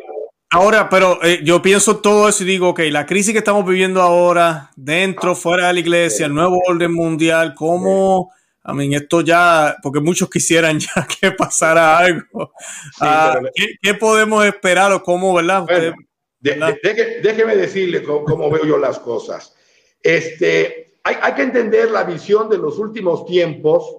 Ahora, 0.50 0.88
pero 0.90 1.22
eh, 1.26 1.42
yo 1.44 1.62
pienso 1.62 1.98
todo 1.98 2.30
eso 2.30 2.44
y 2.44 2.48
digo, 2.48 2.70
ok, 2.70 2.80
la 2.90 3.06
crisis 3.06 3.34
que 3.34 3.40
estamos 3.40 3.66
viviendo 3.66 4.02
ahora, 4.02 4.72
dentro, 4.78 5.32
ah, 5.32 5.36
fuera 5.36 5.68
de 5.68 5.74
la 5.74 5.80
iglesia, 5.82 6.26
el 6.28 6.34
nuevo 6.34 6.58
orden 6.70 6.94
mundial, 6.94 7.54
¿cómo... 7.54 8.32
a 8.64 8.74
mí 8.74 8.96
esto 8.96 9.20
ya, 9.20 9.76
porque 9.84 10.00
muchos 10.00 10.30
quisieran 10.30 10.80
ya 10.80 11.06
que 11.20 11.34
pasara 11.34 11.98
algo. 11.98 12.54
Ah, 13.02 13.42
¿qué, 13.54 13.76
¿qué, 13.82 13.94
podemos 13.94 14.46
esperar 14.46 14.94
o 14.94 15.04
cómo, 15.04 15.34
verdad? 15.36 15.66
Bueno, 15.66 15.96
déjeme 16.42 17.56
decirle 17.56 18.04
cómo, 18.04 18.24
cómo, 18.24 18.50
veo 18.50 18.66
yo 18.66 18.78
las 18.78 19.00
cosas. 19.00 19.56
Este, 20.02 20.96
hay, 21.04 21.16
hay, 21.22 21.34
que 21.34 21.42
entender 21.44 21.92
la 21.92 22.04
visión 22.04 22.50
de 22.50 22.58
los 22.58 22.80
últimos 22.80 23.26
tiempos. 23.26 23.98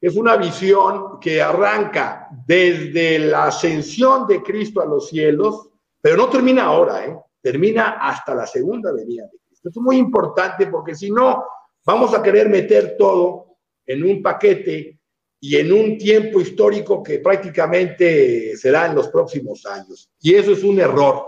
Es 0.00 0.16
una 0.16 0.36
visión 0.36 1.20
que 1.20 1.42
arranca 1.42 2.28
desde 2.46 3.18
la 3.18 3.46
ascensión 3.48 4.26
de 4.26 4.42
Cristo 4.42 4.80
a 4.80 4.86
los 4.86 5.08
cielos, 5.10 5.68
pero 6.00 6.16
no 6.16 6.28
termina 6.30 6.64
ahora, 6.64 7.04
¿eh? 7.04 7.16
termina 7.42 7.98
hasta 8.00 8.34
la 8.34 8.46
segunda 8.46 8.92
venida 8.92 9.24
de 9.24 9.38
Cristo. 9.38 9.68
Esto 9.68 9.80
es 9.80 9.84
muy 9.84 9.96
importante 9.98 10.66
porque 10.68 10.94
si 10.94 11.10
no, 11.10 11.44
vamos 11.84 12.14
a 12.14 12.22
querer 12.22 12.48
meter 12.48 12.96
todo 12.98 13.56
en 13.84 14.02
un 14.04 14.22
paquete 14.22 14.98
y 15.38 15.56
en 15.56 15.70
un 15.72 15.98
tiempo 15.98 16.40
histórico 16.40 17.02
que 17.02 17.18
prácticamente 17.18 18.56
será 18.56 18.86
en 18.86 18.94
los 18.94 19.08
próximos 19.08 19.66
años. 19.66 20.08
Y 20.22 20.34
eso 20.34 20.52
es 20.52 20.62
un 20.64 20.80
error. 20.80 21.26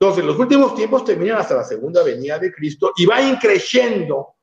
Entonces, 0.00 0.24
los 0.24 0.38
últimos 0.38 0.76
tiempos 0.76 1.04
terminan 1.04 1.38
hasta 1.38 1.56
la 1.56 1.64
segunda 1.64 2.04
venida 2.04 2.38
de 2.38 2.52
Cristo 2.52 2.92
y 2.96 3.04
va 3.04 3.20
increciendo 3.20 4.34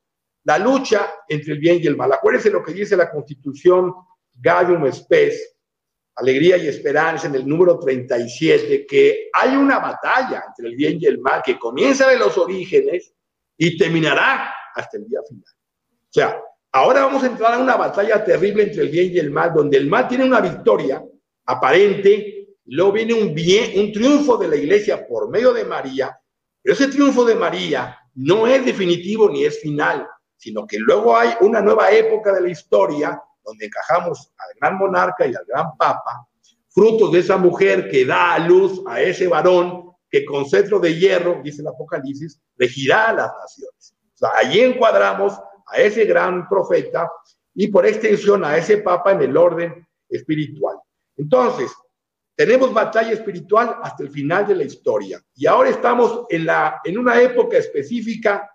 la 0.44 0.58
lucha 0.60 1.10
entre 1.30 1.54
el 1.54 1.60
bien 1.60 1.80
y 1.82 1.88
el 1.88 1.96
mal. 1.96 2.12
Acuérdense 2.12 2.50
lo 2.52 2.62
que 2.62 2.74
dice 2.74 2.98
la 2.98 3.10
Constitución 3.10 3.94
gallum 4.42 4.92
Spes, 4.92 5.56
Alegría 6.16 6.58
y 6.58 6.68
Esperanza, 6.68 7.28
en 7.28 7.36
el 7.36 7.48
número 7.48 7.80
37, 7.80 8.86
que 8.86 9.30
hay 9.32 9.56
una 9.56 9.80
batalla 9.80 10.44
entre 10.46 10.70
el 10.72 10.76
bien 10.76 10.98
y 11.00 11.06
el 11.06 11.20
mal 11.20 11.42
que 11.44 11.58
comienza 11.58 12.10
de 12.10 12.20
los 12.20 12.38
orígenes 12.38 13.14
y 13.58 13.78
terminará 13.78 14.54
hasta 14.76 14.98
el 14.98 15.08
día 15.08 15.20
final. 15.26 15.46
O 15.46 16.04
sea, 16.10 16.42
ahora 16.74 17.06
vamos 17.06 17.24
a 17.24 17.28
entrar 17.28 17.54
a 17.54 17.60
una 17.60 17.76
batalla 17.78 18.22
terrible 18.26 18.64
entre 18.64 18.82
el 18.84 18.90
bien 18.90 19.14
y 19.14 19.20
el 19.20 19.32
mal, 19.32 19.54
donde 19.54 19.78
el 19.78 19.88
mal 19.88 20.10
tiene 20.10 20.26
una 20.26 20.42
victoria 20.42 21.02
aparente 21.46 22.45
Luego 22.68 22.92
viene 22.94 23.14
un 23.14 23.34
bien, 23.34 23.80
un 23.80 23.92
triunfo 23.92 24.38
de 24.38 24.48
la 24.48 24.56
iglesia 24.56 25.06
por 25.08 25.30
medio 25.30 25.54
de 25.54 25.66
María, 25.66 26.18
pero 26.62 26.74
ese 26.74 26.88
triunfo 26.88 27.24
de 27.24 27.36
María 27.36 27.96
no 28.16 28.48
es 28.48 28.66
definitivo 28.66 29.30
ni 29.30 29.46
es 29.46 29.60
final, 29.62 30.08
sino 30.36 30.66
que 30.66 30.80
luego 30.80 31.16
hay 31.16 31.30
una 31.42 31.62
nueva 31.62 31.92
época 31.92 32.34
de 32.34 32.42
la 32.42 32.50
historia 32.50 33.22
donde 33.44 33.66
encajamos 33.68 34.32
al 34.38 34.50
gran 34.60 34.78
monarca 34.80 35.28
y 35.28 35.36
al 35.36 35.46
gran 35.46 35.78
papa, 35.78 36.28
frutos 36.70 37.12
de 37.12 37.20
esa 37.20 37.38
mujer 37.38 37.88
que 37.88 38.04
da 38.04 38.34
a 38.34 38.40
luz 38.40 38.82
a 38.88 39.00
ese 39.00 39.28
varón 39.28 39.92
que 40.10 40.26
con 40.26 40.48
cetro 40.50 40.80
de 40.80 40.96
hierro, 40.96 41.42
dice 41.44 41.62
el 41.62 41.68
Apocalipsis, 41.68 42.42
regirá 42.58 43.10
a 43.10 43.14
las 43.14 43.32
naciones. 43.42 43.96
O 44.22 44.28
allí 44.38 44.62
encuadramos 44.62 45.34
a 45.68 45.78
ese 45.78 46.06
gran 46.06 46.48
profeta 46.50 47.08
y 47.54 47.68
por 47.68 47.86
extensión 47.86 48.44
a 48.44 48.58
ese 48.58 48.78
papa 48.80 49.12
en 49.12 49.22
el 49.22 49.38
orden 49.38 49.86
espiritual. 50.10 50.78
Entonces, 51.18 51.72
tenemos 52.36 52.74
batalla 52.74 53.14
espiritual 53.14 53.78
hasta 53.82 54.04
el 54.04 54.10
final 54.10 54.46
de 54.46 54.56
la 54.56 54.64
historia. 54.66 55.24
Y 55.36 55.46
ahora 55.48 55.70
estamos 55.70 56.26
en, 56.30 56.46
la, 56.46 56.82
en 56.84 56.98
una 56.98 57.20
época 57.22 57.58
específica 57.58 58.52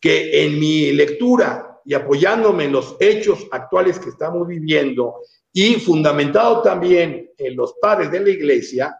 que 0.00 0.44
en 0.44 0.58
mi 0.58 0.92
lectura 0.92 1.80
y 1.84 1.94
apoyándome 1.94 2.64
en 2.64 2.72
los 2.72 2.96
hechos 2.98 3.46
actuales 3.52 3.98
que 4.00 4.08
estamos 4.08 4.46
viviendo 4.46 5.20
y 5.52 5.74
fundamentado 5.76 6.60
también 6.62 7.30
en 7.38 7.56
los 7.56 7.74
padres 7.80 8.10
de 8.10 8.20
la 8.20 8.28
iglesia, 8.28 8.96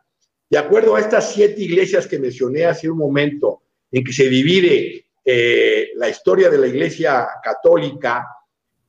de 0.48 0.58
acuerdo 0.58 0.94
a 0.94 1.00
estas 1.00 1.32
siete 1.34 1.60
iglesias 1.60 2.06
que 2.06 2.18
mencioné 2.18 2.64
hace 2.64 2.88
un 2.88 2.96
momento, 2.98 3.62
en 3.90 4.04
que 4.04 4.12
se 4.12 4.28
divide 4.28 5.06
eh, 5.24 5.90
la 5.96 6.08
historia 6.08 6.48
de 6.48 6.58
la 6.58 6.68
iglesia 6.68 7.26
católica, 7.42 8.26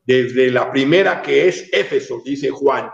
desde 0.06 0.52
la 0.52 0.72
primera 0.72 1.22
que 1.22 1.48
es 1.48 1.70
Éfeso, 1.72 2.22
dice 2.24 2.50
Juan, 2.50 2.90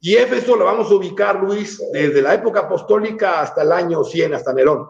y 0.00 0.14
Éfeso 0.16 0.56
lo 0.56 0.64
vamos 0.64 0.90
a 0.90 0.94
ubicar, 0.94 1.38
Luis, 1.42 1.80
desde 1.92 2.22
la 2.22 2.34
época 2.34 2.60
apostólica 2.60 3.42
hasta 3.42 3.62
el 3.62 3.70
año 3.70 4.02
100, 4.02 4.32
hasta 4.32 4.52
Nerón, 4.54 4.86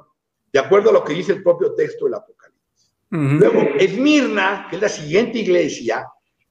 de 0.52 0.58
acuerdo 0.60 0.90
a 0.90 0.92
lo 0.92 1.02
que 1.04 1.14
dice 1.14 1.32
el 1.32 1.42
propio 1.42 1.74
texto 1.74 2.04
del 2.04 2.14
Apocalipsis. 2.14 2.92
Luego, 3.10 3.60
Esmirna, 3.76 4.68
que 4.70 4.76
es 4.76 4.82
la 4.82 4.88
siguiente 4.88 5.38
iglesia, 5.38 6.06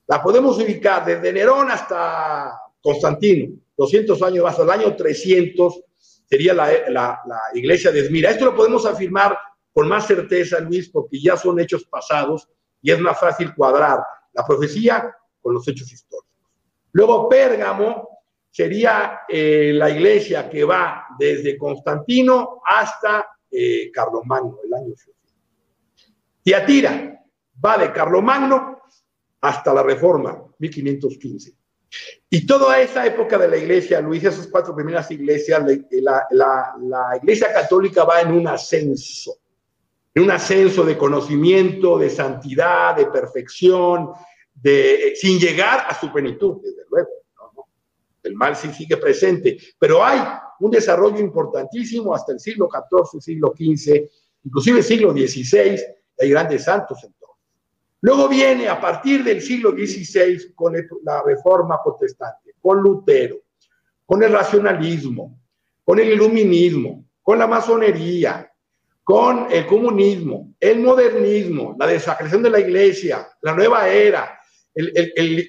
la 0.07 0.21
podemos 0.21 0.57
ubicar 0.57 1.05
desde 1.05 1.31
Nerón 1.31 1.71
hasta 1.71 2.51
Constantino, 2.81 3.55
200 3.77 4.21
años 4.23 4.45
hasta 4.45 4.63
el 4.63 4.71
año 4.71 4.93
300, 4.93 5.81
sería 6.25 6.53
la, 6.53 6.67
la 6.93 7.21
iglesia 7.53 7.91
de 7.91 8.01
Esmirna. 8.01 8.31
Esto 8.31 8.43
lo 8.43 8.55
podemos 8.57 8.85
afirmar 8.85 9.37
con 9.73 9.87
más 9.87 10.05
certeza, 10.05 10.59
Luis, 10.59 10.89
porque 10.89 11.17
ya 11.21 11.37
son 11.37 11.61
hechos 11.61 11.85
pasados 11.85 12.49
y 12.81 12.91
es 12.91 12.99
más 12.99 13.17
fácil 13.17 13.55
cuadrar 13.55 13.99
la 14.33 14.45
profecía 14.45 15.15
con 15.41 15.53
los 15.53 15.65
hechos 15.65 15.89
históricos. 15.93 16.27
Luego 16.91 17.29
Pérgamo, 17.29 18.08
sería 18.51 19.21
eh, 19.27 19.71
la 19.73 19.89
iglesia 19.89 20.49
que 20.49 20.63
va 20.63 21.05
desde 21.17 21.57
Constantino 21.57 22.61
hasta 22.65 23.27
eh, 23.51 23.89
Carlomagno, 23.91 24.57
el 24.65 24.73
año 24.73 24.93
Y 26.43 26.53
Atira 26.53 27.19
va 27.63 27.77
de 27.77 27.91
Carlomagno 27.91 28.79
hasta 29.41 29.73
la 29.73 29.83
Reforma, 29.83 30.37
1515. 30.59 31.53
Y 32.29 32.45
toda 32.45 32.79
esa 32.79 33.05
época 33.05 33.37
de 33.37 33.47
la 33.47 33.57
iglesia, 33.57 33.99
Luis, 34.01 34.23
esas 34.23 34.47
cuatro 34.47 34.75
primeras 34.75 35.09
iglesias, 35.11 35.63
la, 35.91 36.27
la 36.79 37.17
iglesia 37.17 37.51
católica 37.53 38.03
va 38.03 38.21
en 38.21 38.31
un 38.33 38.47
ascenso, 38.47 39.37
en 40.13 40.23
un 40.23 40.31
ascenso 40.31 40.83
de 40.83 40.95
conocimiento, 40.97 41.97
de 41.97 42.09
santidad, 42.11 42.95
de 42.95 43.07
perfección, 43.07 44.09
de, 44.53 45.13
sin 45.15 45.39
llegar 45.39 45.85
a 45.89 45.99
su 45.99 46.11
plenitud, 46.11 46.61
desde 46.61 46.83
luego 46.91 47.09
el 48.23 48.35
mal 48.35 48.55
sí 48.55 48.69
sigue 48.73 48.97
presente, 48.97 49.57
pero 49.77 50.03
hay 50.03 50.19
un 50.59 50.71
desarrollo 50.71 51.19
importantísimo 51.19 52.13
hasta 52.13 52.33
el 52.33 52.39
siglo 52.39 52.69
XIV, 52.71 53.21
siglo 53.21 53.53
XV, 53.57 54.09
inclusive 54.43 54.83
siglo 54.83 55.11
XVI, 55.11 55.59
hay 56.21 56.29
grandes 56.29 56.63
santos 56.65 56.97
entonces. 57.03 57.15
Luego 58.01 58.29
viene 58.29 58.67
a 58.69 58.79
partir 58.79 59.23
del 59.23 59.41
siglo 59.41 59.71
XVI 59.71 60.53
con 60.55 60.73
la 61.03 61.21
reforma 61.23 61.79
protestante, 61.83 62.51
con 62.61 62.79
Lutero, 62.81 63.37
con 64.05 64.23
el 64.23 64.31
racionalismo, 64.31 65.37
con 65.83 65.99
el 65.99 66.09
iluminismo, 66.13 67.05
con 67.21 67.39
la 67.39 67.47
masonería, 67.47 68.49
con 69.03 69.47
el 69.51 69.65
comunismo, 69.65 70.53
el 70.61 70.79
modernismo, 70.79 71.75
la 71.79 71.87
desacreción 71.87 72.43
de 72.43 72.49
la 72.51 72.59
iglesia, 72.59 73.27
la 73.41 73.53
nueva 73.55 73.89
era, 73.89 74.37
el, 74.75 74.91
el 74.95 75.39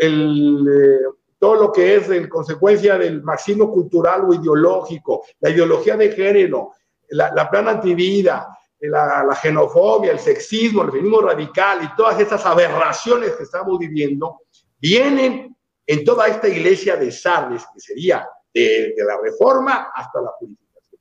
eh, 0.00 1.08
todo 1.40 1.54
lo 1.56 1.72
que 1.72 1.96
es 1.96 2.08
en 2.10 2.28
consecuencia 2.28 2.98
del 2.98 3.22
marxismo 3.22 3.72
cultural 3.72 4.24
o 4.28 4.34
ideológico, 4.34 5.24
la 5.40 5.48
ideología 5.50 5.96
de 5.96 6.12
género, 6.12 6.74
la, 7.08 7.50
plana 7.50 7.72
antivida, 7.72 8.56
la, 8.80 9.34
xenofobia, 9.42 10.12
el 10.12 10.18
sexismo, 10.20 10.82
el 10.82 10.90
feminismo 10.90 11.22
radical 11.22 11.78
y 11.82 11.96
todas 11.96 12.20
estas 12.20 12.44
aberraciones 12.44 13.32
que 13.32 13.44
estamos 13.44 13.78
viviendo, 13.78 14.42
vienen 14.78 15.56
en 15.86 16.04
toda 16.04 16.28
esta 16.28 16.46
iglesia 16.46 16.96
de 16.96 17.10
Sardes, 17.10 17.64
que 17.74 17.80
sería 17.80 18.28
de, 18.52 18.94
la 18.98 19.18
reforma 19.20 19.90
hasta 19.94 20.20
la 20.20 20.30
purificación. 20.38 21.00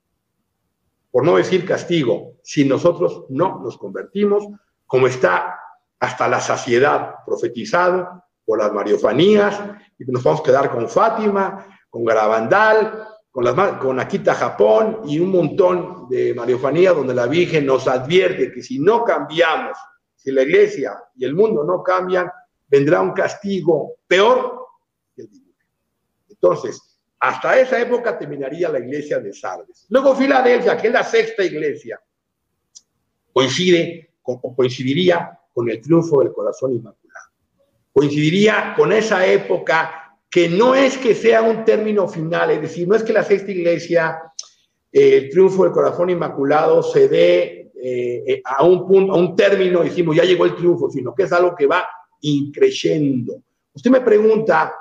Por 1.12 1.26
no 1.26 1.36
decir 1.36 1.66
castigo, 1.66 2.36
si 2.44 2.64
nosotros 2.64 3.26
no 3.30 3.62
nos 3.62 3.78
convertimos, 3.78 4.48
como 4.88 5.08
está 5.08 5.60
hasta 6.00 6.28
la 6.30 6.40
saciedad 6.40 7.16
profetizada 7.26 8.26
por 8.46 8.58
las 8.60 8.72
mariofanías, 8.74 9.60
y 10.08 10.12
nos 10.12 10.24
vamos 10.24 10.39
a 10.39 10.43
quedar 10.43 10.72
con 10.72 10.88
Fátima, 10.88 11.66
con 11.89 12.06
Garabandal, 12.06 13.06
con, 13.30 13.43
las, 13.43 13.54
con 13.78 14.00
Akita 14.00 14.34
Japón 14.34 15.02
y 15.06 15.20
un 15.20 15.30
montón 15.30 16.08
de 16.10 16.34
mariofanía 16.34 16.93
donde 16.93 17.14
la 17.14 17.28
Virgen 17.28 17.66
nos 17.66 17.88
advierte 17.88 18.52
que 18.52 18.64
si 18.64 18.80
no 18.80 19.04
cambiamos, 19.04 19.78
si 20.16 20.32
la 20.32 20.41
iglesia 20.43 20.93
y 21.16 21.26
el 21.26 21.36
mundo 21.36 21.64
no 21.66 21.84
cambian, 21.84 22.30
vendrá 22.68 23.02
un 23.02 23.12
castigo 23.12 23.95
peor 24.08 24.66
que 25.16 25.24
el 25.24 25.30
diluvio. 25.30 25.56
Entonces, 26.30 26.97
hasta 27.20 27.60
esa 27.60 27.80
época 27.80 28.18
terminaría 28.18 28.70
la 28.70 28.80
iglesia 28.80 29.20
de 29.20 29.34
Sardes. 29.34 29.86
Luego 29.89 30.16
Filadelfia, 30.16 30.78
que 30.78 30.88
es 30.88 30.93
la 30.93 31.04
sexta 31.04 31.43
iglesia, 31.43 32.00
coincide, 33.34 34.12
coincidiría 34.22 35.38
con 35.54 35.70
el 35.70 35.82
triunfo 35.82 36.20
del 36.22 36.32
corazón 36.32 36.72
inmaculado 36.72 37.09
coincidiría 38.00 38.76
con 38.78 38.93
esa 38.93 39.28
época 39.28 39.91
que 40.32 40.47
no 40.47 40.74
es 40.74 40.97
que 40.97 41.14
sea 41.14 41.41
un 41.41 41.66
término 41.66 42.08
final, 42.08 42.50
es 42.52 42.62
decir, 42.62 42.88
no 42.88 42.95
es 42.95 43.04
que 43.04 43.12
la 43.12 43.24
sexta 43.26 43.52
iglesia, 43.52 44.18
eh, 44.89 45.18
el 45.18 45.30
triunfo 45.30 45.64
del 45.66 45.74
corazón 45.74 46.10
inmaculado 46.10 46.82
se 46.82 47.10
dé 47.10 47.72
eh, 47.84 48.24
eh, 48.26 48.41
a 48.45 48.64
un 48.66 48.88
punto, 48.88 49.12
a 49.12 49.18
un 49.18 49.36
término, 49.36 49.84
decimos, 49.84 50.16
ya 50.16 50.24
llegó 50.24 50.45
el 50.45 50.56
triunfo, 50.56 50.89
sino 50.89 51.14
que 51.14 51.24
es 51.24 51.34
algo 51.34 51.54
que 51.56 51.66
va 51.68 51.89
increyendo. 52.22 53.41
Usted 53.74 53.91
me 53.91 54.00
pregunta, 54.02 54.74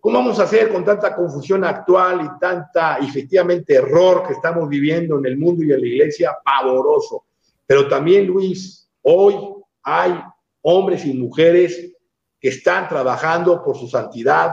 ¿cómo 0.00 0.18
vamos 0.18 0.40
a 0.40 0.44
hacer 0.44 0.68
con 0.70 0.84
tanta 0.84 1.14
confusión 1.14 1.62
actual 1.62 2.22
y 2.24 2.40
tanta, 2.40 2.96
efectivamente, 2.96 3.74
error 3.76 4.24
que 4.26 4.32
estamos 4.32 4.68
viviendo 4.68 5.18
en 5.20 5.26
el 5.26 5.38
mundo 5.38 5.62
y 5.62 5.70
en 5.72 5.80
la 5.82 5.86
iglesia? 5.86 6.32
Pavoroso. 6.44 7.26
Pero 7.64 7.86
también, 7.86 8.26
Luis, 8.26 8.90
hoy 9.02 9.36
hay 9.84 10.14
hombres 10.62 11.04
y 11.04 11.12
mujeres 11.14 11.92
que 12.40 12.48
están 12.48 12.88
trabajando 12.88 13.62
por 13.62 13.76
su 13.76 13.88
santidad, 13.88 14.52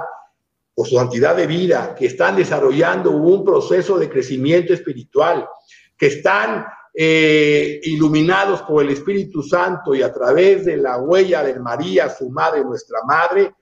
por 0.74 0.88
su 0.88 0.96
santidad 0.96 1.36
de 1.36 1.48
vida, 1.48 1.94
que 1.96 2.08
están 2.08 2.36
desarrollando 2.36 3.12
un 3.12 3.44
proceso 3.44 3.98
de 4.00 4.10
crecimiento 4.10 4.74
espiritual, 4.74 5.48
que 5.98 6.08
están 6.08 6.66
eh, 6.94 7.80
iluminados 7.84 8.62
por 8.64 8.84
el 8.84 8.90
Espíritu 8.90 9.44
Santo 9.44 9.94
y 9.94 10.02
a 10.02 10.12
través 10.14 10.66
de 10.66 10.78
la 10.78 10.98
huella 10.98 11.44
de 11.44 11.60
María, 11.60 12.10
su 12.10 12.30
madre, 12.30 12.64
nuestra 12.64 13.00
madre, 13.06 13.54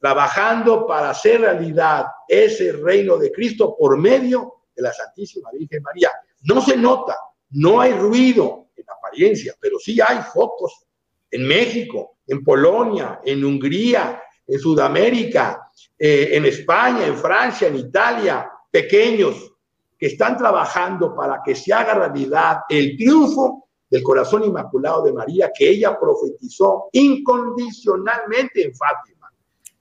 trabajando 0.00 0.86
para 0.86 1.10
hacer 1.10 1.40
realidad 1.40 2.06
ese 2.28 2.72
reino 2.72 3.16
de 3.16 3.32
Cristo 3.32 3.74
por 3.78 3.96
medio 3.98 4.54
de 4.74 4.82
la 4.82 4.92
Santísima 4.92 5.50
Virgen 5.52 5.82
María. 5.82 6.10
No 6.42 6.60
se 6.60 6.76
nota, 6.76 7.16
no 7.50 7.80
hay 7.80 7.92
ruido 7.94 8.66
en 8.76 8.84
apariencia, 8.90 9.54
pero 9.60 9.78
sí 9.78 9.98
hay 10.00 10.18
focos 10.32 10.84
en 11.30 11.46
México, 11.46 12.17
en 12.28 12.44
Polonia, 12.44 13.20
en 13.24 13.44
Hungría, 13.44 14.22
en 14.46 14.58
Sudamérica, 14.58 15.66
eh, 15.98 16.28
en 16.32 16.44
España, 16.44 17.06
en 17.06 17.16
Francia, 17.16 17.68
en 17.68 17.76
Italia, 17.76 18.48
pequeños 18.70 19.52
que 19.98 20.06
están 20.06 20.36
trabajando 20.36 21.14
para 21.16 21.40
que 21.44 21.54
se 21.56 21.72
haga 21.72 21.94
realidad 21.94 22.60
el 22.68 22.96
triunfo 22.96 23.64
del 23.90 24.02
corazón 24.02 24.44
inmaculado 24.44 25.02
de 25.02 25.12
María 25.12 25.50
que 25.58 25.68
ella 25.70 25.98
profetizó 25.98 26.88
incondicionalmente 26.92 28.62
en 28.62 28.74
Fátima. 28.74 29.28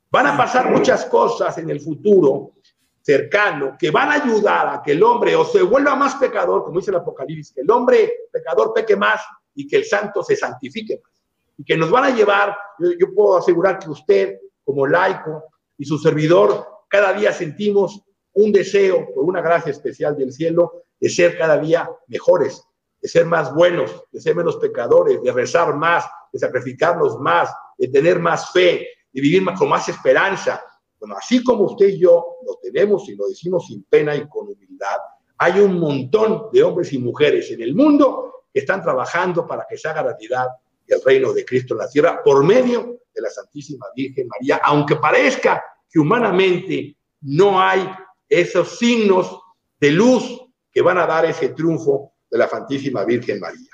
Van 0.10 0.26
a 0.28 0.38
pasar 0.38 0.72
muchas 0.72 1.06
cosas 1.06 1.58
en 1.58 1.70
el 1.70 1.82
futuro 1.82 2.54
cercano 3.02 3.76
que 3.78 3.92
van 3.92 4.10
a 4.10 4.14
ayudar 4.16 4.68
a 4.68 4.82
que 4.82 4.94
el 4.94 5.04
hombre 5.04 5.36
o 5.36 5.44
se 5.46 5.62
vuelva 5.62 5.96
más 5.96 6.16
pecador, 6.16 6.64
como 6.64 6.80
dice 6.80 6.92
el 6.92 6.98
Apocalipsis, 6.98 7.54
que 7.54 7.62
el 7.62 7.70
hombre 7.72 8.12
pecador 8.32 8.74
peque 8.74 8.96
más 8.96 9.22
y 9.54 9.68
que 9.68 9.78
el 9.78 9.86
santo 9.86 10.24
se 10.24 10.36
santifique 10.36 11.00
más 11.04 11.17
y 11.58 11.66
que 11.66 11.76
nos 11.76 11.90
van 11.90 12.06
a 12.06 12.10
llevar, 12.12 12.56
yo, 12.80 13.14
puedo 13.14 13.38
asegurar 13.38 13.80
que 13.80 13.90
usted, 13.90 14.40
como 14.64 14.86
laico 14.86 15.44
y 15.78 15.86
su 15.86 15.98
servidor, 15.98 16.66
cada 16.88 17.14
día 17.14 17.34
sentimos 17.34 18.02
un 18.34 18.52
deseo 18.52 19.08
por 19.14 19.24
una 19.24 19.42
gracia 19.42 19.72
especial 19.72 20.16
del 20.16 20.32
cielo 20.32 20.84
de 21.00 21.10
ser 21.10 21.38
cada 21.38 21.58
día 21.58 21.90
mejores, 22.08 22.64
de 23.02 23.10
ser 23.10 23.26
más 23.26 23.54
buenos, 23.54 24.04
de 24.12 24.22
ser 24.22 24.36
menos 24.36 24.58
pecadores, 24.58 25.22
de 25.22 25.32
rezar 25.32 25.76
más, 25.76 26.06
de 26.32 26.40
sacrificarnos 26.40 27.20
más, 27.20 27.52
de 27.78 27.88
tener 27.88 28.20
más 28.20 28.52
fe, 28.52 28.88
de 29.12 29.22
vivir 29.22 29.44
con 29.58 29.70
más 29.70 29.90
esperanza. 29.90 30.64
Bueno, 31.00 31.16
así 31.18 31.44
como 31.44 31.64
usted 31.66 31.88
y 31.88 32.00
yo 32.00 32.38
lo 32.46 32.58
tenemos 32.62 33.08
y 33.10 33.16
lo 33.16 33.28
decimos 33.28 33.66
sin 33.68 33.84
pena 33.84 34.16
y 34.16 34.28
con 34.28 34.48
humildad, 34.48 34.98
hay 35.40 35.60
un 35.60 35.80
montón 35.80 36.48
de 36.52 36.64
hombres 36.64 36.94
y 36.94 37.00
mujeres 37.00 37.52
en 37.52 37.62
el 37.62 37.76
mundo 37.76 38.46
que 38.54 38.60
están 38.60 38.82
trabajando 38.82 39.46
para 39.48 39.66
que 39.70 39.78
se 39.78 39.88
haga 39.88 40.04
realidad 40.04 40.48
el 40.88 41.02
reino 41.06 41.34
de 41.34 41.46
Cristo 41.46 41.74
en 41.74 41.80
la 41.80 41.90
tierra 41.90 42.22
por 42.24 42.44
medio 42.44 43.00
de 43.14 43.22
la 43.22 43.30
Santísima 43.30 43.86
Virgen 43.96 44.28
María, 44.28 44.62
aunque 44.64 44.96
parezca 44.96 45.62
que 45.92 46.00
humanamente 46.00 46.96
no 47.22 47.60
hay 47.62 47.86
esos 48.30 48.78
signos 48.78 49.40
de 49.80 49.92
luz 49.92 50.42
que 50.72 50.82
van 50.82 50.98
a 50.98 51.06
dar 51.08 51.26
ese 51.26 51.50
triunfo 51.50 52.14
de 52.30 52.38
la 52.38 52.48
Santísima 52.48 53.04
Virgen 53.06 53.40
María. 53.40 53.70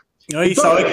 Y 0.45 0.55
sabe 0.55 0.85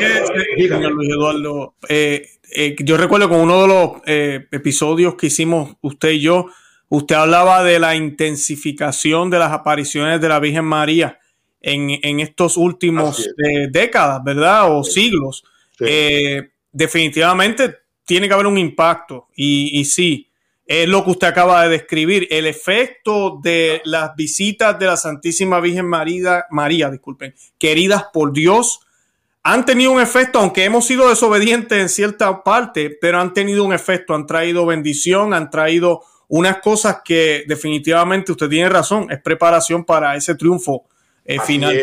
qué, 0.56 0.66
señor 0.68 0.92
Luis 0.92 1.08
Eduardo, 1.10 1.74
eh, 1.88 2.26
eh, 2.56 2.74
yo 2.82 2.96
recuerdo 2.96 3.28
con 3.28 3.40
uno 3.40 3.62
de 3.62 3.68
los 3.68 3.90
eh, 4.06 4.46
episodios 4.50 5.14
que 5.14 5.28
hicimos 5.28 5.76
usted 5.82 6.10
y 6.10 6.20
yo, 6.20 6.46
usted 6.88 7.14
hablaba 7.14 7.62
de 7.62 7.78
la 7.78 7.94
intensificación 7.94 9.30
de 9.30 9.38
las 9.38 9.52
apariciones 9.52 10.20
de 10.20 10.28
la 10.28 10.40
Virgen 10.40 10.64
María 10.64 11.20
en, 11.60 12.18
estos 12.18 12.56
últimos 12.56 13.30
décadas, 13.70 14.24
¿verdad? 14.24 14.76
O 14.76 14.82
siglos. 14.82 15.44
Eh, 15.88 16.50
definitivamente 16.72 17.78
tiene 18.04 18.28
que 18.28 18.34
haber 18.34 18.46
un 18.46 18.58
impacto. 18.58 19.28
Y, 19.36 19.84
sí, 19.84 20.30
es 20.66 20.88
lo 20.88 21.04
que 21.04 21.10
usted 21.10 21.26
acaba 21.28 21.64
de 21.64 21.68
describir, 21.70 22.26
el 22.30 22.46
efecto 22.46 23.40
de 23.42 23.82
las 23.84 24.14
visitas 24.16 24.78
de 24.78 24.86
la 24.86 24.96
Santísima 24.96 25.60
Virgen 25.60 25.86
María, 25.86 26.44
María, 26.50 26.90
disculpen, 26.90 27.34
queridas 27.58 28.04
por 28.12 28.32
Dios, 28.32 28.80
han 29.42 29.64
tenido 29.64 29.92
un 29.92 30.00
efecto, 30.00 30.38
aunque 30.38 30.64
hemos 30.64 30.84
sido 30.86 31.08
desobedientes 31.08 31.78
en 31.78 31.88
cierta 31.88 32.44
parte, 32.44 32.96
pero 33.00 33.18
han 33.20 33.32
tenido 33.32 33.64
un 33.64 33.72
efecto, 33.72 34.14
han 34.14 34.26
traído 34.26 34.66
bendición, 34.66 35.32
han 35.34 35.50
traído 35.50 36.02
unas 36.28 36.58
cosas 36.58 36.98
que 37.04 37.44
definitivamente 37.48 38.30
usted 38.32 38.48
tiene 38.48 38.68
razón, 38.68 39.10
es 39.10 39.18
preparación 39.22 39.84
para 39.84 40.14
ese 40.14 40.34
triunfo 40.36 40.84
eh, 41.24 41.38
final 41.44 41.74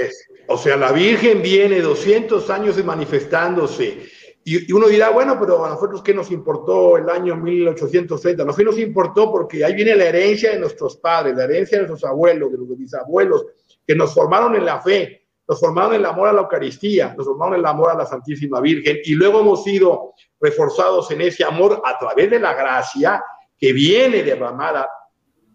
o 0.48 0.58
sea, 0.58 0.78
la 0.78 0.91
Virgen 0.91 1.41
viene 1.41 1.82
200 1.82 2.50
años 2.50 2.84
manifestándose. 2.84 4.06
Y, 4.45 4.72
uno 4.72 4.88
dirá, 4.88 5.10
bueno, 5.10 5.38
pero 5.39 5.66
a 5.66 5.70
nosotros 5.70 6.02
qué 6.02 6.14
nos 6.14 6.32
importó 6.32 6.98
el 6.98 7.10
año 7.10 7.36
1830? 7.36 8.43
No, 8.43 8.48
nosotros 8.48 8.76
nos 8.78 8.86
importó 8.86 9.30
porque 9.32 9.66
ahí 9.66 9.76
viene 9.76 9.95
la 9.95 10.06
herencia 10.06 10.52
de 10.52 10.60
nuestros 10.60 10.98
padres, 10.98 11.36
la 11.36 11.43
herencia 11.43 11.80
de 11.82 11.88
nuestros 11.88 12.10
abuelos, 12.10 12.52
de 12.52 12.58
nuestros 12.58 12.80
bisabuelos, 12.80 13.45
que 13.86 13.93
nos 13.95 14.14
formaron 14.14 14.56
en 14.56 14.64
la 14.66 14.80
fe, 14.80 15.28
nos 15.50 15.60
formaron 15.60 15.95
en 15.95 16.00
el 16.00 16.06
amor 16.06 16.30
a 16.30 16.34
la 16.34 16.41
Eucaristía, 16.41 17.14
nos 17.18 17.26
formaron 17.28 17.56
en 17.56 17.60
el 17.60 17.66
amor 17.66 17.91
a 17.91 17.95
la 17.95 18.06
Santísima 18.06 18.62
Virgen 18.62 19.00
y 19.04 19.16
luego 19.16 19.41
hemos 19.41 19.64
sido 19.66 20.14
reforzados 20.39 21.12
en 21.12 21.22
ese 21.22 21.43
amor 21.43 21.82
a 21.86 21.98
través 21.98 22.30
de 22.32 22.39
la 22.39 22.54
gracia 22.54 23.22
que 23.58 23.74
viene 23.74 24.24
derramada 24.24 24.88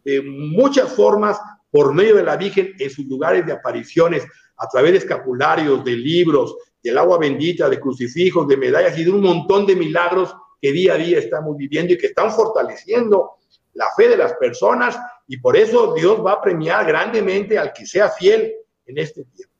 de 0.04 0.20
muchas 0.20 0.94
formas 0.94 1.38
por 1.70 1.94
medio 1.94 2.16
de 2.16 2.24
la 2.24 2.36
Virgen 2.36 2.74
en 2.78 2.90
sus 2.90 3.06
lugares 3.06 3.46
de 3.46 3.52
apariciones 3.52 4.26
a 4.56 4.68
través 4.68 4.92
de 4.92 4.98
escapularios, 4.98 5.84
de 5.84 5.92
libros, 5.92 6.56
del 6.82 6.98
agua 6.98 7.18
bendita, 7.18 7.68
de 7.68 7.80
crucifijos, 7.80 8.46
de 8.48 8.56
medallas 8.56 8.98
y 8.98 9.04
de 9.04 9.10
un 9.10 9.20
montón 9.22 9.66
de 9.66 9.76
milagros 9.76 10.34
que 10.60 10.72
día 10.72 10.94
a 10.94 10.96
día 10.96 11.18
estamos 11.18 11.56
viviendo 11.56 11.92
y 11.94 11.98
que 11.98 12.08
están 12.08 12.30
fortaleciendo 12.30 13.32
la 13.74 13.86
fe 13.96 14.08
de 14.08 14.16
las 14.16 14.34
personas 14.34 14.96
y 15.26 15.38
por 15.38 15.56
eso 15.56 15.94
Dios 15.94 16.24
va 16.24 16.32
a 16.34 16.42
premiar 16.42 16.86
grandemente 16.86 17.58
al 17.58 17.72
que 17.72 17.86
sea 17.86 18.10
fiel 18.10 18.52
en 18.86 18.98
este 18.98 19.24
tiempo. 19.24 19.52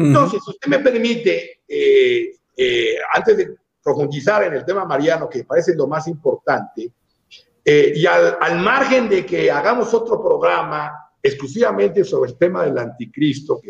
Entonces, 0.00 0.40
si 0.44 0.50
usted 0.52 0.68
me 0.68 0.78
permite, 0.78 1.60
eh, 1.66 2.30
eh, 2.56 2.94
antes 3.12 3.36
de 3.36 3.54
profundizar 3.82 4.44
en 4.44 4.54
el 4.54 4.64
tema 4.64 4.84
mariano, 4.84 5.28
que 5.28 5.42
parece 5.42 5.74
lo 5.74 5.88
más 5.88 6.06
importante, 6.06 6.88
eh, 7.64 7.92
y 7.96 8.06
al, 8.06 8.38
al 8.40 8.60
margen 8.60 9.08
de 9.08 9.26
que 9.26 9.50
hagamos 9.50 9.92
otro 9.92 10.22
programa 10.22 11.07
exclusivamente 11.22 12.04
sobre 12.04 12.30
el 12.30 12.38
tema 12.38 12.64
del 12.64 12.78
anticristo. 12.78 13.60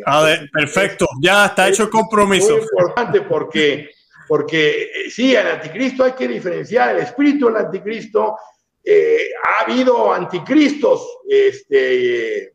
perfecto, 0.53 1.07
ya 1.22 1.46
está 1.46 1.68
hecho 1.68 1.84
el 1.84 1.90
compromiso. 1.90 2.59
importante 2.59 3.22
porque, 3.22 3.90
porque 4.26 4.82
eh, 5.07 5.11
sí, 5.11 5.34
el 5.34 5.46
anticristo 5.46 6.05
hay 6.05 6.12
que 6.12 6.28
diferenciar 6.28 6.96
el 6.96 7.03
espíritu 7.03 7.46
del 7.46 7.57
anticristo. 7.57 8.36
Eh, 8.84 9.28
ha 9.42 9.64
habido 9.64 10.12
anticristos 10.12 11.07
este, 11.28 12.55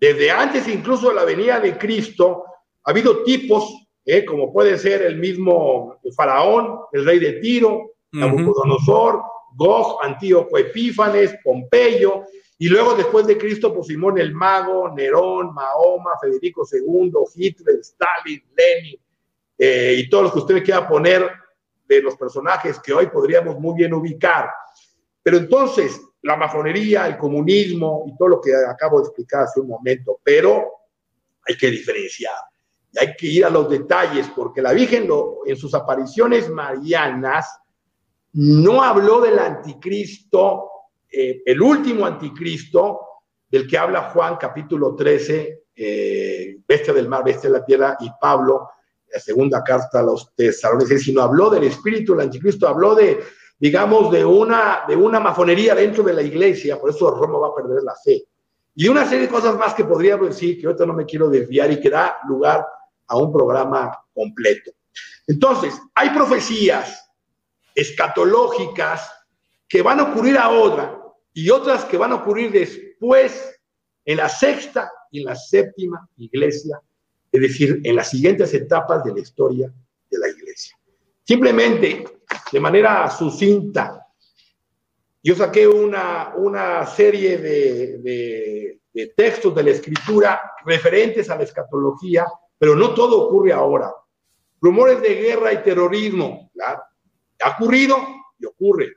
desde 0.00 0.30
antes 0.30 0.66
incluso 0.68 1.10
de 1.10 1.14
la 1.14 1.24
venida 1.24 1.60
de 1.60 1.76
Cristo. 1.78 2.44
Ha 2.84 2.90
habido 2.90 3.22
tipos, 3.22 3.86
eh, 4.04 4.24
como 4.24 4.52
puede 4.52 4.78
ser 4.78 5.02
el 5.02 5.18
mismo 5.18 6.00
faraón, 6.16 6.80
el 6.92 7.04
rey 7.04 7.18
de 7.18 7.34
Tiro, 7.34 7.92
Nabucodonosor, 8.12 9.16
uh 9.16 9.22
Gog, 9.56 9.98
Antíoco 10.04 10.56
Epífanes, 10.58 11.34
Pompeyo. 11.44 12.24
Y 12.60 12.68
luego 12.68 12.94
después 12.94 13.24
de 13.28 13.38
Cristo, 13.38 13.72
pues 13.72 13.86
Simón 13.86 14.18
el 14.18 14.34
Mago, 14.34 14.92
Nerón, 14.92 15.54
Mahoma, 15.54 16.10
Federico 16.20 16.66
II, 16.70 17.12
Hitler, 17.36 17.78
Stalin, 17.80 18.42
Lenin 18.56 19.00
eh, 19.56 19.94
y 19.98 20.10
todos 20.10 20.24
los 20.24 20.32
que 20.32 20.38
usted 20.40 20.64
quiera 20.64 20.88
poner 20.88 21.30
de 21.86 22.02
los 22.02 22.16
personajes 22.16 22.80
que 22.80 22.92
hoy 22.92 23.06
podríamos 23.06 23.58
muy 23.60 23.74
bien 23.76 23.94
ubicar. 23.94 24.50
Pero 25.22 25.36
entonces, 25.36 26.00
la 26.22 26.36
masonería, 26.36 27.06
el 27.06 27.16
comunismo 27.16 28.04
y 28.08 28.16
todo 28.16 28.28
lo 28.28 28.40
que 28.40 28.50
acabo 28.68 28.98
de 28.98 29.04
explicar 29.06 29.42
hace 29.44 29.60
un 29.60 29.68
momento, 29.68 30.18
pero 30.24 30.66
hay 31.46 31.56
que 31.56 31.70
diferenciar 31.70 32.34
y 32.92 32.98
hay 32.98 33.14
que 33.14 33.26
ir 33.28 33.44
a 33.44 33.50
los 33.50 33.68
detalles, 33.70 34.26
porque 34.34 34.62
la 34.62 34.72
Virgen 34.72 35.08
en 35.46 35.56
sus 35.56 35.74
apariciones 35.74 36.50
marianas 36.50 37.58
no 38.32 38.82
habló 38.82 39.20
del 39.20 39.38
anticristo 39.38 40.70
eh, 41.10 41.42
el 41.46 41.62
último 41.62 42.04
anticristo 42.04 43.00
del 43.50 43.66
que 43.66 43.78
habla 43.78 44.10
Juan 44.10 44.36
capítulo 44.36 44.94
13, 44.94 45.64
eh, 45.74 46.58
bestia 46.66 46.92
del 46.92 47.08
mar, 47.08 47.24
bestia 47.24 47.48
de 47.50 47.58
la 47.58 47.64
tierra, 47.64 47.96
y 48.00 48.08
Pablo, 48.20 48.68
la 49.12 49.18
segunda 49.20 49.64
carta 49.64 50.00
a 50.00 50.02
los 50.02 50.34
tesalonicenses, 50.34 51.06
sino 51.06 51.22
habló 51.22 51.48
del 51.48 51.64
espíritu 51.64 52.12
el 52.12 52.20
anticristo, 52.20 52.68
habló 52.68 52.94
de, 52.94 53.20
digamos, 53.58 54.12
de 54.12 54.22
una, 54.24 54.84
de 54.86 54.96
una 54.96 55.18
mafonería 55.18 55.74
dentro 55.74 56.02
de 56.02 56.12
la 56.12 56.22
iglesia, 56.22 56.78
por 56.78 56.90
eso 56.90 57.10
Roma 57.10 57.38
va 57.38 57.48
a 57.48 57.54
perder 57.54 57.82
la 57.84 57.94
fe. 58.04 58.22
Y 58.74 58.86
una 58.88 59.06
serie 59.08 59.26
de 59.26 59.32
cosas 59.32 59.56
más 59.56 59.72
que 59.72 59.84
podría 59.84 60.18
decir, 60.18 60.60
que 60.60 60.66
ahorita 60.66 60.84
no 60.84 60.92
me 60.92 61.06
quiero 61.06 61.30
desviar 61.30 61.70
y 61.72 61.80
que 61.80 61.88
da 61.90 62.18
lugar 62.28 62.66
a 63.06 63.16
un 63.16 63.32
programa 63.32 63.90
completo. 64.12 64.72
Entonces, 65.26 65.74
hay 65.94 66.10
profecías 66.10 67.10
escatológicas 67.74 69.10
que 69.68 69.82
van 69.82 70.00
a 70.00 70.04
ocurrir 70.04 70.38
ahora 70.38 71.00
y 71.34 71.50
otras 71.50 71.84
que 71.84 71.98
van 71.98 72.12
a 72.12 72.16
ocurrir 72.16 72.50
después 72.50 73.60
en 74.04 74.16
la 74.16 74.28
sexta 74.28 74.90
y 75.10 75.22
la 75.22 75.34
séptima 75.36 76.08
iglesia, 76.16 76.80
es 77.30 77.40
decir, 77.40 77.80
en 77.84 77.96
las 77.96 78.10
siguientes 78.10 78.54
etapas 78.54 79.04
de 79.04 79.12
la 79.12 79.20
historia 79.20 79.72
de 80.10 80.18
la 80.18 80.28
iglesia. 80.28 80.76
Simplemente, 81.24 82.04
de 82.50 82.60
manera 82.60 83.10
sucinta, 83.10 84.06
yo 85.22 85.34
saqué 85.34 85.68
una, 85.68 86.32
una 86.36 86.86
serie 86.86 87.36
de, 87.36 88.80
de 88.92 89.06
textos 89.16 89.54
de 89.54 89.62
la 89.62 89.70
escritura 89.70 90.40
referentes 90.64 91.28
a 91.28 91.36
la 91.36 91.42
escatología, 91.44 92.26
pero 92.58 92.74
no 92.74 92.94
todo 92.94 93.20
ocurre 93.26 93.52
ahora. 93.52 93.92
Rumores 94.60 95.02
de 95.02 95.14
guerra 95.16 95.52
y 95.52 95.62
terrorismo, 95.62 96.50
¿verdad? 96.54 96.80
ha 97.40 97.50
ocurrido 97.50 97.96
y 98.40 98.46
ocurre 98.46 98.94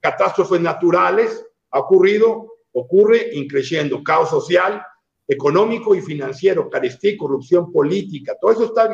catástrofes 0.00 0.60
naturales, 0.60 1.46
ha 1.70 1.80
ocurrido, 1.80 2.54
ocurre 2.72 3.30
increciendo, 3.32 4.02
caos 4.02 4.30
social, 4.30 4.82
económico 5.26 5.94
y 5.94 6.00
financiero, 6.00 6.70
carestía 6.70 7.10
y 7.12 7.16
corrupción 7.16 7.70
política, 7.70 8.34
todo 8.40 8.52
eso 8.52 8.64
está 8.66 8.90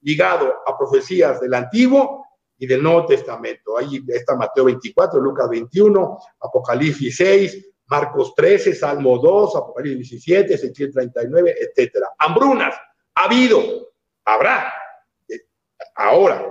ligado 0.00 0.52
a 0.66 0.76
profecías 0.76 1.40
del 1.40 1.54
Antiguo 1.54 2.24
y 2.58 2.66
del 2.66 2.82
Nuevo 2.82 3.06
Testamento. 3.06 3.76
Ahí 3.78 4.02
está 4.08 4.34
Mateo 4.34 4.64
24, 4.64 5.20
Lucas 5.20 5.48
21, 5.50 6.18
Apocalipsis 6.40 7.16
6, 7.16 7.68
Marcos 7.88 8.34
13, 8.34 8.74
Salmo 8.74 9.18
2, 9.18 9.56
Apocalipsis 9.56 10.24
17, 10.24 10.54
Ezequiel 10.54 10.92
39, 10.92 11.54
etcétera. 11.60 12.08
Hambrunas, 12.18 12.74
ha 13.14 13.24
habido, 13.24 13.60
habrá, 14.24 14.72
eh, 15.28 15.38
ahora, 15.94 16.50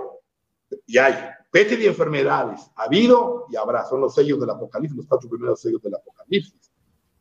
y 0.86 0.96
hay. 0.98 1.14
Peste 1.56 1.76
y 1.76 1.86
enfermedades, 1.86 2.70
ha 2.76 2.82
habido 2.82 3.46
y 3.48 3.56
habrá, 3.56 3.82
son 3.86 4.02
los 4.02 4.14
sellos 4.14 4.38
del 4.38 4.50
Apocalipsis, 4.50 4.94
los 4.94 5.06
cuatro 5.06 5.26
primeros 5.30 5.58
sellos 5.58 5.80
del 5.80 5.94
Apocalipsis. 5.94 6.70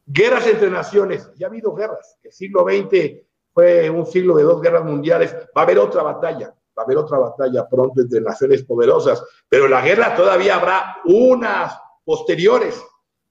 Guerras 0.05 0.45
entre 0.47 0.69
naciones, 0.69 1.31
ya 1.37 1.47
ha 1.47 1.49
habido 1.49 1.73
guerras. 1.73 2.17
El 2.21 2.33
siglo 2.33 2.65
XX 2.67 3.21
fue 3.53 3.89
un 3.89 4.05
siglo 4.05 4.35
de 4.35 4.43
dos 4.43 4.59
guerras 4.61 4.83
mundiales, 4.83 5.33
va 5.33 5.61
a 5.61 5.61
haber 5.61 5.79
otra 5.79 6.03
batalla, 6.03 6.47
va 6.77 6.81
a 6.81 6.81
haber 6.83 6.97
otra 6.97 7.17
batalla 7.17 7.65
pronto 7.69 8.01
entre 8.01 8.19
naciones 8.19 8.61
poderosas, 8.63 9.23
pero 9.47 9.69
la 9.69 9.79
guerra 9.79 10.13
todavía 10.17 10.57
habrá 10.57 10.97
unas 11.05 11.79
posteriores 12.03 12.83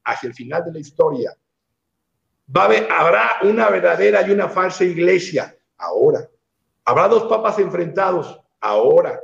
hacia 0.04 0.28
el 0.28 0.32
final 0.34 0.64
de 0.64 0.72
la 0.72 0.78
historia. 0.78 1.36
Va 2.56 2.64
habrá 2.98 3.28
una 3.42 3.68
verdadera 3.68 4.26
y 4.26 4.30
una 4.30 4.48
falsa 4.48 4.84
iglesia, 4.84 5.54
ahora. 5.76 6.26
Habrá 6.86 7.08
dos 7.08 7.24
papas 7.24 7.58
enfrentados, 7.58 8.40
ahora. 8.58 9.20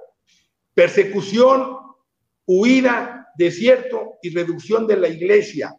Persecución, 0.80 1.76
huida, 2.46 3.28
desierto 3.36 4.14
y 4.22 4.30
reducción 4.34 4.86
de 4.86 4.96
la 4.96 5.08
iglesia. 5.08 5.74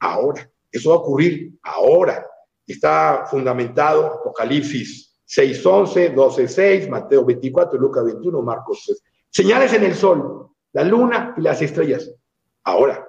Ahora, 0.00 0.50
eso 0.72 0.88
va 0.90 0.96
a 0.96 0.98
ocurrir 0.98 1.52
ahora. 1.62 2.26
Está 2.66 3.24
fundamentado 3.30 4.06
Apocalipsis 4.20 5.16
6.11, 5.28 6.12
12.6, 6.16 6.88
Mateo 6.88 7.24
24, 7.24 7.78
Lucas 7.78 8.04
21, 8.04 8.42
Marcos 8.42 8.82
6. 8.86 9.00
Señales 9.30 9.72
en 9.74 9.84
el 9.84 9.94
sol, 9.94 10.48
la 10.72 10.82
luna 10.82 11.32
y 11.38 11.42
las 11.42 11.62
estrellas. 11.62 12.10
Ahora. 12.64 13.08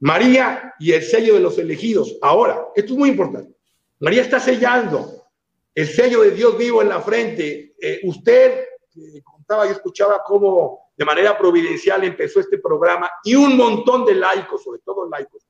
María 0.00 0.74
y 0.80 0.90
el 0.90 1.02
sello 1.04 1.34
de 1.34 1.40
los 1.40 1.58
elegidos. 1.58 2.18
Ahora. 2.22 2.60
Esto 2.74 2.94
es 2.94 2.98
muy 2.98 3.10
importante. 3.10 3.54
María 4.00 4.22
está 4.22 4.40
sellando 4.40 5.26
el 5.72 5.86
sello 5.86 6.22
de 6.22 6.32
Dios 6.32 6.58
vivo 6.58 6.82
en 6.82 6.88
la 6.88 7.00
frente. 7.00 7.76
Eh, 7.80 8.00
usted, 8.02 8.64
eh, 8.96 9.22
y 9.66 9.70
escuchaba 9.70 10.22
cómo 10.26 10.90
de 10.96 11.04
manera 11.04 11.36
providencial 11.38 12.04
empezó 12.04 12.40
este 12.40 12.58
programa 12.58 13.10
y 13.24 13.34
un 13.34 13.56
montón 13.56 14.04
de 14.04 14.14
laicos, 14.14 14.62
sobre 14.62 14.80
todo 14.80 15.08
laicos, 15.08 15.46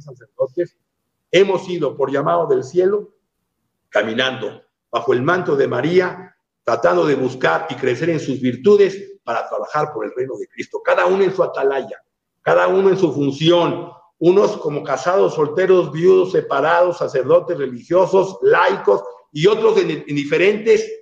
sacerdotes, 0.00 0.76
hemos 1.30 1.68
ido 1.68 1.96
por 1.96 2.10
llamado 2.10 2.46
del 2.46 2.64
cielo, 2.64 3.14
caminando 3.88 4.62
bajo 4.90 5.12
el 5.12 5.22
manto 5.22 5.54
de 5.56 5.68
María, 5.68 6.36
tratando 6.64 7.06
de 7.06 7.14
buscar 7.14 7.66
y 7.70 7.74
crecer 7.76 8.10
en 8.10 8.18
sus 8.20 8.40
virtudes 8.40 9.14
para 9.22 9.48
trabajar 9.48 9.92
por 9.92 10.04
el 10.04 10.12
reino 10.16 10.36
de 10.38 10.48
Cristo, 10.48 10.82
cada 10.82 11.06
uno 11.06 11.22
en 11.24 11.34
su 11.34 11.42
atalaya, 11.42 12.02
cada 12.42 12.66
uno 12.68 12.88
en 12.90 12.98
su 12.98 13.12
función, 13.12 13.90
unos 14.18 14.56
como 14.58 14.82
casados, 14.82 15.34
solteros, 15.34 15.92
viudos, 15.92 16.32
separados, 16.32 16.98
sacerdotes 16.98 17.56
religiosos, 17.58 18.38
laicos 18.42 19.02
y 19.32 19.46
otros 19.46 19.78
en, 19.78 19.90
en 19.90 20.14
diferentes 20.16 20.92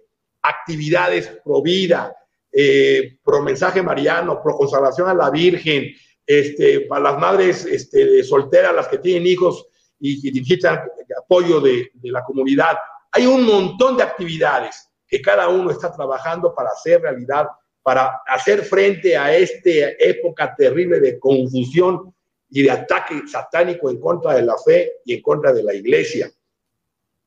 actividades 0.43 1.29
pro 1.45 1.63
vida, 1.63 2.15
eh, 2.55 3.19
pro 3.23 3.43
mensaje 3.43 3.83
mariano, 3.83 4.41
pro 4.43 4.57
conservación 4.57 5.09
a 5.09 5.15
la 5.15 5.29
Virgen, 5.29 5.93
este, 6.25 6.83
para 6.83 7.03
las 7.11 7.19
madres 7.19 7.65
este, 7.67 8.23
solteras, 8.23 8.75
las 8.75 8.87
que 8.89 8.99
tienen 8.99 9.27
hijos 9.27 9.67
y, 9.99 10.23
que 10.23 10.31
necesitan 10.31 10.79
apoyo 11.21 11.61
de, 11.61 11.91
de 11.93 12.11
la 12.13 12.23
comunidad. 12.23 12.77
Hay 13.11 13.27
un 13.27 13.45
montón 13.45 13.97
de 13.97 14.05
actividades 14.05 14.89
que 15.07 15.21
cada 15.21 15.49
uno 15.49 15.71
está 15.71 15.93
trabajando 15.93 16.55
para 16.55 16.69
hacer 16.71 17.03
realidad, 17.03 17.47
para 17.83 18.21
hacer 18.27 18.63
frente 18.63 19.17
a 19.17 19.35
esta 19.37 19.69
época 19.99 20.55
terrible 20.57 21.01
de 21.01 21.19
confusión 21.19 22.15
y 22.49 22.63
de 22.63 22.71
ataque 22.71 23.23
satánico 23.27 23.91
en 23.91 24.01
contra 24.01 24.35
de 24.35 24.43
la 24.43 24.55
fe 24.65 24.93
y 25.05 25.15
en 25.15 25.23
contra 25.23 25.53
de 25.53 25.63
la 25.63 25.75
iglesia. 25.75 26.31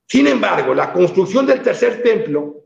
Sin 0.07 0.25
embargo, 0.27 0.73
la 0.73 0.91
construcción 0.93 1.45
del 1.45 1.61
tercer 1.61 2.01
templo 2.01 2.63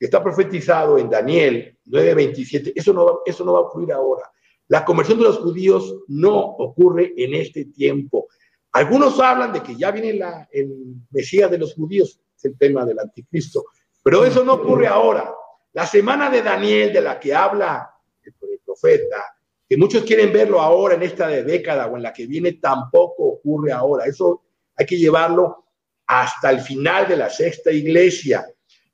que 0.00 0.06
está 0.06 0.22
profetizado 0.22 0.96
en 0.96 1.10
Daniel 1.10 1.76
9:27, 1.84 2.72
eso 2.74 2.94
no, 2.94 3.20
eso 3.26 3.44
no 3.44 3.52
va 3.52 3.58
a 3.58 3.62
ocurrir 3.62 3.92
ahora. 3.92 4.22
La 4.68 4.82
conversión 4.82 5.18
de 5.18 5.24
los 5.24 5.38
judíos 5.40 5.94
no 6.08 6.38
ocurre 6.38 7.12
en 7.18 7.34
este 7.34 7.66
tiempo. 7.66 8.28
Algunos 8.72 9.20
hablan 9.20 9.52
de 9.52 9.62
que 9.62 9.76
ya 9.76 9.90
viene 9.90 10.14
la, 10.14 10.48
el 10.50 10.72
Mesías 11.10 11.50
de 11.50 11.58
los 11.58 11.74
judíos, 11.74 12.18
el 12.42 12.56
tema 12.56 12.86
del 12.86 12.98
anticristo, 12.98 13.66
pero 14.02 14.24
eso 14.24 14.42
no 14.42 14.54
ocurre 14.54 14.86
ahora. 14.86 15.34
La 15.74 15.84
semana 15.86 16.30
de 16.30 16.40
Daniel 16.42 16.94
de 16.94 17.02
la 17.02 17.20
que 17.20 17.34
habla 17.34 17.90
el 18.22 18.58
profeta, 18.64 19.36
que 19.68 19.76
muchos 19.76 20.02
quieren 20.04 20.32
verlo 20.32 20.62
ahora 20.62 20.94
en 20.94 21.02
esta 21.02 21.28
década 21.28 21.86
o 21.88 21.96
en 21.98 22.04
la 22.04 22.12
que 22.12 22.26
viene, 22.26 22.52
tampoco 22.54 23.24
ocurre 23.24 23.70
ahora. 23.72 24.06
Eso 24.06 24.42
hay 24.74 24.86
que 24.86 24.96
llevarlo 24.96 25.64
hasta 26.06 26.50
el 26.50 26.60
final 26.60 27.06
de 27.06 27.16
la 27.18 27.28
sexta 27.28 27.70
iglesia. 27.70 28.46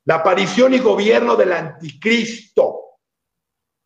La 0.07 0.15
aparición 0.17 0.73
y 0.73 0.79
gobierno 0.79 1.35
del 1.35 1.53
anticristo 1.53 2.99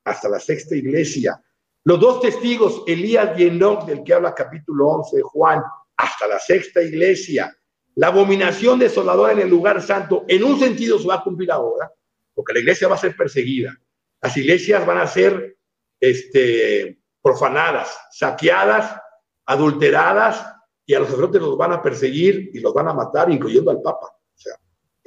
hasta 0.04 0.28
la 0.28 0.38
sexta 0.38 0.76
iglesia. 0.76 1.42
Los 1.84 1.98
dos 1.98 2.20
testigos, 2.20 2.82
Elías 2.86 3.38
y 3.40 3.46
Enoch, 3.46 3.86
del 3.86 4.04
que 4.04 4.12
habla 4.12 4.34
capítulo 4.34 4.88
11 4.88 5.16
de 5.16 5.22
Juan, 5.22 5.62
hasta 5.96 6.26
la 6.28 6.38
sexta 6.38 6.82
iglesia. 6.82 7.56
La 7.94 8.08
abominación 8.08 8.78
desoladora 8.78 9.32
en 9.32 9.38
el 9.38 9.48
lugar 9.48 9.80
santo, 9.80 10.26
en 10.28 10.44
un 10.44 10.58
sentido 10.60 10.98
se 10.98 11.08
va 11.08 11.14
a 11.16 11.22
cumplir 11.24 11.50
ahora, 11.50 11.90
porque 12.34 12.52
la 12.52 12.58
iglesia 12.60 12.86
va 12.86 12.96
a 12.96 12.98
ser 12.98 13.16
perseguida. 13.16 13.74
Las 14.20 14.36
iglesias 14.36 14.84
van 14.86 14.98
a 14.98 15.06
ser 15.06 15.56
este, 15.98 17.00
profanadas, 17.22 17.98
saqueadas, 18.12 18.94
adulteradas, 19.46 20.44
y 20.84 20.92
a 20.92 20.98
los 20.98 21.08
sacerdotes 21.08 21.40
los 21.40 21.56
van 21.56 21.72
a 21.72 21.82
perseguir 21.82 22.50
y 22.52 22.60
los 22.60 22.74
van 22.74 22.88
a 22.88 22.92
matar, 22.94 23.30
incluyendo 23.30 23.70
al 23.70 23.80
Papa. 23.80 24.19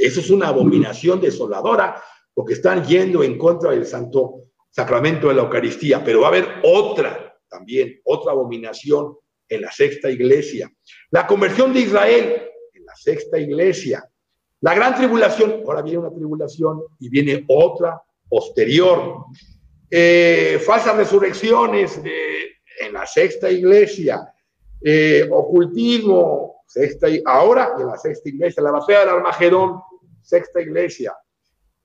Eso 0.04 0.20
es 0.20 0.30
una 0.30 0.50
abominación 0.50 1.22
desoladora 1.22 2.02
porque 2.34 2.56
están 2.56 2.84
yendo 2.86 3.24
en 3.24 3.38
contra 3.38 3.72
del 3.72 3.86
santo 3.86 4.50
sacramento 4.70 5.30
de 5.30 5.36
la 5.36 5.44
Eucaristía, 5.44 6.04
pero 6.04 6.20
va 6.22 6.26
a 6.26 6.30
haber 6.32 6.46
otra 6.64 7.40
también, 7.48 8.02
otra 8.04 8.34
abominación 8.34 9.16
en 9.48 9.62
la 9.62 9.72
sexta 9.72 10.10
iglesia. 10.10 10.70
La 11.12 11.26
conversión 11.26 11.72
de 11.74 11.80
Israel 11.82 12.42
en 12.74 12.86
la 12.86 12.94
sexta 12.98 13.38
iglesia. 13.38 14.04
La 14.60 14.74
gran 14.76 14.94
tribulación, 14.94 15.62
ahora 15.66 15.82
viene 15.82 16.00
una 16.00 16.12
tribulación 16.14 16.82
y 17.00 17.08
viene 17.08 17.46
otra 17.48 18.02
posterior. 18.28 19.20
Eh, 19.90 20.62
falsas 20.66 20.98
resurrecciones 20.98 22.02
en 22.80 22.92
la 22.92 23.06
sexta 23.08 23.50
iglesia. 23.50 24.28
Eh, 24.84 25.30
ocultismo, 25.32 26.64
sexta, 26.68 27.08
ahora 27.26 27.72
en 27.80 27.88
la 27.88 27.96
sexta 27.98 28.28
iglesia, 28.28 28.62
la 28.64 28.72
batalla 28.72 29.00
del 29.02 29.10
Armagedón, 29.10 29.80
sexta 30.24 30.62
iglesia. 30.62 31.14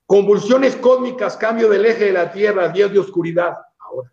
Convulsiones 0.05 0.75
cósmicas, 0.77 1.37
cambio 1.37 1.69
del 1.69 1.85
eje 1.85 2.05
de 2.05 2.13
la 2.13 2.31
Tierra, 2.31 2.69
Dios 2.69 2.91
de 2.91 2.99
oscuridad. 2.99 3.53
Ahora, 3.77 4.11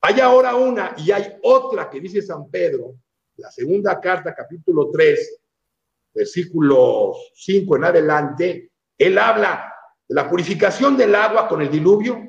hay 0.00 0.20
ahora 0.20 0.54
una 0.56 0.94
y 0.96 1.12
hay 1.12 1.34
otra 1.42 1.88
que 1.88 2.00
dice 2.00 2.20
San 2.22 2.50
Pedro, 2.50 2.94
la 3.36 3.50
segunda 3.50 4.00
carta, 4.00 4.34
capítulo 4.34 4.90
3, 4.90 5.40
versículo 6.14 7.12
5 7.34 7.76
en 7.76 7.84
adelante. 7.84 8.72
Él 8.98 9.16
habla 9.18 9.72
de 10.08 10.14
la 10.14 10.28
purificación 10.28 10.96
del 10.96 11.14
agua 11.14 11.46
con 11.48 11.62
el 11.62 11.70
diluvio, 11.70 12.28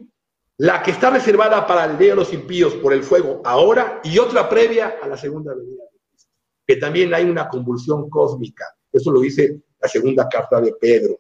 la 0.58 0.84
que 0.84 0.92
está 0.92 1.10
reservada 1.10 1.66
para 1.66 1.86
el 1.86 1.98
día 1.98 2.12
de 2.12 2.16
los 2.18 2.32
impíos 2.32 2.76
por 2.76 2.94
el 2.94 3.04
fuego 3.04 3.42
ahora 3.44 4.02
y 4.04 4.20
otra 4.20 4.48
previa 4.48 4.98
a 5.02 5.08
la 5.08 5.18
segunda 5.18 5.54
venida 5.56 5.84
de 5.92 6.00
Cristo, 6.12 6.32
que 6.66 6.76
también 6.76 7.12
hay 7.14 7.26
una 7.28 7.50
convulsión 7.50 8.08
cósmica. 8.08 8.66
Eso 8.92 9.12
lo 9.12 9.20
dice 9.22 9.62
la 9.84 9.90
segunda 9.90 10.30
carta 10.30 10.62
de 10.62 10.74
Pedro. 10.74 11.20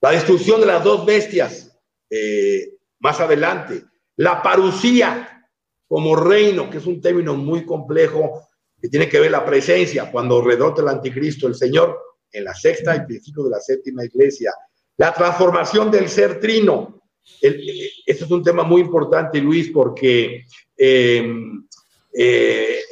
La 0.00 0.10
destrucción 0.10 0.60
de 0.60 0.66
las 0.66 0.82
dos 0.82 1.06
bestias, 1.06 1.70
eh, 2.10 2.74
más 2.98 3.20
adelante. 3.20 3.84
La 4.16 4.42
parucía 4.42 5.46
como 5.86 6.16
reino, 6.16 6.68
que 6.68 6.78
es 6.78 6.86
un 6.86 7.00
término 7.00 7.34
muy 7.34 7.64
complejo, 7.64 8.48
que 8.82 8.88
tiene 8.88 9.08
que 9.08 9.20
ver 9.20 9.30
la 9.30 9.44
presencia, 9.44 10.10
cuando 10.10 10.42
redota 10.42 10.82
el 10.82 10.88
anticristo, 10.88 11.46
el 11.46 11.54
Señor, 11.54 11.96
en 12.32 12.44
la 12.44 12.54
sexta 12.54 12.96
y 12.96 13.06
principio 13.06 13.44
de 13.44 13.50
la 13.50 13.60
séptima 13.60 14.04
iglesia. 14.04 14.52
La 14.96 15.14
transformación 15.14 15.90
del 15.90 16.08
ser 16.08 16.40
trino. 16.40 17.00
este 17.42 17.90
es 18.24 18.30
un 18.30 18.42
tema 18.42 18.64
muy 18.64 18.80
importante, 18.80 19.40
Luis, 19.40 19.70
porque 19.72 20.44
eh, 20.76 21.34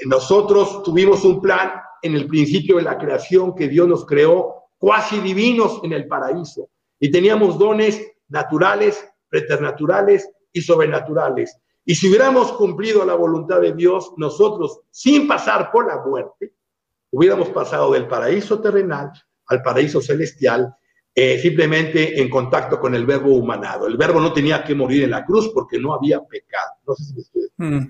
nosotros 0.07 0.83
tuvimos 0.85 1.25
un 1.25 1.41
plan 1.43 1.73
en 2.03 2.15
el 2.15 2.27
principio 2.27 2.77
de 2.77 2.83
la 2.83 2.99
creación 2.99 3.55
que 3.55 3.69
Dios 3.69 3.89
nos 3.89 4.05
creó 4.07 4.71
cuasi 4.79 5.19
divinos 5.21 5.81
en 5.83 5.93
el 5.93 6.07
paraíso. 6.07 6.69
Y 7.01 7.11
teníamos 7.11 7.59
dones 7.59 8.05
naturales, 8.29 9.05
preternaturales 9.29 10.29
y 10.53 10.61
sobrenaturales. 10.63 11.57
Y 11.85 11.95
si 11.95 12.09
hubiéramos 12.09 12.53
cumplido 12.53 13.05
la 13.05 13.15
voluntad 13.15 13.61
de 13.61 13.73
Dios, 13.73 14.13
nosotros, 14.17 14.81
sin 14.91 15.27
pasar 15.27 15.71
por 15.73 15.87
la 15.87 16.01
muerte, 16.05 16.53
hubiéramos 17.11 17.49
pasado 17.49 17.93
del 17.93 18.07
paraíso 18.07 18.61
terrenal 18.61 19.11
al 19.51 19.63
paraíso 19.63 20.01
celestial, 20.03 20.75
eh, 21.15 21.39
simplemente 21.39 22.21
en 22.21 22.29
contacto 22.29 22.79
con 22.79 22.95
el 22.95 23.07
verbo 23.07 23.31
humanado. 23.33 23.87
El 23.87 23.97
verbo 23.97 24.21
no 24.21 24.33
tenía 24.35 24.63
que 24.63 24.75
morir 24.75 25.05
en 25.05 25.11
la 25.11 25.25
cruz 25.25 25.49
porque 25.55 25.79
no 25.79 25.95
había 25.95 26.21
pecado. 26.23 26.75
Mm. 27.57 27.81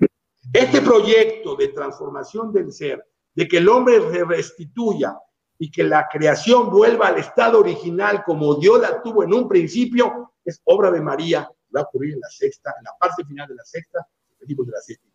Este 0.53 0.79
proyecto 0.81 1.55
de 1.55 1.67
transformación 1.67 2.53
del 2.53 2.71
ser 2.71 3.03
de 3.39 3.47
que 3.47 3.59
el 3.59 3.69
hombre 3.69 4.01
se 4.11 4.25
restituya 4.25 5.17
y 5.57 5.71
que 5.71 5.85
la 5.85 6.09
creación 6.11 6.69
vuelva 6.69 7.07
al 7.07 7.19
estado 7.19 7.61
original 7.61 8.21
como 8.25 8.55
Dios 8.55 8.81
la 8.81 9.01
tuvo 9.01 9.23
en 9.23 9.33
un 9.33 9.47
principio, 9.47 10.33
es 10.43 10.59
obra 10.65 10.91
de 10.91 10.99
María. 10.99 11.49
Va 11.73 11.79
a 11.79 11.83
ocurrir 11.83 12.15
en 12.15 12.19
la 12.19 12.27
sexta, 12.29 12.75
en 12.77 12.83
la 12.83 12.91
parte 12.99 13.23
final 13.23 13.47
de 13.47 13.55
la 13.55 13.63
sexta, 13.63 14.05
de 14.41 14.55
la 14.71 14.79
séptima. 14.81 15.13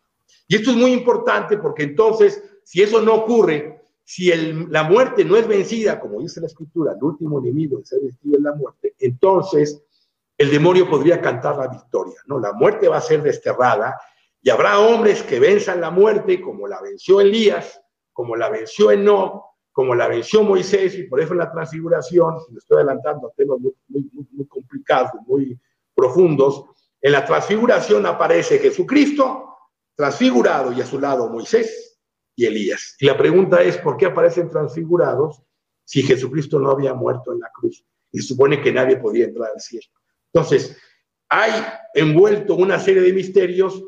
Y 0.49 0.57
esto 0.57 0.71
es 0.71 0.77
muy 0.79 0.93
importante 0.95 1.59
porque 1.59 1.83
entonces, 1.83 2.43
si 2.65 2.83
eso 2.83 3.03
no 3.03 3.15
ocurre, 3.15 3.89
si 4.05 4.33
la 4.71 4.85
muerte 4.85 5.23
no 5.27 5.37
es 5.37 5.47
vencida, 5.47 6.01
como 6.01 6.19
dice 6.21 6.41
la 6.41 6.47
escritura, 6.47 6.93
el 6.93 7.05
último 7.05 7.41
enemigo 7.41 7.77
de 7.81 7.85
ser 7.85 8.01
vencido 8.01 8.39
es 8.39 8.43
la 8.43 8.55
muerte, 8.55 8.95
entonces 9.01 9.83
el 10.39 10.51
demonio 10.51 10.89
podría 10.89 11.21
cantar 11.21 11.59
la 11.59 11.69
victoria. 11.69 12.17
No, 12.27 12.41
la 12.41 12.55
muerte 12.55 12.89
va 12.89 12.97
a 12.97 13.01
ser 13.03 13.23
desterrada 13.23 14.01
y 14.41 14.49
habrá 14.49 14.79
hombres 14.79 15.23
que 15.23 15.39
venzan 15.39 15.79
la 15.79 15.91
muerte, 15.91 16.41
como 16.41 16.67
la 16.67 16.81
venció 16.81 17.21
Elías, 17.21 17.83
como 18.15 18.35
la 18.37 18.49
venció 18.49 18.97
No, 18.97 19.45
como 19.73 19.95
la 19.95 20.09
venció 20.09 20.43
Moisés, 20.43 20.95
y 20.95 21.03
por 21.03 21.21
eso 21.21 21.33
en 21.33 21.41
la 21.41 21.51
transfiguración, 21.53 22.37
me 22.51 22.59
estoy 22.59 22.77
adelantando 22.77 23.27
a 23.29 23.33
temas 23.33 23.59
muy, 23.59 23.75
muy 23.89 24.47
complicados, 24.47 25.11
muy 25.27 25.59
profundos, 25.95 26.65
en 27.03 27.13
la 27.13 27.25
transfiguración 27.27 28.07
aparece 28.07 28.59
Jesucristo 28.61 29.51
transfigurado 29.95 30.73
y 30.73 30.81
a 30.81 30.87
su 30.87 30.99
lado 30.99 31.29
Moisés 31.29 32.01
y 32.35 32.47
Elías. 32.47 32.97
Y 32.99 33.07
la 33.07 33.17
pregunta 33.19 33.63
es, 33.63 33.77
¿por 33.79 33.97
qué 33.97 34.07
aparecen 34.07 34.49
transfigurados 34.49 35.43
si 35.85 36.03
Jesucristo 36.03 36.59
no 36.59 36.71
había 36.71 36.95
muerto 36.95 37.33
en 37.33 37.41
la 37.41 37.51
cruz? 37.53 37.85
Y 38.11 38.21
se 38.21 38.29
supone 38.29 38.63
que 38.63 38.73
nadie 38.73 38.97
podía 38.97 39.27
entrar 39.27 39.51
al 39.55 39.61
cielo. 39.61 39.87
Entonces, 40.33 40.79
hay 41.29 41.53
envuelto 41.95 42.55
una 42.55 42.79
serie 42.79 43.03
de 43.03 43.13
misterios 43.13 43.83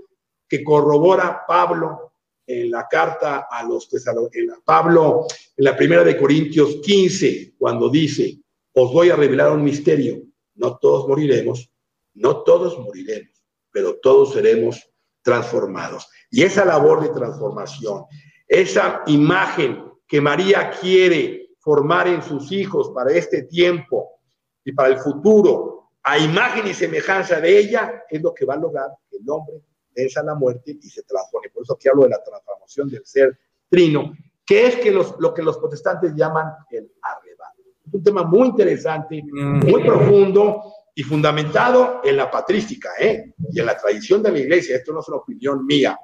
que 0.48 0.62
corrobora 0.62 1.42
Pablo 1.46 2.12
en 2.46 2.70
la 2.70 2.86
carta 2.88 3.46
a 3.50 3.64
los 3.64 3.88
tesalonicenses, 3.88 4.58
Pablo, 4.64 5.26
en 5.56 5.64
la 5.64 5.76
primera 5.76 6.04
de 6.04 6.16
Corintios 6.16 6.76
15, 6.82 7.54
cuando 7.58 7.88
dice, 7.88 8.38
os 8.72 8.92
voy 8.92 9.10
a 9.10 9.16
revelar 9.16 9.50
un 9.52 9.64
misterio, 9.64 10.22
no 10.54 10.78
todos 10.78 11.08
moriremos, 11.08 11.70
no 12.14 12.42
todos 12.44 12.78
moriremos, 12.78 13.32
pero 13.72 13.96
todos 14.00 14.32
seremos 14.34 14.88
transformados. 15.22 16.08
Y 16.30 16.42
esa 16.44 16.64
labor 16.64 17.02
de 17.02 17.08
transformación, 17.08 18.04
esa 18.46 19.02
imagen 19.08 19.82
que 20.06 20.20
María 20.20 20.70
quiere 20.80 21.48
formar 21.58 22.06
en 22.06 22.22
sus 22.22 22.52
hijos 22.52 22.90
para 22.94 23.10
este 23.12 23.42
tiempo 23.42 24.20
y 24.64 24.70
para 24.70 24.90
el 24.90 24.98
futuro, 24.98 25.90
a 26.04 26.16
imagen 26.18 26.68
y 26.68 26.74
semejanza 26.74 27.40
de 27.40 27.58
ella, 27.58 28.04
es 28.08 28.22
lo 28.22 28.32
que 28.32 28.44
va 28.44 28.54
a 28.54 28.58
lograr 28.58 28.86
el 29.10 29.28
hombre 29.28 29.60
esa 29.96 30.22
la 30.22 30.34
muerte 30.34 30.78
y 30.80 30.88
se 30.88 31.02
transforma. 31.02 31.48
Por 31.52 31.62
eso 31.64 31.74
aquí 31.74 31.88
hablo 31.88 32.04
de 32.04 32.10
la 32.10 32.22
transformación 32.22 32.88
del 32.88 33.04
ser 33.04 33.38
trino, 33.68 34.12
que 34.44 34.66
es 34.66 34.76
que 34.76 34.92
los, 34.92 35.14
lo 35.18 35.34
que 35.34 35.42
los 35.42 35.58
protestantes 35.58 36.12
llaman 36.14 36.46
el 36.70 36.92
arrebato. 37.02 37.62
Es 37.86 37.94
un 37.94 38.02
tema 38.02 38.22
muy 38.24 38.48
interesante, 38.48 39.22
mm. 39.24 39.64
muy 39.68 39.82
profundo 39.84 40.62
y 40.94 41.02
fundamentado 41.02 42.00
en 42.04 42.16
la 42.16 42.30
patrística 42.30 42.90
¿eh? 43.00 43.32
y 43.50 43.60
en 43.60 43.66
la 43.66 43.76
tradición 43.76 44.22
de 44.22 44.32
la 44.32 44.38
iglesia. 44.38 44.76
Esto 44.76 44.92
no 44.92 45.00
es 45.00 45.08
una 45.08 45.18
opinión 45.18 45.64
mía. 45.66 45.98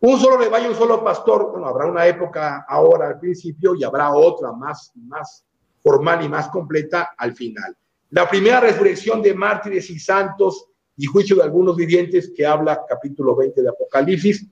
Un 0.00 0.18
solo 0.18 0.36
rebaño, 0.36 0.70
un 0.70 0.74
solo 0.76 1.02
pastor. 1.04 1.50
Bueno, 1.52 1.66
habrá 1.68 1.86
una 1.86 2.06
época 2.06 2.64
ahora 2.68 3.08
al 3.08 3.18
principio 3.20 3.74
y 3.74 3.84
habrá 3.84 4.12
otra 4.12 4.52
más, 4.52 4.92
más 4.96 5.44
formal 5.82 6.24
y 6.24 6.28
más 6.28 6.48
completa 6.48 7.10
al 7.16 7.34
final. 7.34 7.76
La 8.10 8.28
primera 8.28 8.60
resurrección 8.60 9.22
de 9.22 9.34
mártires 9.34 9.88
y 9.90 9.98
santos 9.98 10.68
y 10.96 11.06
juicio 11.06 11.36
de 11.36 11.42
algunos 11.42 11.76
vivientes 11.76 12.32
que 12.36 12.44
habla 12.46 12.82
capítulo 12.88 13.34
20 13.36 13.62
de 13.62 13.68
Apocalipsis, 13.68 14.46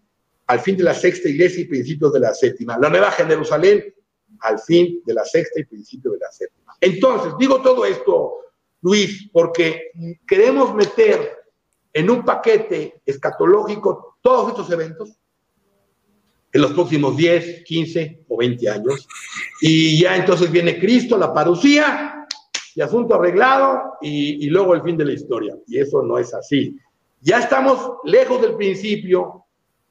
al 0.47 0.61
fin 0.61 0.77
de 0.77 0.85
la 0.85 0.95
sexta 0.95 1.29
iglesia 1.29 1.61
y 1.63 1.67
principios 1.67 2.13
de 2.13 2.21
la 2.21 2.33
séptima. 2.33 2.79
La 2.81 2.89
nueva 2.89 3.11
Jerusalén, 3.11 3.85
al 4.41 4.59
fin 4.59 5.03
de 5.05 5.15
la 5.15 5.25
sexta 5.25 5.61
y 5.61 5.65
principio 5.65 6.13
de 6.13 6.19
la 6.19 6.31
séptima. 6.33 6.75
Entonces, 6.81 7.33
digo 7.39 7.61
todo 7.61 7.85
esto, 7.85 8.37
Luis, 8.83 9.29
porque 9.33 9.91
queremos 10.27 10.75
meter 10.75 11.29
en 11.93 12.11
un 12.11 12.25
paquete 12.25 13.01
escatológico 13.05 14.17
todos 14.23 14.49
estos 14.51 14.71
eventos 14.71 15.11
en 16.51 16.63
los 16.63 16.73
próximos 16.73 17.15
10, 17.15 17.63
15 17.65 18.25
o 18.29 18.37
20 18.39 18.69
años. 18.71 19.07
Y 19.61 20.01
ya 20.01 20.17
entonces 20.17 20.51
viene 20.51 20.79
Cristo, 20.79 21.19
la 21.19 21.35
parucía, 21.35 22.18
asunto 22.83 23.15
arreglado 23.15 23.95
y, 24.01 24.49
luego 24.51 24.75
el 24.75 24.83
fin 24.83 24.97
de 24.97 25.05
la 25.05 25.13
historia. 25.13 25.55
Y 25.67 25.79
eso 25.81 26.03
no 26.03 26.19
es 26.19 26.33
así. 26.35 26.77
Ya 27.21 27.39
estamos 27.39 27.95
lejos 28.05 28.41
del 28.41 28.55
principio 28.55 29.45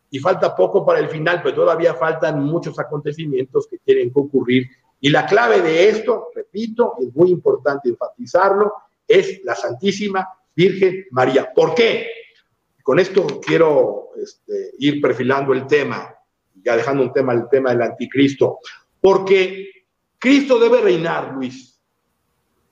y 0.09 0.19
falta 0.19 0.55
poco 0.55 0.85
para 0.85 0.99
el 0.99 1.09
final, 1.09 1.41
pero 1.43 1.55
todavía 1.55 1.93
faltan 1.93 2.41
muchos 2.45 2.79
acontecimientos 2.79 3.67
que 3.67 3.77
tienen 3.79 4.11
que 4.13 4.19
ocurrir. 4.19 4.65
Y 5.01 5.09
la 5.09 5.25
clave 5.25 5.61
de 5.61 5.89
esto, 5.89 6.27
repito, 6.33 6.93
es 7.01 7.13
muy 7.13 7.29
importante 7.29 7.89
enfatizarlo, 7.89 8.71
es 9.07 9.41
la 9.43 9.55
Santísima 9.55 10.27
Virgen 10.55 11.05
María. 11.11 11.51
¿Por 11.53 11.75
qué? 11.75 12.09
Con 12.81 12.99
esto 12.99 13.25
quiero 13.45 14.09
este, 14.21 14.71
ir 14.79 15.01
perfilando 15.01 15.51
el 15.53 15.67
tema, 15.67 16.15
ya 16.63 16.77
dejando 16.77 17.03
un 17.03 17.11
tema, 17.13 17.33
el 17.33 17.49
tema 17.49 17.71
del 17.71 17.81
anticristo, 17.81 18.59
porque 19.01 19.69
Cristo 20.17 20.57
debe 20.57 20.81
reinar, 20.81 21.33
Luis, 21.35 21.76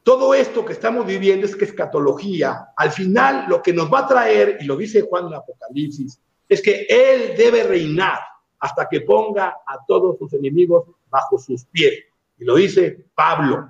todo 0.06 0.36
esto 0.36 0.64
que 0.64 0.74
estamos 0.74 1.04
viviendo 1.08 1.48
es 1.48 1.56
que 1.56 1.66
escatología, 1.66 2.68
al 2.78 2.92
final 2.92 3.46
lo 3.50 3.60
que 3.64 3.74
nos 3.74 3.92
va 3.92 4.02
a 4.02 4.08
traer, 4.08 4.58
y 4.62 4.66
lo 4.66 4.78
dice 4.78 5.02
Juan 5.02 5.26
en 5.26 5.34
Apocalipsis, 5.34 6.20
es 6.48 6.62
que 6.62 6.86
Él 6.88 7.36
debe 7.36 7.64
reinar 7.64 8.20
hasta 8.60 8.88
que 8.88 9.02
ponga 9.02 9.48
a 9.66 9.80
todos 9.88 10.20
sus 10.20 10.32
enemigos 10.34 10.86
bajo 11.10 11.40
sus 11.40 11.66
pies. 11.66 11.94
Y 12.38 12.46
lo 12.46 12.54
dice 12.56 13.06
Pablo. 13.16 13.68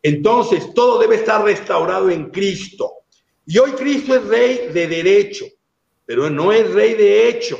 Entonces, 0.00 0.72
todo 0.74 1.00
debe 1.00 1.16
estar 1.16 1.42
restaurado 1.42 2.08
en 2.08 2.30
Cristo. 2.30 2.98
Y 3.44 3.58
hoy 3.58 3.72
Cristo 3.72 4.14
es 4.14 4.24
rey 4.28 4.68
de 4.72 4.86
derecho, 4.86 5.46
pero 6.06 6.30
no 6.30 6.52
es 6.52 6.70
rey 6.72 6.94
de 6.94 7.28
hecho, 7.28 7.58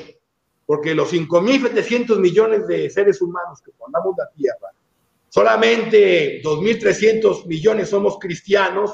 porque 0.66 0.94
los 0.94 1.12
5.700 1.12 2.16
millones 2.20 2.68
de 2.68 2.88
seres 2.90 3.20
humanos 3.20 3.60
que 3.60 3.72
formamos 3.72 4.14
la 4.16 4.30
tierra 4.36 4.68
Solamente 5.34 6.40
2.300 6.42 7.46
millones 7.46 7.88
somos 7.90 8.20
cristianos, 8.20 8.92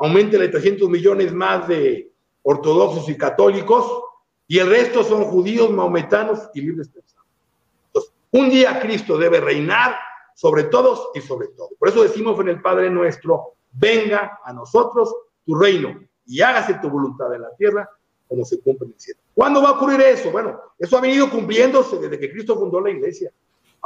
de 0.00 0.38
300 0.48 0.88
millones 0.88 1.34
más 1.34 1.68
de 1.68 2.10
ortodoxos 2.42 3.06
y 3.10 3.18
católicos, 3.18 4.02
y 4.48 4.60
el 4.60 4.70
resto 4.70 5.04
son 5.04 5.24
judíos, 5.24 5.68
maometanos 5.68 6.38
y 6.54 6.62
libres 6.62 6.88
pensadores. 6.88 8.12
un 8.30 8.48
día 8.48 8.80
Cristo 8.80 9.18
debe 9.18 9.40
reinar 9.42 9.94
sobre 10.34 10.64
todos 10.64 11.10
y 11.14 11.20
sobre 11.20 11.48
todo. 11.48 11.68
Por 11.78 11.90
eso 11.90 12.02
decimos 12.02 12.40
en 12.40 12.48
el 12.48 12.62
Padre 12.62 12.88
nuestro, 12.88 13.52
venga 13.72 14.40
a 14.42 14.54
nosotros 14.54 15.14
tu 15.44 15.54
reino 15.54 16.00
y 16.26 16.40
hágase 16.40 16.78
tu 16.80 16.88
voluntad 16.88 17.34
en 17.34 17.42
la 17.42 17.54
tierra 17.58 17.86
como 18.26 18.42
se 18.46 18.58
cumple 18.62 18.86
en 18.86 18.94
el 18.94 19.00
cielo. 19.00 19.20
¿Cuándo 19.34 19.60
va 19.60 19.68
a 19.68 19.72
ocurrir 19.72 20.00
eso? 20.00 20.30
Bueno, 20.30 20.58
eso 20.78 20.96
ha 20.96 21.02
venido 21.02 21.28
cumpliéndose 21.28 21.98
desde 21.98 22.18
que 22.18 22.32
Cristo 22.32 22.56
fundó 22.58 22.80
la 22.80 22.90
iglesia 22.90 23.30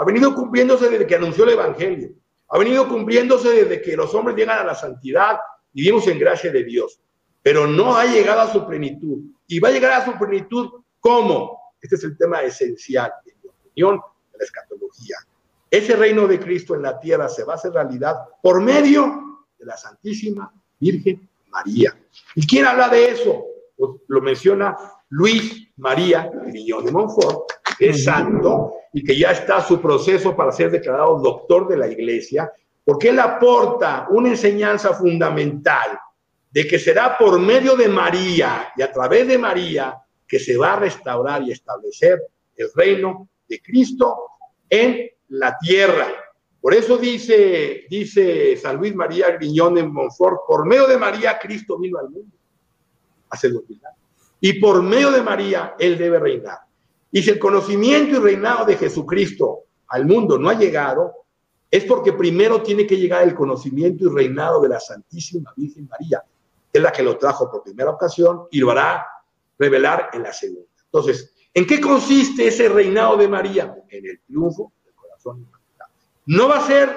ha 0.01 0.05
venido 0.05 0.33
cumpliéndose 0.33 0.89
desde 0.89 1.07
que 1.09 1.17
anunció 1.17 1.43
el 1.45 1.51
Evangelio, 1.51 2.11
ha 2.51 2.57
venido 2.59 2.89
cumpliéndose 2.89 3.51
desde 3.53 3.83
que 3.83 3.97
los 3.97 4.15
hombres 4.15 4.37
llegan 4.37 4.59
a 4.61 4.65
la 4.65 4.75
santidad, 4.77 5.39
y 5.75 5.81
vivimos 5.83 6.07
en 6.07 6.19
gracia 6.21 6.53
de 6.53 6.63
Dios, 6.65 7.01
pero 7.43 7.67
no 7.67 7.97
ha 7.97 8.05
llegado 8.05 8.41
a 8.43 8.53
su 8.53 8.65
plenitud. 8.67 9.19
Y 9.49 9.59
va 9.61 9.69
a 9.69 9.73
llegar 9.73 9.93
a 10.01 10.05
su 10.05 10.13
plenitud 10.19 10.69
¿cómo? 11.01 11.73
Este 11.81 11.97
es 11.97 12.05
el 12.05 12.17
tema 12.17 12.43
esencial, 12.43 13.11
en 13.27 13.37
opinión, 13.49 14.01
de 14.33 14.39
la 14.39 14.45
escatología. 14.45 15.17
Ese 15.71 15.97
reino 15.97 16.29
de 16.29 16.39
Cristo 16.39 16.75
en 16.77 16.83
la 16.83 16.99
tierra 17.01 17.29
se 17.29 17.45
va 17.45 17.55
a 17.55 17.57
hacer 17.57 17.73
realidad 17.73 18.15
por 18.43 18.61
medio 18.63 19.47
de 19.59 19.67
la 19.67 19.77
Santísima 19.77 20.53
Virgen 20.79 21.29
María. 21.51 21.97
¿Y 22.37 22.47
quién 22.47 22.67
habla 22.67 22.89
de 22.89 23.09
eso? 23.11 23.45
Pues, 23.77 24.01
lo 24.07 24.21
menciona 24.23 24.77
Luis 25.11 25.69
María 25.77 26.31
Grillón 26.47 26.85
de 26.85 26.93
Montfort 26.93 27.49
es 27.81 28.05
santo 28.05 28.75
y 28.93 29.05
que 29.05 29.17
ya 29.17 29.31
está 29.31 29.61
su 29.63 29.81
proceso 29.81 30.35
para 30.35 30.53
ser 30.53 30.71
declarado 30.71 31.21
doctor 31.21 31.69
de 31.69 31.77
la 31.77 31.87
iglesia, 31.89 32.51
porque 32.85 33.11
él 33.11 33.21
aporta 33.21 34.07
una 34.11 34.31
enseñanza 34.31 34.95
fundamental 34.95 35.99
de 36.51 36.67
que 36.67 36.79
será 36.79 37.17
por 37.19 37.39
medio 37.39 37.77
de 37.77 37.89
María 37.89 38.73
y 38.77 38.83
a 38.83 38.91
través 38.93 39.29
de 39.29 39.39
María 39.39 39.97
que 40.27 40.39
se 40.39 40.57
va 40.57 40.75
a 40.75 40.81
restaurar 40.81 41.43
y 41.43 41.53
establecer 41.53 42.21
el 42.57 42.69
reino 42.75 43.29
de 43.49 43.61
Cristo 43.63 44.17
en 44.69 45.09
la 45.29 45.57
tierra. 45.59 46.09
Por 46.61 46.75
eso 46.75 46.97
dice, 46.97 47.85
dice 47.89 48.57
San 48.57 48.77
Luis 48.79 48.95
María 48.95 49.31
Griñón 49.33 49.79
en 49.79 49.93
Monfort, 49.93 50.41
por 50.47 50.67
medio 50.67 50.87
de 50.87 50.99
María 50.99 51.39
Cristo 51.39 51.79
vino 51.79 51.99
al 51.99 52.11
mundo 52.11 52.35
hace 53.31 53.49
ser 53.51 53.61
Y 54.41 54.55
por 54.55 54.83
medio 54.83 55.11
de 55.13 55.21
María, 55.23 55.75
Él 55.79 55.99
debe 55.99 56.19
reinar. 56.19 56.59
Y 57.11 57.23
si 57.23 57.31
el 57.31 57.39
conocimiento 57.39 58.17
y 58.17 58.21
reinado 58.23 58.65
de 58.67 58.77
Jesucristo 58.77 59.65
al 59.89 60.05
mundo 60.05 60.39
no 60.39 60.49
ha 60.51 60.55
llegado, 60.55 61.13
es 61.71 61.85
porque 61.85 62.13
primero 62.13 62.63
tiene 62.63 62.87
que 62.87 62.97
llegar 62.97 63.23
el 63.27 63.35
conocimiento 63.35 64.07
y 64.07 64.15
reinado 64.15 64.61
de 64.61 64.69
la 64.71 64.81
Santísima 64.81 65.53
Virgen 65.57 65.87
María, 65.89 66.23
que 66.73 66.79
es 66.79 66.83
la 66.83 66.93
que 66.93 67.03
lo 67.03 67.17
trajo 67.17 67.51
por 67.51 67.63
primera 67.63 67.91
ocasión 67.91 68.43
y 68.51 68.59
lo 68.59 68.71
hará 68.71 69.07
revelar 69.59 70.11
en 70.13 70.23
la 70.23 70.33
segunda. 70.33 70.69
Entonces, 70.85 71.35
¿en 71.55 71.67
qué 71.67 71.81
consiste 71.81 72.47
ese 72.49 72.69
reinado 72.69 73.17
de 73.17 73.29
María? 73.29 73.77
En 73.89 74.07
el 74.07 74.21
triunfo 74.21 74.73
del 74.85 74.95
corazón 74.95 75.47
No 76.27 76.49
va 76.49 76.59
a 76.59 76.67
ser 76.67 76.97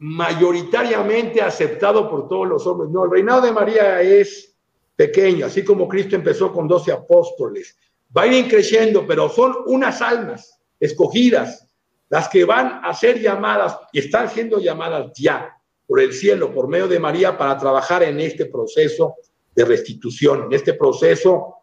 mayoritariamente 0.00 1.42
aceptado 1.42 2.08
por 2.08 2.28
todos 2.28 2.48
los 2.48 2.66
hombres. 2.66 2.90
No, 2.90 3.04
el 3.04 3.10
reinado 3.10 3.40
de 3.42 3.50
María 3.52 4.00
es 4.00 4.54
pequeño, 4.94 5.46
así 5.46 5.64
como 5.64 5.88
Cristo 5.88 6.14
empezó 6.14 6.52
con 6.52 6.68
doce 6.68 6.92
apóstoles 6.92 7.76
va 8.16 8.22
a 8.22 8.26
ir 8.26 8.48
creciendo, 8.48 9.06
pero 9.06 9.28
son 9.28 9.54
unas 9.66 10.00
almas 10.00 10.60
escogidas, 10.80 11.66
las 12.08 12.28
que 12.28 12.44
van 12.44 12.80
a 12.84 12.94
ser 12.94 13.20
llamadas 13.20 13.76
y 13.92 13.98
están 14.00 14.30
siendo 14.30 14.58
llamadas 14.58 15.12
ya 15.14 15.54
por 15.86 16.00
el 16.00 16.12
cielo, 16.12 16.52
por 16.54 16.68
medio 16.68 16.88
de 16.88 16.98
María, 16.98 17.36
para 17.36 17.56
trabajar 17.58 18.02
en 18.02 18.20
este 18.20 18.46
proceso 18.46 19.16
de 19.54 19.64
restitución, 19.64 20.44
en 20.44 20.52
este 20.52 20.74
proceso 20.74 21.56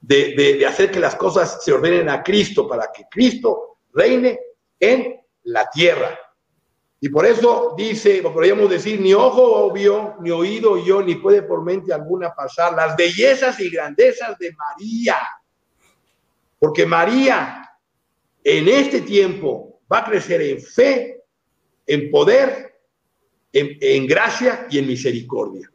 de, 0.00 0.34
de 0.58 0.66
hacer 0.66 0.90
que 0.90 1.00
las 1.00 1.16
cosas 1.16 1.62
se 1.64 1.72
ordenen 1.72 2.08
a 2.08 2.22
Cristo, 2.22 2.68
para 2.68 2.90
que 2.94 3.04
Cristo 3.10 3.78
reine 3.92 4.38
en 4.78 5.16
la 5.44 5.68
tierra. 5.70 6.18
Y 7.06 7.10
por 7.10 7.26
eso 7.26 7.74
dice, 7.76 8.22
o 8.24 8.32
podríamos 8.32 8.70
decir, 8.70 8.98
ni 8.98 9.12
ojo 9.12 9.70
vio, 9.74 10.14
ni 10.22 10.30
oído 10.30 10.82
yo, 10.82 11.02
ni 11.02 11.16
puede 11.16 11.42
por 11.42 11.62
mente 11.62 11.92
alguna 11.92 12.34
pasar 12.34 12.72
las 12.72 12.96
bellezas 12.96 13.60
y 13.60 13.68
grandezas 13.68 14.38
de 14.38 14.50
María. 14.52 15.18
Porque 16.58 16.86
María 16.86 17.68
en 18.42 18.66
este 18.68 19.02
tiempo 19.02 19.80
va 19.92 19.98
a 19.98 20.04
crecer 20.06 20.40
en 20.40 20.62
fe, 20.62 21.20
en 21.86 22.10
poder, 22.10 22.72
en, 23.52 24.06
gracia 24.06 24.66
y 24.70 24.78
en 24.78 24.86
misericordia. 24.86 25.70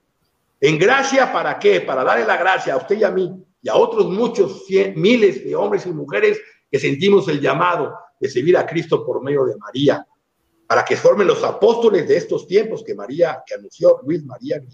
¿En 0.59 0.79
gracia 0.79 1.31
para 1.31 1.59
qué? 1.59 1.79
Para 1.81 2.03
darle 2.03 2.25
la 2.25 2.37
gracia 2.37 2.73
a 2.73 2.77
usted 2.77 2.97
y 2.97 3.03
a 3.03 3.11
mí 3.11 3.31
y 3.61 3.69
a 3.69 3.75
otros 3.75 4.07
muchos 4.09 4.63
miles 4.95 5.45
de 5.45 5.55
hombres 5.55 5.85
y 5.85 5.91
mujeres 5.91 6.41
que 6.71 6.79
sentimos 6.79 7.27
el 7.27 7.39
llamado 7.39 7.93
de 8.19 8.27
servir 8.27 8.57
a 8.57 8.65
Cristo 8.65 9.05
por 9.05 9.21
medio 9.21 9.45
de 9.45 9.55
María 9.57 10.03
para 10.69 10.85
que 10.85 10.95
formen 10.95 11.25
los 11.25 11.43
apóstoles 11.43 12.07
de 12.07 12.15
estos 12.15 12.45
tiempos 12.45 12.83
que 12.83 12.93
María, 12.93 13.41
que 13.43 13.55
anunció 13.55 13.99
Luis 14.05 14.23
María 14.23 14.59
de 14.59 14.67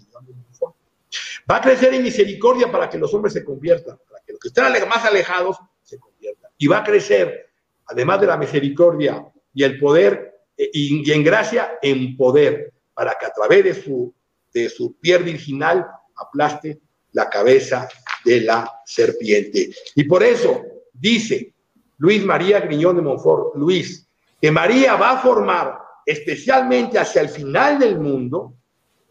Va 1.50 1.56
a 1.56 1.60
crecer 1.62 1.94
en 1.94 2.02
misericordia 2.02 2.70
para 2.70 2.90
que 2.90 2.98
los 2.98 3.14
hombres 3.14 3.32
se 3.32 3.42
conviertan, 3.42 3.96
para 4.10 4.22
que 4.22 4.32
los 4.32 4.40
que 4.42 4.48
están 4.48 4.70
más 4.90 5.02
alejados 5.06 5.56
se 5.82 5.98
conviertan. 5.98 6.50
Y 6.58 6.66
va 6.66 6.78
a 6.80 6.84
crecer, 6.84 7.48
además 7.86 8.20
de 8.20 8.26
la 8.26 8.36
misericordia 8.36 9.26
y 9.54 9.62
el 9.64 9.78
poder, 9.78 10.38
e, 10.58 10.68
y, 10.70 11.10
en 11.10 11.24
gracia, 11.24 11.78
en 11.80 12.14
poder, 12.14 12.74
para 12.92 13.16
que 13.18 13.24
a 13.24 13.30
través 13.32 13.64
de 13.64 13.72
su, 13.82 14.12
de 14.52 14.68
su 14.68 14.96
piel 14.96 15.22
virginal 15.22 15.86
aplaste 16.14 16.78
la 17.12 17.30
cabeza 17.30 17.88
de 18.22 18.42
la 18.42 18.70
serpiente. 18.84 19.70
Y 19.94 20.04
por 20.04 20.22
eso 20.22 20.60
dice 20.92 21.54
Luis 21.96 22.22
María 22.22 22.60
Griñón 22.60 22.96
de 22.96 23.02
Monfort, 23.02 23.54
Luis, 23.56 24.06
que 24.42 24.50
María 24.50 24.94
va 24.96 25.12
a 25.12 25.22
formar 25.22 25.85
especialmente 26.06 26.98
hacia 27.00 27.22
el 27.22 27.28
final 27.28 27.80
del 27.80 27.98
mundo, 27.98 28.54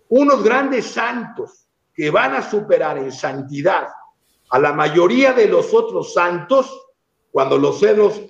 unos 0.07 0.41
grandes 0.41 0.85
santos 0.85 1.67
que 1.93 2.09
van 2.09 2.33
a 2.33 2.41
superar 2.49 2.97
en 2.97 3.11
santidad 3.11 3.87
a 4.49 4.59
la 4.59 4.71
mayoría 4.71 5.33
de 5.33 5.47
los 5.47 5.73
otros 5.73 6.13
santos 6.13 6.83
cuando 7.31 7.57
los 7.57 7.79
cerros, 7.79 8.21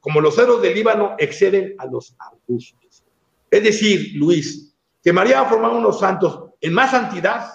como 0.00 0.20
los 0.20 0.34
cerros 0.34 0.60
del 0.60 0.74
Líbano, 0.74 1.14
exceden 1.18 1.76
a 1.78 1.86
los 1.86 2.16
arbustos. 2.18 3.04
Es 3.48 3.62
decir, 3.62 4.16
Luis, 4.16 4.74
que 5.02 5.12
María 5.12 5.40
va 5.42 5.46
a 5.46 5.50
formar 5.50 5.70
unos 5.70 6.00
santos 6.00 6.50
en 6.60 6.72
más 6.74 6.90
santidad 6.90 7.48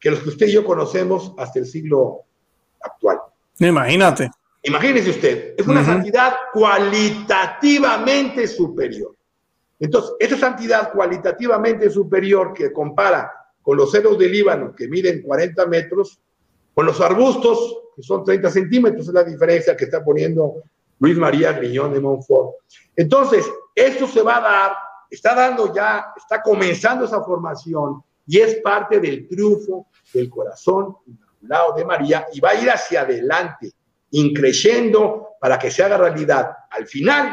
que 0.00 0.10
los 0.10 0.20
que 0.20 0.28
usted 0.30 0.46
y 0.48 0.52
yo 0.54 0.64
conocemos 0.64 1.32
hasta 1.38 1.60
el 1.60 1.66
siglo 1.66 2.22
actual. 2.82 3.18
Imagínate. 3.60 4.30
Imagínese 4.64 5.10
usted, 5.10 5.54
es 5.56 5.66
una 5.68 5.84
santidad 5.84 6.34
cualitativamente 6.52 8.48
superior. 8.48 9.15
Entonces, 9.78 10.12
esta 10.18 10.36
santidad 10.38 10.92
cualitativamente 10.92 11.90
superior 11.90 12.52
que 12.52 12.72
compara 12.72 13.30
con 13.62 13.76
los 13.76 13.90
ceros 13.90 14.18
de 14.18 14.28
Líbano, 14.28 14.74
que 14.74 14.88
miden 14.88 15.22
40 15.22 15.66
metros, 15.66 16.18
con 16.74 16.86
los 16.86 17.00
arbustos, 17.00 17.82
que 17.94 18.02
son 18.02 18.24
30 18.24 18.50
centímetros, 18.50 19.08
es 19.08 19.14
la 19.14 19.24
diferencia 19.24 19.76
que 19.76 19.84
está 19.84 20.04
poniendo 20.04 20.62
Luis 21.00 21.16
María 21.18 21.52
Griñón 21.52 21.92
de 21.92 22.00
Montfort. 22.00 22.56
Entonces, 22.94 23.44
esto 23.74 24.06
se 24.06 24.22
va 24.22 24.36
a 24.38 24.40
dar, 24.40 24.72
está 25.10 25.34
dando 25.34 25.74
ya, 25.74 26.12
está 26.16 26.42
comenzando 26.42 27.04
esa 27.04 27.22
formación 27.22 28.02
y 28.26 28.38
es 28.38 28.56
parte 28.56 28.98
del 29.00 29.28
triunfo 29.28 29.86
del 30.12 30.28
corazón 30.30 30.96
inmaculado 31.06 31.74
de 31.76 31.84
María 31.84 32.26
y 32.32 32.40
va 32.40 32.50
a 32.50 32.54
ir 32.60 32.70
hacia 32.70 33.02
adelante, 33.02 33.72
increyendo 34.12 35.28
para 35.40 35.58
que 35.58 35.70
se 35.70 35.82
haga 35.82 35.96
realidad. 35.98 36.50
Al 36.70 36.86
final, 36.86 37.32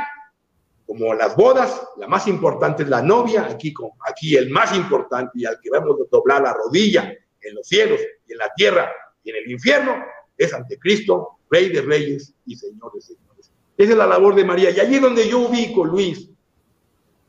como 0.86 1.14
las 1.14 1.36
bodas, 1.36 1.82
la 1.98 2.08
más 2.08 2.28
importante 2.28 2.84
es 2.84 2.90
la 2.90 3.02
novia, 3.02 3.48
aquí, 3.50 3.74
aquí 4.08 4.36
el 4.36 4.50
más 4.50 4.76
importante 4.76 5.32
y 5.36 5.46
al 5.46 5.60
que 5.62 5.70
vamos 5.70 5.96
a 6.02 6.04
doblar 6.12 6.42
la 6.44 6.54
rodilla 6.54 7.14
en 7.42 7.56
los 7.56 7.68
cielos 7.68 8.00
y 8.28 8.32
en 8.34 8.38
la 8.38 8.52
tierra 8.56 8.92
y 9.24 9.30
en 9.32 9.38
el 9.38 9.52
infierno, 9.52 10.04
es 10.38 10.54
ante 10.54 10.78
Cristo, 10.78 11.40
Rey 11.50 11.70
de 11.70 11.82
Reyes 11.82 12.34
y 12.46 12.56
Señor 12.56 12.92
de 12.94 13.02
Señores. 13.02 13.52
Esa 13.78 13.92
es 13.92 13.98
la 13.98 14.06
labor 14.08 14.36
de 14.36 14.44
María. 14.46 14.72
Y 14.72 14.80
allí 14.80 14.96
es 14.96 15.02
donde 15.02 15.28
yo 15.28 15.40
ubico, 15.40 15.86
Luis, 15.86 16.30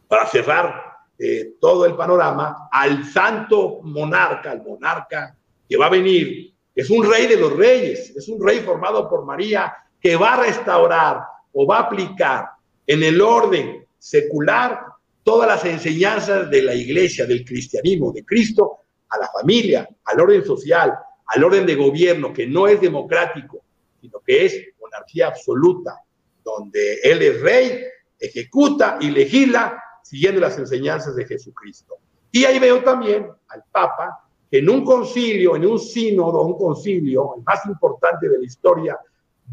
para 0.09 0.27
cerrar 0.27 0.83
eh, 1.19 1.53
todo 1.61 1.87
el 1.87 1.95
panorama, 1.95 2.69
al 2.73 3.05
santo 3.05 3.81
monarca, 3.83 4.51
al 4.51 4.63
monarca 4.63 5.37
que 5.69 5.77
va 5.77 5.87
a 5.87 5.91
venir. 5.91 6.53
Es 6.75 6.91
un 6.91 7.09
rey 7.11 7.27
de 7.29 7.37
los 7.37 7.53
reyes, 7.57 8.11
es 8.17 8.29
un 8.29 8.45
rey 8.45 8.61
formado 8.61 9.09
por 9.09 9.25
María 9.25 9.73
que 10.01 10.17
va 10.17 10.35
a 10.35 10.43
restaurar 10.45 11.21
o 11.53 11.67
va 11.67 11.79
a 11.79 11.83
aplicar 11.83 12.49
en 12.87 13.03
el 13.03 13.21
orden 13.21 13.85
secular 13.99 14.79
todas 15.23 15.49
las 15.49 15.65
enseñanzas 15.65 16.51
de 16.51 16.63
la 16.63 16.75
iglesia, 16.75 17.27
del 17.27 17.45
cristianismo, 17.45 18.13
de 18.13 18.25
Cristo, 18.25 18.79
a 19.09 19.19
la 19.19 19.29
familia, 19.29 19.89
al 20.05 20.21
orden 20.21 20.45
social, 20.45 20.93
al 21.27 21.45
orden 21.45 21.65
de 21.65 21.77
gobierno, 21.77 22.33
que 22.33 22.47
no 22.47 22.67
es 22.69 22.81
democrático, 22.81 23.61
sino 24.01 24.21
que 24.21 24.45
es 24.45 24.63
monarquía 24.81 25.29
absoluta, 25.29 25.97
donde 26.45 26.99
Él 27.03 27.23
es 27.23 27.41
rey, 27.41 27.81
ejecuta 28.19 28.99
y 29.01 29.11
legisla 29.11 29.83
siguiendo 30.03 30.41
las 30.43 30.59
enseñanzas 30.59 31.17
de 31.17 31.25
Jesucristo. 31.25 31.95
Y 32.31 32.45
ahí 32.45 32.59
veo 32.59 32.83
también 32.83 33.29
al 33.49 33.65
Papa 33.73 34.29
que 34.51 34.59
en 34.59 34.69
un 34.69 34.85
concilio, 34.85 35.57
en 35.57 35.65
un 35.65 35.79
sínodo, 35.79 36.43
un 36.43 36.59
concilio, 36.59 37.35
el 37.39 37.43
más 37.45 37.65
importante 37.65 38.29
de 38.29 38.39
la 38.39 38.45
historia, 38.45 38.99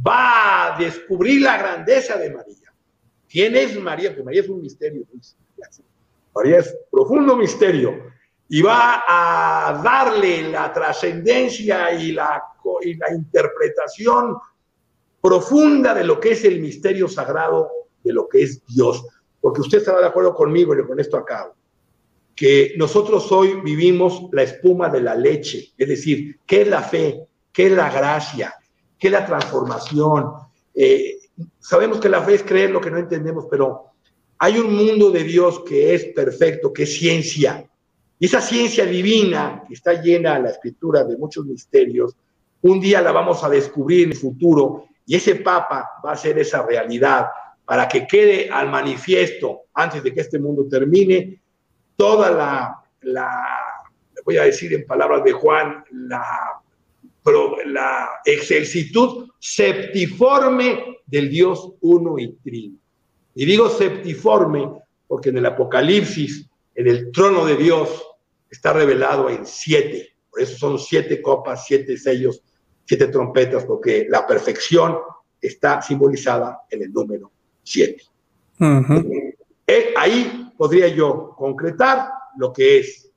va 0.06 0.76
a 0.76 0.80
descubrir 0.80 1.42
la 1.42 1.58
grandeza 1.58 2.18
de 2.18 2.32
María 2.32 2.61
¿Quién 3.32 3.56
es 3.56 3.80
María? 3.80 4.10
Porque 4.10 4.24
María 4.24 4.42
es 4.42 4.50
un 4.50 4.62
misterio. 4.62 5.04
Pues, 5.10 5.38
María 6.36 6.58
es 6.60 6.76
profundo 6.92 7.36
misterio. 7.38 8.12
Y 8.50 8.62
va 8.62 9.04
a 9.08 9.82
darle 9.82 10.50
la 10.50 10.74
trascendencia 10.74 11.94
y 11.94 12.12
la, 12.12 12.44
la 13.00 13.14
interpretación 13.16 14.36
profunda 15.22 15.94
de 15.94 16.04
lo 16.04 16.20
que 16.20 16.32
es 16.32 16.44
el 16.44 16.60
misterio 16.60 17.08
sagrado, 17.08 17.70
de 18.04 18.12
lo 18.12 18.28
que 18.28 18.44
es 18.44 18.62
Dios. 18.66 19.02
Porque 19.40 19.62
usted 19.62 19.78
estará 19.78 20.02
de 20.02 20.08
acuerdo 20.08 20.34
conmigo, 20.36 20.76
y 20.76 20.86
con 20.86 21.00
esto 21.00 21.16
acabo, 21.16 21.54
que 22.36 22.74
nosotros 22.78 23.32
hoy 23.32 23.62
vivimos 23.62 24.24
la 24.34 24.44
espuma 24.44 24.90
de 24.90 25.02
la 25.02 25.16
leche, 25.16 25.72
es 25.78 25.88
decir, 25.88 26.38
¿qué 26.46 26.64
es 26.64 26.68
la 26.68 26.82
fe? 26.82 27.26
¿Qué 27.54 27.68
es 27.68 27.72
la 27.72 27.90
gracia? 27.90 28.54
¿Qué 29.00 29.08
es 29.08 29.14
la 29.14 29.26
transformación? 29.26 30.34
Eh, 30.76 31.18
sabemos 31.60 32.00
que 32.00 32.10
la 32.10 32.22
fe 32.22 32.36
es 32.36 32.44
creer 32.44 32.70
lo 32.72 32.82
que 32.82 32.92
no 32.92 32.98
entendemos, 32.98 33.48
pero 33.50 33.86
hay 34.40 34.58
un 34.58 34.74
mundo 34.74 35.12
de 35.12 35.24
Dios 35.24 35.62
que 35.64 35.94
es 35.94 36.06
perfecto, 36.06 36.74
que 36.74 36.84
es 36.84 36.96
ciencia. 36.98 37.66
Y 38.20 38.26
esa 38.26 38.42
ciencia 38.42 38.86
divina 38.86 39.64
que 39.68 39.74
está 39.74 40.02
llena 40.02 40.36
de 40.36 40.44
la 40.44 40.50
escritura 40.50 41.04
de 41.04 41.18
muchos 41.18 41.46
misterios, 41.46 42.16
un 42.62 42.80
día 42.80 43.02
la 43.02 43.12
vamos 43.12 43.44
a 43.44 43.50
descubrir 43.50 44.04
en 44.04 44.12
el 44.12 44.18
futuro 44.18 44.86
y 45.06 45.16
ese 45.16 45.36
Papa 45.36 45.90
va 46.06 46.12
a 46.12 46.18
ser 46.18 46.38
esa 46.38 46.62
realidad 46.66 47.28
para 47.66 47.88
que 47.88 48.06
quede 48.06 48.50
al 48.52 48.70
manifiesto 48.70 49.62
antes 49.74 50.04
de 50.04 50.14
que 50.14 50.22
este 50.22 50.38
mundo 50.40 50.68
termine 50.70 51.42
toda 51.96 52.30
la, 52.30 52.78
la 53.02 53.40
voy 54.24 54.38
a 54.38 54.44
decir 54.44 54.74
en 54.74 54.86
palabras 54.86 55.24
de 55.24 55.32
Juan, 55.32 55.84
la 55.92 56.61
la 57.68 58.10
excelsitud 58.26 59.30
septiforme 59.40 60.98
del 61.06 61.30
Dios 61.30 61.74
uno 61.82 62.18
y 62.18 62.34
trino. 62.44 62.78
Y 63.36 63.46
digo 63.46 63.70
septiforme 63.70 64.70
porque 65.08 65.30
en 65.30 65.38
el 65.38 65.46
Apocalipsis, 65.46 66.48
en 66.76 66.88
el 66.88 67.12
trono 67.12 67.46
de 67.46 67.56
Dios, 67.58 68.04
está 68.50 68.74
revelado 68.74 69.30
en 69.30 69.46
siete. 69.46 70.14
Por 70.30 70.42
eso 70.42 70.58
son 70.58 70.80
siete 70.80 71.22
copas, 71.22 71.66
siete 71.66 71.98
sellos, 71.98 72.42
siete 72.86 73.08
trompetas, 73.08 73.66
porque 73.66 74.06
la 74.10 74.26
perfección 74.26 74.98
está 75.42 75.82
simbolizada 75.82 76.62
en 76.70 76.84
el 76.84 76.94
número 76.94 77.32
siete. 77.64 78.04
Eh, 79.68 79.94
ahí 79.98 80.52
podría 80.58 80.88
yo 80.88 81.34
concretar 81.38 82.10
lo 82.38 82.54
que 82.54 82.80
es 82.80 83.10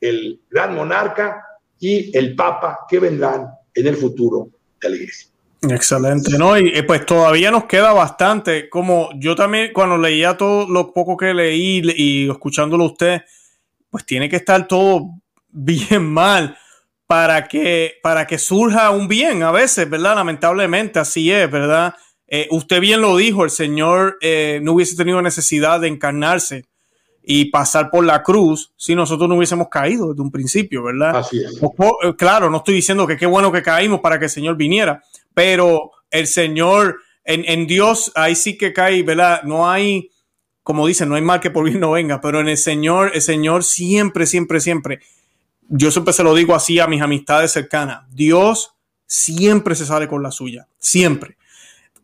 el 0.00 0.40
gran 0.50 0.74
monarca 0.74 1.42
y 1.80 2.16
el 2.16 2.36
Papa 2.36 2.80
que 2.88 3.00
vendrán 3.00 3.46
en 3.74 3.86
el 3.86 3.96
futuro 3.96 4.48
de 4.80 4.90
la 4.90 4.96
iglesia. 4.96 5.28
Excelente, 5.62 6.38
¿no? 6.38 6.56
Y 6.58 6.68
eh, 6.74 6.82
pues 6.84 7.04
todavía 7.04 7.50
nos 7.50 7.64
queda 7.64 7.92
bastante. 7.92 8.68
Como 8.68 9.10
yo 9.16 9.34
también, 9.34 9.72
cuando 9.74 9.98
leía 9.98 10.36
todo 10.36 10.66
lo 10.68 10.92
poco 10.92 11.16
que 11.16 11.34
leí 11.34 11.82
y 11.96 12.30
escuchándolo 12.30 12.84
usted, 12.84 13.22
pues 13.90 14.06
tiene 14.06 14.28
que 14.28 14.36
estar 14.36 14.68
todo 14.68 15.08
bien 15.50 16.04
mal 16.04 16.56
para 17.06 17.48
que, 17.48 17.94
para 18.02 18.26
que 18.26 18.38
surja 18.38 18.90
un 18.90 19.08
bien 19.08 19.42
a 19.42 19.50
veces, 19.50 19.88
¿verdad? 19.90 20.14
Lamentablemente, 20.16 20.98
así 20.98 21.30
es, 21.32 21.50
¿verdad? 21.50 21.94
Eh, 22.28 22.46
usted 22.50 22.80
bien 22.80 23.00
lo 23.00 23.16
dijo, 23.16 23.44
el 23.44 23.50
Señor 23.50 24.16
eh, 24.20 24.60
no 24.62 24.72
hubiese 24.74 24.94
tenido 24.96 25.20
necesidad 25.20 25.80
de 25.80 25.88
encarnarse 25.88 26.64
y 27.22 27.46
pasar 27.46 27.90
por 27.90 28.04
la 28.04 28.22
cruz 28.22 28.72
si 28.76 28.94
nosotros 28.94 29.28
no 29.28 29.36
hubiésemos 29.36 29.68
caído 29.68 30.08
desde 30.10 30.22
un 30.22 30.30
principio, 30.30 30.82
¿verdad? 30.82 31.24
Eh, 31.32 32.14
claro, 32.16 32.50
no 32.50 32.58
estoy 32.58 32.74
diciendo 32.74 33.06
que 33.06 33.16
qué 33.16 33.26
bueno 33.26 33.52
que 33.52 33.62
caímos 33.62 34.00
para 34.00 34.18
que 34.18 34.24
el 34.26 34.30
Señor 34.30 34.56
viniera, 34.56 35.02
pero 35.34 35.90
el 36.10 36.26
Señor, 36.26 36.98
en, 37.24 37.66
Dios, 37.66 38.10
ahí 38.14 38.34
sí 38.34 38.56
que 38.56 38.72
cae, 38.72 39.02
¿verdad? 39.02 39.42
No 39.44 39.70
hay, 39.70 40.10
como 40.62 40.86
dicen, 40.86 41.08
no 41.08 41.14
hay 41.14 41.22
mal 41.22 41.40
que 41.40 41.50
por 41.50 41.64
bien 41.64 41.78
no 41.80 41.92
venga, 41.92 42.20
pero 42.20 42.40
en 42.40 42.48
el 42.48 42.58
Señor, 42.58 43.12
el 43.14 43.22
Señor 43.22 43.62
siempre, 43.64 44.26
siempre, 44.26 44.60
siempre, 44.60 45.00
yo 45.68 45.90
siempre 45.92 46.12
se 46.14 46.24
lo 46.24 46.34
digo 46.34 46.54
así 46.54 46.80
a 46.80 46.86
mis 46.88 47.02
amistades 47.02 47.52
cercanas, 47.52 48.04
Dios 48.10 48.72
siempre 49.06 49.74
se 49.76 49.86
sale 49.86 50.08
con 50.08 50.22
la 50.22 50.30
suya, 50.32 50.66
siempre. 50.78 51.36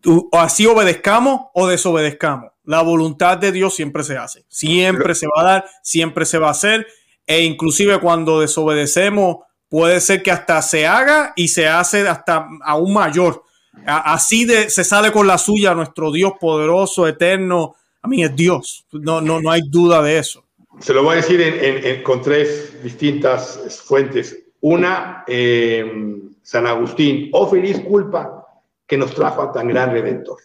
Tú, 0.03 0.29
así 0.31 0.67
obedezcamos 0.67 1.47
o 1.55 1.67
desobedezcamos 1.67 2.51
la 2.67 2.83
voluntad 2.83 3.39
de 3.39 3.53
Dios 3.53 3.77
siempre 3.77 4.03
se 4.03 4.17
hace, 4.19 4.45
siempre 4.49 5.15
se 5.15 5.27
va 5.29 5.41
a 5.41 5.45
dar, 5.45 5.65
siempre 5.83 6.25
se 6.27 6.39
va 6.39 6.49
a 6.49 6.51
hacer 6.51 6.85
e 7.25 7.45
inclusive 7.45 7.99
cuando 8.01 8.41
desobedecemos 8.41 9.37
puede 9.69 10.01
ser 10.01 10.23
que 10.23 10.33
hasta 10.33 10.61
se 10.63 10.85
haga 10.87 11.33
y 11.37 11.49
se 11.49 11.69
hace 11.69 12.07
hasta 12.09 12.49
aún 12.65 12.93
mayor. 12.93 13.45
Así 13.87 14.45
de, 14.47 14.69
se 14.69 14.83
sale 14.83 15.13
con 15.13 15.29
la 15.29 15.39
suya 15.39 15.75
nuestro 15.75 16.11
Dios 16.11 16.33
poderoso, 16.41 17.07
eterno. 17.07 17.75
A 18.03 18.09
mí 18.09 18.25
es 18.25 18.35
Dios, 18.35 18.85
no, 18.91 19.21
no, 19.21 19.41
no 19.41 19.51
hay 19.53 19.61
duda 19.71 20.03
de 20.03 20.19
eso. 20.19 20.45
Se 20.81 20.93
lo 20.93 21.05
voy 21.05 21.13
a 21.13 21.17
decir 21.17 22.03
con 22.03 22.21
tres 22.21 22.83
distintas 22.83 23.81
fuentes. 23.87 24.43
Una, 24.61 25.23
eh, 25.29 26.21
San 26.43 26.67
Agustín, 26.67 27.31
oh 27.33 27.49
feliz 27.49 27.79
culpa 27.87 28.45
que 28.89 28.97
nos 28.97 29.15
trajo 29.15 29.43
a 29.43 29.53
tan 29.53 29.69
gran 29.69 29.93
redentor. 29.93 30.39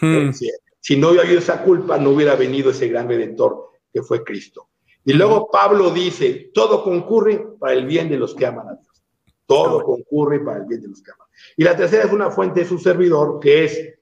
Hmm. 0.00 0.30
Si 0.84 0.96
no 0.96 1.10
hubiera 1.10 1.24
habido 1.24 1.38
esa 1.38 1.62
culpa, 1.62 1.96
no 1.96 2.10
hubiera 2.10 2.34
venido 2.34 2.72
ese 2.72 2.88
gran 2.88 3.06
redentor 3.08 3.70
que 3.94 4.02
fue 4.02 4.24
Cristo. 4.24 4.66
Y 5.04 5.12
luego 5.12 5.48
Pablo 5.48 5.90
dice, 5.90 6.50
todo 6.52 6.82
concurre 6.82 7.46
para 7.60 7.72
el 7.74 7.86
bien 7.86 8.08
de 8.10 8.16
los 8.16 8.34
que 8.34 8.46
aman 8.46 8.66
a 8.68 8.74
Dios. 8.74 9.04
Todo 9.46 9.80
concurre 9.84 10.40
para 10.40 10.58
el 10.58 10.64
bien 10.66 10.80
de 10.82 10.88
los 10.88 11.00
que 11.00 11.12
aman. 11.12 11.28
Y 11.56 11.62
la 11.62 11.76
tercera 11.76 12.04
es 12.04 12.12
una 12.12 12.30
fuente 12.32 12.60
de 12.60 12.66
su 12.66 12.80
servidor, 12.80 13.38
que 13.38 13.64
es, 13.64 13.94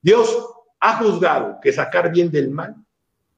Dios 0.00 0.48
ha 0.78 0.98
juzgado 1.02 1.56
que 1.60 1.72
sacar 1.72 2.12
bien 2.12 2.30
del 2.30 2.50
mal 2.52 2.72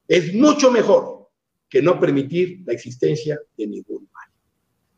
es 0.07 0.31
mucho 0.35 0.69
mejor 0.69 1.29
que 1.67 1.81
no 1.81 1.99
permitir 1.99 2.59
la 2.67 2.73
existencia 2.73 3.39
de 3.57 3.65
ningún 3.65 4.07
mal. 4.13 4.29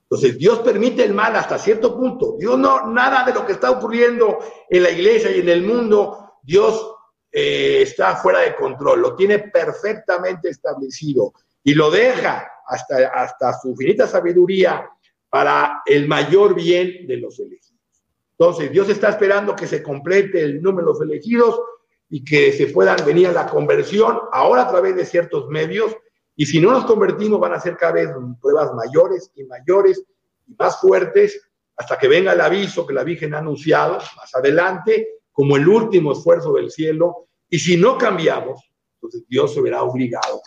Entonces, 0.09 0.37
Dios 0.37 0.59
permite 0.59 1.05
el 1.05 1.13
mal 1.13 1.35
hasta 1.35 1.57
cierto 1.59 1.95
punto. 1.95 2.35
Dios 2.37 2.57
no, 2.57 2.87
nada 2.91 3.23
de 3.23 3.33
lo 3.33 3.45
que 3.45 3.53
está 3.53 3.71
ocurriendo 3.71 4.39
en 4.69 4.83
la 4.83 4.89
iglesia 4.89 5.35
y 5.35 5.39
en 5.41 5.49
el 5.49 5.63
mundo, 5.63 6.17
Dios 6.41 6.92
eh, 7.35 7.81
está 7.81 8.15
fuera 8.17 8.41
de 8.41 8.55
control, 8.55 9.01
lo 9.01 9.15
tiene 9.15 9.39
perfectamente 9.39 10.49
establecido 10.49 11.33
y 11.63 11.73
lo 11.73 11.89
deja 11.89 12.47
hasta, 12.67 13.07
hasta 13.11 13.59
su 13.59 13.75
finita 13.75 14.05
sabiduría 14.05 14.87
para 15.29 15.81
el 15.87 16.07
mayor 16.07 16.53
bien 16.53 17.07
de 17.07 17.17
los 17.17 17.39
elegidos. 17.39 18.03
Entonces, 18.37 18.71
Dios 18.71 18.87
está 18.89 19.09
esperando 19.09 19.55
que 19.55 19.65
se 19.65 19.81
complete 19.81 20.43
el 20.43 20.61
número 20.61 20.93
de 20.93 20.93
los 20.93 21.01
elegidos 21.11 21.59
y 22.07 22.23
que 22.23 22.53
se 22.53 22.67
puedan 22.67 23.03
venir 23.03 23.29
a 23.29 23.33
la 23.33 23.47
conversión 23.47 24.19
ahora 24.31 24.61
a 24.63 24.69
través 24.69 24.95
de 24.95 25.03
ciertos 25.03 25.47
medios. 25.49 25.95
Y 26.35 26.45
si 26.45 26.61
no 26.61 26.69
nos 26.71 26.85
convertimos, 26.85 27.39
van 27.39 27.53
a 27.53 27.59
ser 27.59 27.77
cada 27.77 27.93
vez 27.93 28.09
pruebas 28.39 28.69
mayores 28.75 29.31
y 29.33 29.43
mayores 29.45 30.03
y 30.47 30.53
más 30.59 30.79
fuertes 30.79 31.41
hasta 31.77 31.97
que 31.97 32.07
venga 32.07 32.33
el 32.33 32.41
aviso 32.41 32.85
que 32.85 32.93
la 32.93 33.03
Virgen 33.03 33.33
ha 33.33 33.39
anunciado 33.39 33.97
más 34.17 34.35
adelante 34.35 35.15
como 35.33 35.57
el 35.57 35.67
último 35.67 36.13
esfuerzo 36.13 36.53
del 36.53 36.71
cielo, 36.71 37.27
y 37.49 37.59
si 37.59 37.75
no 37.75 37.97
cambiamos, 37.97 38.71
entonces 38.95 39.23
Dios 39.27 39.53
se 39.53 39.61
verá 39.61 39.81
obligado 39.83 40.41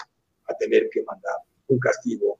a 0.48 0.54
tener 0.54 0.88
que 0.90 1.02
mandar 1.02 1.34
un 1.66 1.78
castigo 1.78 2.38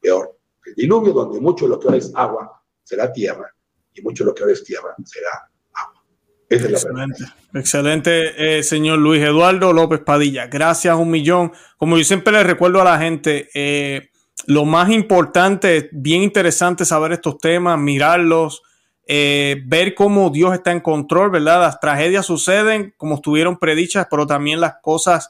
peor. 0.00 0.36
El 0.64 0.74
diluvio, 0.76 1.12
donde 1.12 1.40
mucho 1.40 1.66
lo 1.66 1.78
que 1.78 1.88
ahora 1.88 1.98
es 1.98 2.12
agua, 2.14 2.62
será 2.84 3.12
tierra, 3.12 3.52
y 3.92 4.00
mucho 4.00 4.24
lo 4.24 4.32
que 4.34 4.42
ahora 4.42 4.52
es 4.54 4.64
tierra, 4.64 4.94
será 5.04 5.28
agua. 5.74 6.02
excelente, 6.48 7.24
excelente 7.54 8.58
eh, 8.58 8.62
señor 8.62 8.98
Luis 9.00 9.22
Eduardo 9.22 9.72
López 9.72 10.00
Padilla. 10.00 10.46
Gracias 10.46 10.96
un 10.96 11.10
millón. 11.10 11.52
Como 11.76 11.98
yo 11.98 12.04
siempre 12.04 12.32
le 12.32 12.44
recuerdo 12.44 12.80
a 12.80 12.84
la 12.84 12.98
gente, 13.00 13.48
eh, 13.54 14.10
lo 14.46 14.64
más 14.64 14.88
importante, 14.90 15.88
bien 15.92 16.22
interesante 16.22 16.84
saber 16.84 17.12
estos 17.12 17.38
temas, 17.38 17.78
mirarlos, 17.78 18.62
eh, 19.06 19.62
ver 19.66 19.94
cómo 19.94 20.30
Dios 20.30 20.52
está 20.54 20.70
en 20.70 20.80
control, 20.80 21.30
¿verdad? 21.30 21.60
Las 21.60 21.80
tragedias 21.80 22.24
suceden 22.24 22.94
como 22.96 23.16
estuvieron 23.16 23.58
predichas, 23.58 24.06
pero 24.08 24.26
también 24.26 24.60
las 24.60 24.74
cosas 24.80 25.28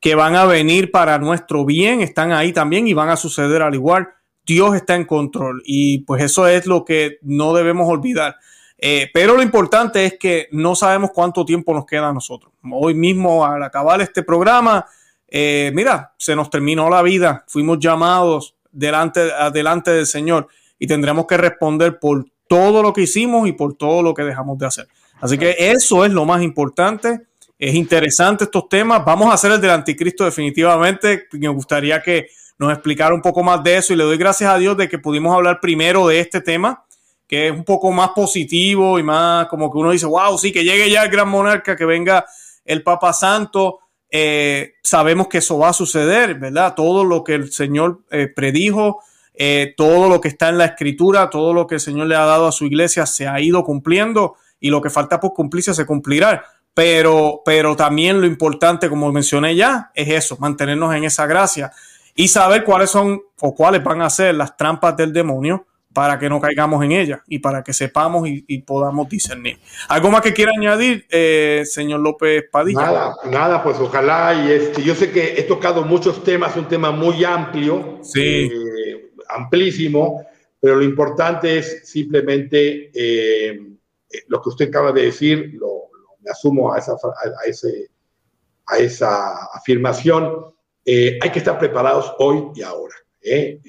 que 0.00 0.14
van 0.14 0.36
a 0.36 0.44
venir 0.44 0.92
para 0.92 1.18
nuestro 1.18 1.64
bien 1.64 2.00
están 2.00 2.30
ahí 2.32 2.52
también 2.52 2.86
y 2.86 2.94
van 2.94 3.08
a 3.08 3.16
suceder 3.16 3.62
al 3.62 3.74
igual. 3.74 4.08
Dios 4.46 4.74
está 4.76 4.94
en 4.94 5.04
control 5.04 5.62
y 5.66 5.98
pues 6.00 6.22
eso 6.22 6.46
es 6.46 6.66
lo 6.66 6.84
que 6.84 7.18
no 7.22 7.52
debemos 7.54 7.88
olvidar. 7.88 8.36
Eh, 8.80 9.10
pero 9.12 9.34
lo 9.36 9.42
importante 9.42 10.04
es 10.04 10.14
que 10.20 10.46
no 10.52 10.76
sabemos 10.76 11.10
cuánto 11.12 11.44
tiempo 11.44 11.74
nos 11.74 11.84
queda 11.84 12.10
a 12.10 12.12
nosotros. 12.12 12.52
Hoy 12.70 12.94
mismo 12.94 13.44
al 13.44 13.64
acabar 13.64 14.00
este 14.00 14.22
programa, 14.22 14.86
eh, 15.26 15.72
mira, 15.74 16.14
se 16.16 16.36
nos 16.36 16.48
terminó 16.48 16.88
la 16.88 17.02
vida, 17.02 17.44
fuimos 17.48 17.80
llamados 17.80 18.54
delante, 18.70 19.28
delante 19.52 19.90
del 19.90 20.06
Señor 20.06 20.46
y 20.78 20.86
tendremos 20.86 21.26
que 21.26 21.36
responder 21.36 21.98
por 21.98 22.24
todo 22.48 22.82
lo 22.82 22.92
que 22.92 23.02
hicimos 23.02 23.46
y 23.46 23.52
por 23.52 23.74
todo 23.74 24.02
lo 24.02 24.14
que 24.14 24.24
dejamos 24.24 24.58
de 24.58 24.66
hacer. 24.66 24.88
Así 25.20 25.38
que 25.38 25.54
eso 25.58 26.04
es 26.04 26.12
lo 26.12 26.24
más 26.24 26.42
importante. 26.42 27.20
Es 27.58 27.74
interesante 27.74 28.44
estos 28.44 28.68
temas. 28.68 29.04
Vamos 29.04 29.28
a 29.28 29.34
hacer 29.34 29.52
el 29.52 29.60
del 29.60 29.70
anticristo 29.70 30.24
definitivamente. 30.24 31.26
Me 31.32 31.48
gustaría 31.48 32.02
que 32.02 32.28
nos 32.58 32.72
explicara 32.72 33.14
un 33.14 33.22
poco 33.22 33.42
más 33.42 33.62
de 33.62 33.76
eso 33.76 33.92
y 33.92 33.96
le 33.96 34.04
doy 34.04 34.16
gracias 34.16 34.50
a 34.50 34.58
Dios 34.58 34.76
de 34.76 34.88
que 34.88 34.98
pudimos 34.98 35.34
hablar 35.34 35.60
primero 35.60 36.06
de 36.08 36.18
este 36.20 36.40
tema, 36.40 36.84
que 37.26 37.48
es 37.48 37.52
un 37.52 37.64
poco 37.64 37.92
más 37.92 38.10
positivo 38.10 38.98
y 38.98 39.02
más 39.02 39.46
como 39.46 39.70
que 39.70 39.78
uno 39.78 39.90
dice, 39.92 40.06
wow, 40.06 40.36
sí, 40.38 40.50
que 40.50 40.64
llegue 40.64 40.90
ya 40.90 41.02
el 41.04 41.10
gran 41.10 41.28
monarca, 41.28 41.76
que 41.76 41.84
venga 41.84 42.24
el 42.64 42.82
Papa 42.82 43.12
Santo. 43.12 43.80
Eh, 44.10 44.74
sabemos 44.82 45.28
que 45.28 45.38
eso 45.38 45.58
va 45.58 45.68
a 45.68 45.72
suceder, 45.72 46.34
¿verdad? 46.36 46.74
Todo 46.74 47.04
lo 47.04 47.22
que 47.22 47.34
el 47.34 47.52
Señor 47.52 48.00
eh, 48.10 48.28
predijo 48.34 49.00
eh, 49.40 49.72
todo 49.76 50.08
lo 50.08 50.20
que 50.20 50.26
está 50.26 50.48
en 50.48 50.58
la 50.58 50.64
escritura, 50.64 51.30
todo 51.30 51.54
lo 51.54 51.66
que 51.68 51.76
el 51.76 51.80
Señor 51.80 52.08
le 52.08 52.16
ha 52.16 52.24
dado 52.24 52.48
a 52.48 52.52
su 52.52 52.66
iglesia 52.66 53.06
se 53.06 53.28
ha 53.28 53.38
ido 53.40 53.62
cumpliendo 53.62 54.34
y 54.58 54.68
lo 54.68 54.82
que 54.82 54.90
falta 54.90 55.20
por 55.20 55.32
cumplirse 55.32 55.72
se 55.72 55.86
cumplirá. 55.86 56.44
Pero, 56.74 57.42
pero 57.44 57.76
también 57.76 58.20
lo 58.20 58.26
importante, 58.26 58.88
como 58.88 59.10
mencioné 59.12 59.54
ya, 59.54 59.90
es 59.94 60.08
eso, 60.08 60.36
mantenernos 60.40 60.92
en 60.94 61.04
esa 61.04 61.24
gracia 61.26 61.72
y 62.16 62.26
saber 62.28 62.64
cuáles 62.64 62.90
son 62.90 63.22
o 63.40 63.54
cuáles 63.54 63.82
van 63.84 64.02
a 64.02 64.10
ser 64.10 64.34
las 64.34 64.56
trampas 64.56 64.96
del 64.96 65.12
demonio 65.12 65.66
para 65.92 66.18
que 66.18 66.28
no 66.28 66.40
caigamos 66.40 66.84
en 66.84 66.92
ellas 66.92 67.20
y 67.28 67.38
para 67.38 67.62
que 67.62 67.72
sepamos 67.72 68.28
y, 68.28 68.42
podamos 68.62 69.08
discernir. 69.08 69.58
¿Algo 69.88 70.10
más 70.10 70.20
que 70.20 70.32
quiera 70.34 70.52
añadir, 70.56 71.06
eh, 71.10 71.62
señor 71.64 72.00
López 72.00 72.44
Padilla? 72.50 72.80
Nada, 72.82 73.16
nada, 73.30 73.62
pues 73.62 73.76
ojalá. 73.80 74.34
Y 74.46 74.52
este, 74.52 74.82
yo 74.82 74.94
sé 74.94 75.10
que 75.10 75.34
he 75.38 75.42
tocado 75.44 75.82
muchos 75.84 76.22
temas, 76.22 76.56
un 76.56 76.66
tema 76.68 76.90
muy 76.92 77.24
amplio. 77.24 77.98
Sí. 78.02 78.20
Eh, 78.22 78.50
amplísimo, 79.28 80.26
pero 80.60 80.76
lo 80.76 80.82
importante 80.82 81.58
es 81.58 81.88
simplemente 81.88 82.90
eh, 82.94 83.62
eh, 84.10 84.22
lo 84.28 84.42
que 84.42 84.48
usted 84.48 84.68
acaba 84.68 84.92
de 84.92 85.02
decir, 85.06 85.50
lo, 85.54 85.84
me 86.20 86.30
asumo 86.30 86.72
a 86.72 86.78
esa, 86.78 86.92
a, 86.92 87.46
ese, 87.46 87.88
a 88.66 88.78
esa 88.78 89.46
afirmación. 89.54 90.46
Eh, 90.84 91.18
hay 91.22 91.30
que 91.30 91.38
estar 91.38 91.58
preparados 91.58 92.12
hoy 92.18 92.44
y 92.54 92.62
ahora, 92.62 92.94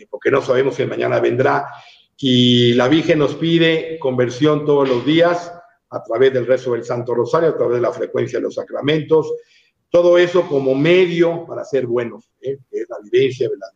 porque 0.10 0.32
no 0.32 0.42
sabemos 0.42 0.76
si 0.76 0.86
mañana 0.86 1.20
vendrá. 1.20 1.68
Y 2.18 2.74
la 2.74 2.88
Virgen 2.88 3.20
nos 3.20 3.36
pide 3.36 3.98
conversión 4.00 4.66
todos 4.66 4.90
los 4.90 5.06
días 5.06 5.54
a 5.92 6.04
través 6.04 6.34
del 6.34 6.48
rezo 6.48 6.74
del 6.74 6.84
Santo 6.84 7.14
Rosario, 7.14 7.50
a 7.50 7.58
través 7.58 7.76
de 7.78 7.82
la 7.82 7.94
frecuencia 7.94 8.40
de 8.40 8.44
los 8.44 8.56
sacramentos, 8.56 9.32
todo 9.90 10.18
eso 10.20 10.48
como 10.48 10.76
medio 10.76 11.46
para 11.48 11.66
ser 11.66 11.88
buenos, 11.88 12.30
¿eh? 12.42 12.58
es 12.70 12.86
la 12.90 12.98
vivencia 13.02 13.50
de 13.50 13.58
la 13.58 13.68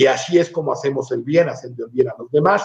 y 0.00 0.06
así 0.06 0.38
es 0.38 0.48
como 0.50 0.72
hacemos 0.72 1.10
el 1.10 1.24
bien, 1.24 1.48
haciendo 1.48 1.86
el 1.86 1.90
bien 1.90 2.08
a 2.08 2.14
los 2.16 2.30
demás, 2.30 2.64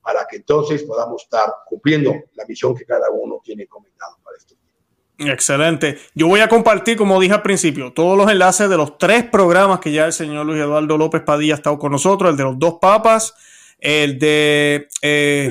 para 0.00 0.26
que 0.26 0.36
entonces 0.36 0.82
podamos 0.84 1.22
estar 1.24 1.52
cumpliendo 1.68 2.10
la 2.32 2.46
misión 2.46 2.74
que 2.74 2.86
cada 2.86 3.10
uno 3.10 3.38
tiene 3.44 3.66
comentado. 3.66 4.16
para 4.24 4.38
este 4.38 4.54
tiempo. 4.54 5.30
Excelente. 5.30 5.98
Yo 6.14 6.26
voy 6.26 6.40
a 6.40 6.48
compartir, 6.48 6.96
como 6.96 7.20
dije 7.20 7.34
al 7.34 7.42
principio, 7.42 7.92
todos 7.92 8.16
los 8.16 8.30
enlaces 8.32 8.70
de 8.70 8.78
los 8.78 8.96
tres 8.96 9.24
programas 9.24 9.80
que 9.80 9.92
ya 9.92 10.06
el 10.06 10.14
señor 10.14 10.46
Luis 10.46 10.58
Eduardo 10.58 10.96
López 10.96 11.20
Padilla 11.20 11.52
ha 11.52 11.56
estado 11.56 11.78
con 11.78 11.92
nosotros, 11.92 12.30
el 12.30 12.38
de 12.38 12.44
los 12.44 12.58
dos 12.58 12.78
papas, 12.80 13.34
el 13.78 14.18
de 14.18 14.88
eh, 15.02 15.50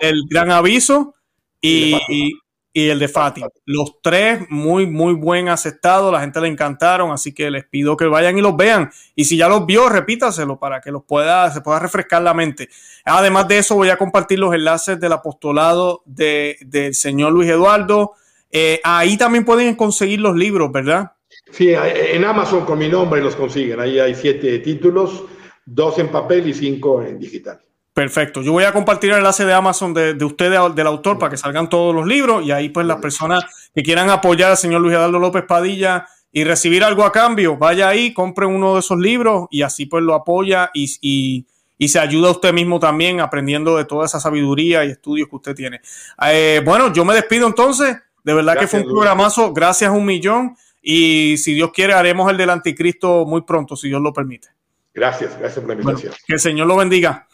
el, 0.00 0.22
gran 0.30 0.52
aviso 0.52 1.14
y, 1.60 2.32
y 2.72 2.88
el 2.88 2.98
de 2.98 3.08
Fati. 3.08 3.42
Los 3.66 4.00
tres 4.02 4.40
muy, 4.48 4.86
muy 4.86 5.14
buen 5.14 5.48
aceptado, 5.48 6.10
la 6.10 6.20
gente 6.20 6.40
le 6.40 6.48
encantaron, 6.48 7.10
así 7.12 7.32
que 7.34 7.50
les 7.50 7.64
pido 7.64 7.96
que 7.96 8.06
vayan 8.06 8.38
y 8.38 8.40
los 8.42 8.56
vean. 8.56 8.90
Y 9.14 9.26
si 9.26 9.36
ya 9.36 9.48
los 9.48 9.66
vio, 9.66 9.88
repítaselo 9.88 10.58
para 10.58 10.80
que 10.80 10.90
los 10.90 11.02
pueda, 11.04 11.50
se 11.50 11.60
pueda 11.60 11.78
refrescar 11.78 12.22
la 12.22 12.34
mente. 12.34 12.68
Además 13.04 13.46
de 13.48 13.58
eso, 13.58 13.74
voy 13.74 13.90
a 13.90 13.96
compartir 13.98 14.38
los 14.38 14.54
enlaces 14.54 14.98
del 14.98 15.12
apostolado 15.12 16.02
de, 16.06 16.56
del 16.64 16.94
señor 16.94 17.32
Luis 17.32 17.48
Eduardo. 17.50 18.12
Eh, 18.50 18.80
ahí 18.84 19.16
también 19.16 19.44
pueden 19.44 19.74
conseguir 19.76 20.20
los 20.20 20.36
libros, 20.36 20.70
¿verdad? 20.72 21.12
Sí, 21.50 21.70
eh, 21.70 22.14
en 22.16 22.24
Amazon 22.24 22.64
con 22.64 22.78
mi 22.78 22.88
nombre 22.88 23.20
los 23.22 23.36
consiguen. 23.36 23.80
Ahí 23.80 23.98
hay 23.98 24.14
siete 24.14 24.58
títulos, 24.60 25.24
dos 25.66 25.98
en 25.98 26.08
papel 26.10 26.48
y 26.48 26.54
cinco 26.54 27.02
en 27.02 27.18
digital. 27.18 27.60
Perfecto. 27.94 28.40
Yo 28.40 28.52
voy 28.52 28.64
a 28.64 28.72
compartir 28.72 29.10
el 29.12 29.18
enlace 29.18 29.44
de 29.44 29.52
Amazon 29.52 29.92
de, 29.92 30.16
ustedes, 30.24 30.58
del 30.74 30.86
autor, 30.86 31.18
para 31.18 31.30
que 31.30 31.36
salgan 31.36 31.68
todos 31.68 31.94
los 31.94 32.06
libros 32.06 32.42
y 32.44 32.50
ahí 32.50 32.70
pues 32.70 32.86
las 32.86 32.98
personas 33.00 33.44
que 33.74 33.82
quieran 33.82 34.08
apoyar 34.08 34.50
al 34.52 34.56
señor 34.56 34.80
Luis 34.80 34.96
Adaldo 34.96 35.18
López 35.18 35.44
Padilla 35.46 36.08
y 36.32 36.44
recibir 36.44 36.84
algo 36.84 37.04
a 37.04 37.12
cambio, 37.12 37.58
vaya 37.58 37.88
ahí, 37.90 38.14
compre 38.14 38.46
uno 38.46 38.74
de 38.74 38.80
esos 38.80 38.98
libros 38.98 39.46
y 39.50 39.60
así 39.60 39.84
pues 39.84 40.02
lo 40.02 40.14
apoya 40.14 40.70
y, 40.72 41.46
se 41.86 41.98
ayuda 41.98 42.28
a 42.28 42.30
usted 42.30 42.54
mismo 42.54 42.80
también 42.80 43.20
aprendiendo 43.20 43.76
de 43.76 43.84
toda 43.84 44.06
esa 44.06 44.20
sabiduría 44.20 44.86
y 44.86 44.90
estudios 44.90 45.28
que 45.28 45.36
usted 45.36 45.54
tiene. 45.54 45.82
Eh, 46.30 46.62
bueno, 46.64 46.92
yo 46.94 47.04
me 47.04 47.14
despido 47.14 47.46
entonces. 47.46 47.96
De 48.24 48.32
verdad 48.34 48.56
que 48.56 48.68
fue 48.68 48.80
un 48.80 48.86
programazo. 48.86 49.52
Gracias 49.52 49.90
un 49.90 50.06
millón. 50.06 50.56
Y 50.80 51.36
si 51.38 51.54
Dios 51.54 51.70
quiere, 51.74 51.92
haremos 51.92 52.30
el 52.30 52.36
del 52.36 52.50
anticristo 52.50 53.24
muy 53.26 53.42
pronto, 53.42 53.74
si 53.74 53.88
Dios 53.88 54.00
lo 54.00 54.12
permite. 54.12 54.48
Gracias, 54.94 55.38
gracias 55.38 55.60
por 55.64 55.74
la 55.74 55.80
invitación. 55.80 56.12
que 56.26 56.34
el 56.34 56.40
Señor 56.40 56.66
lo 56.66 56.76
bendiga. 56.76 57.26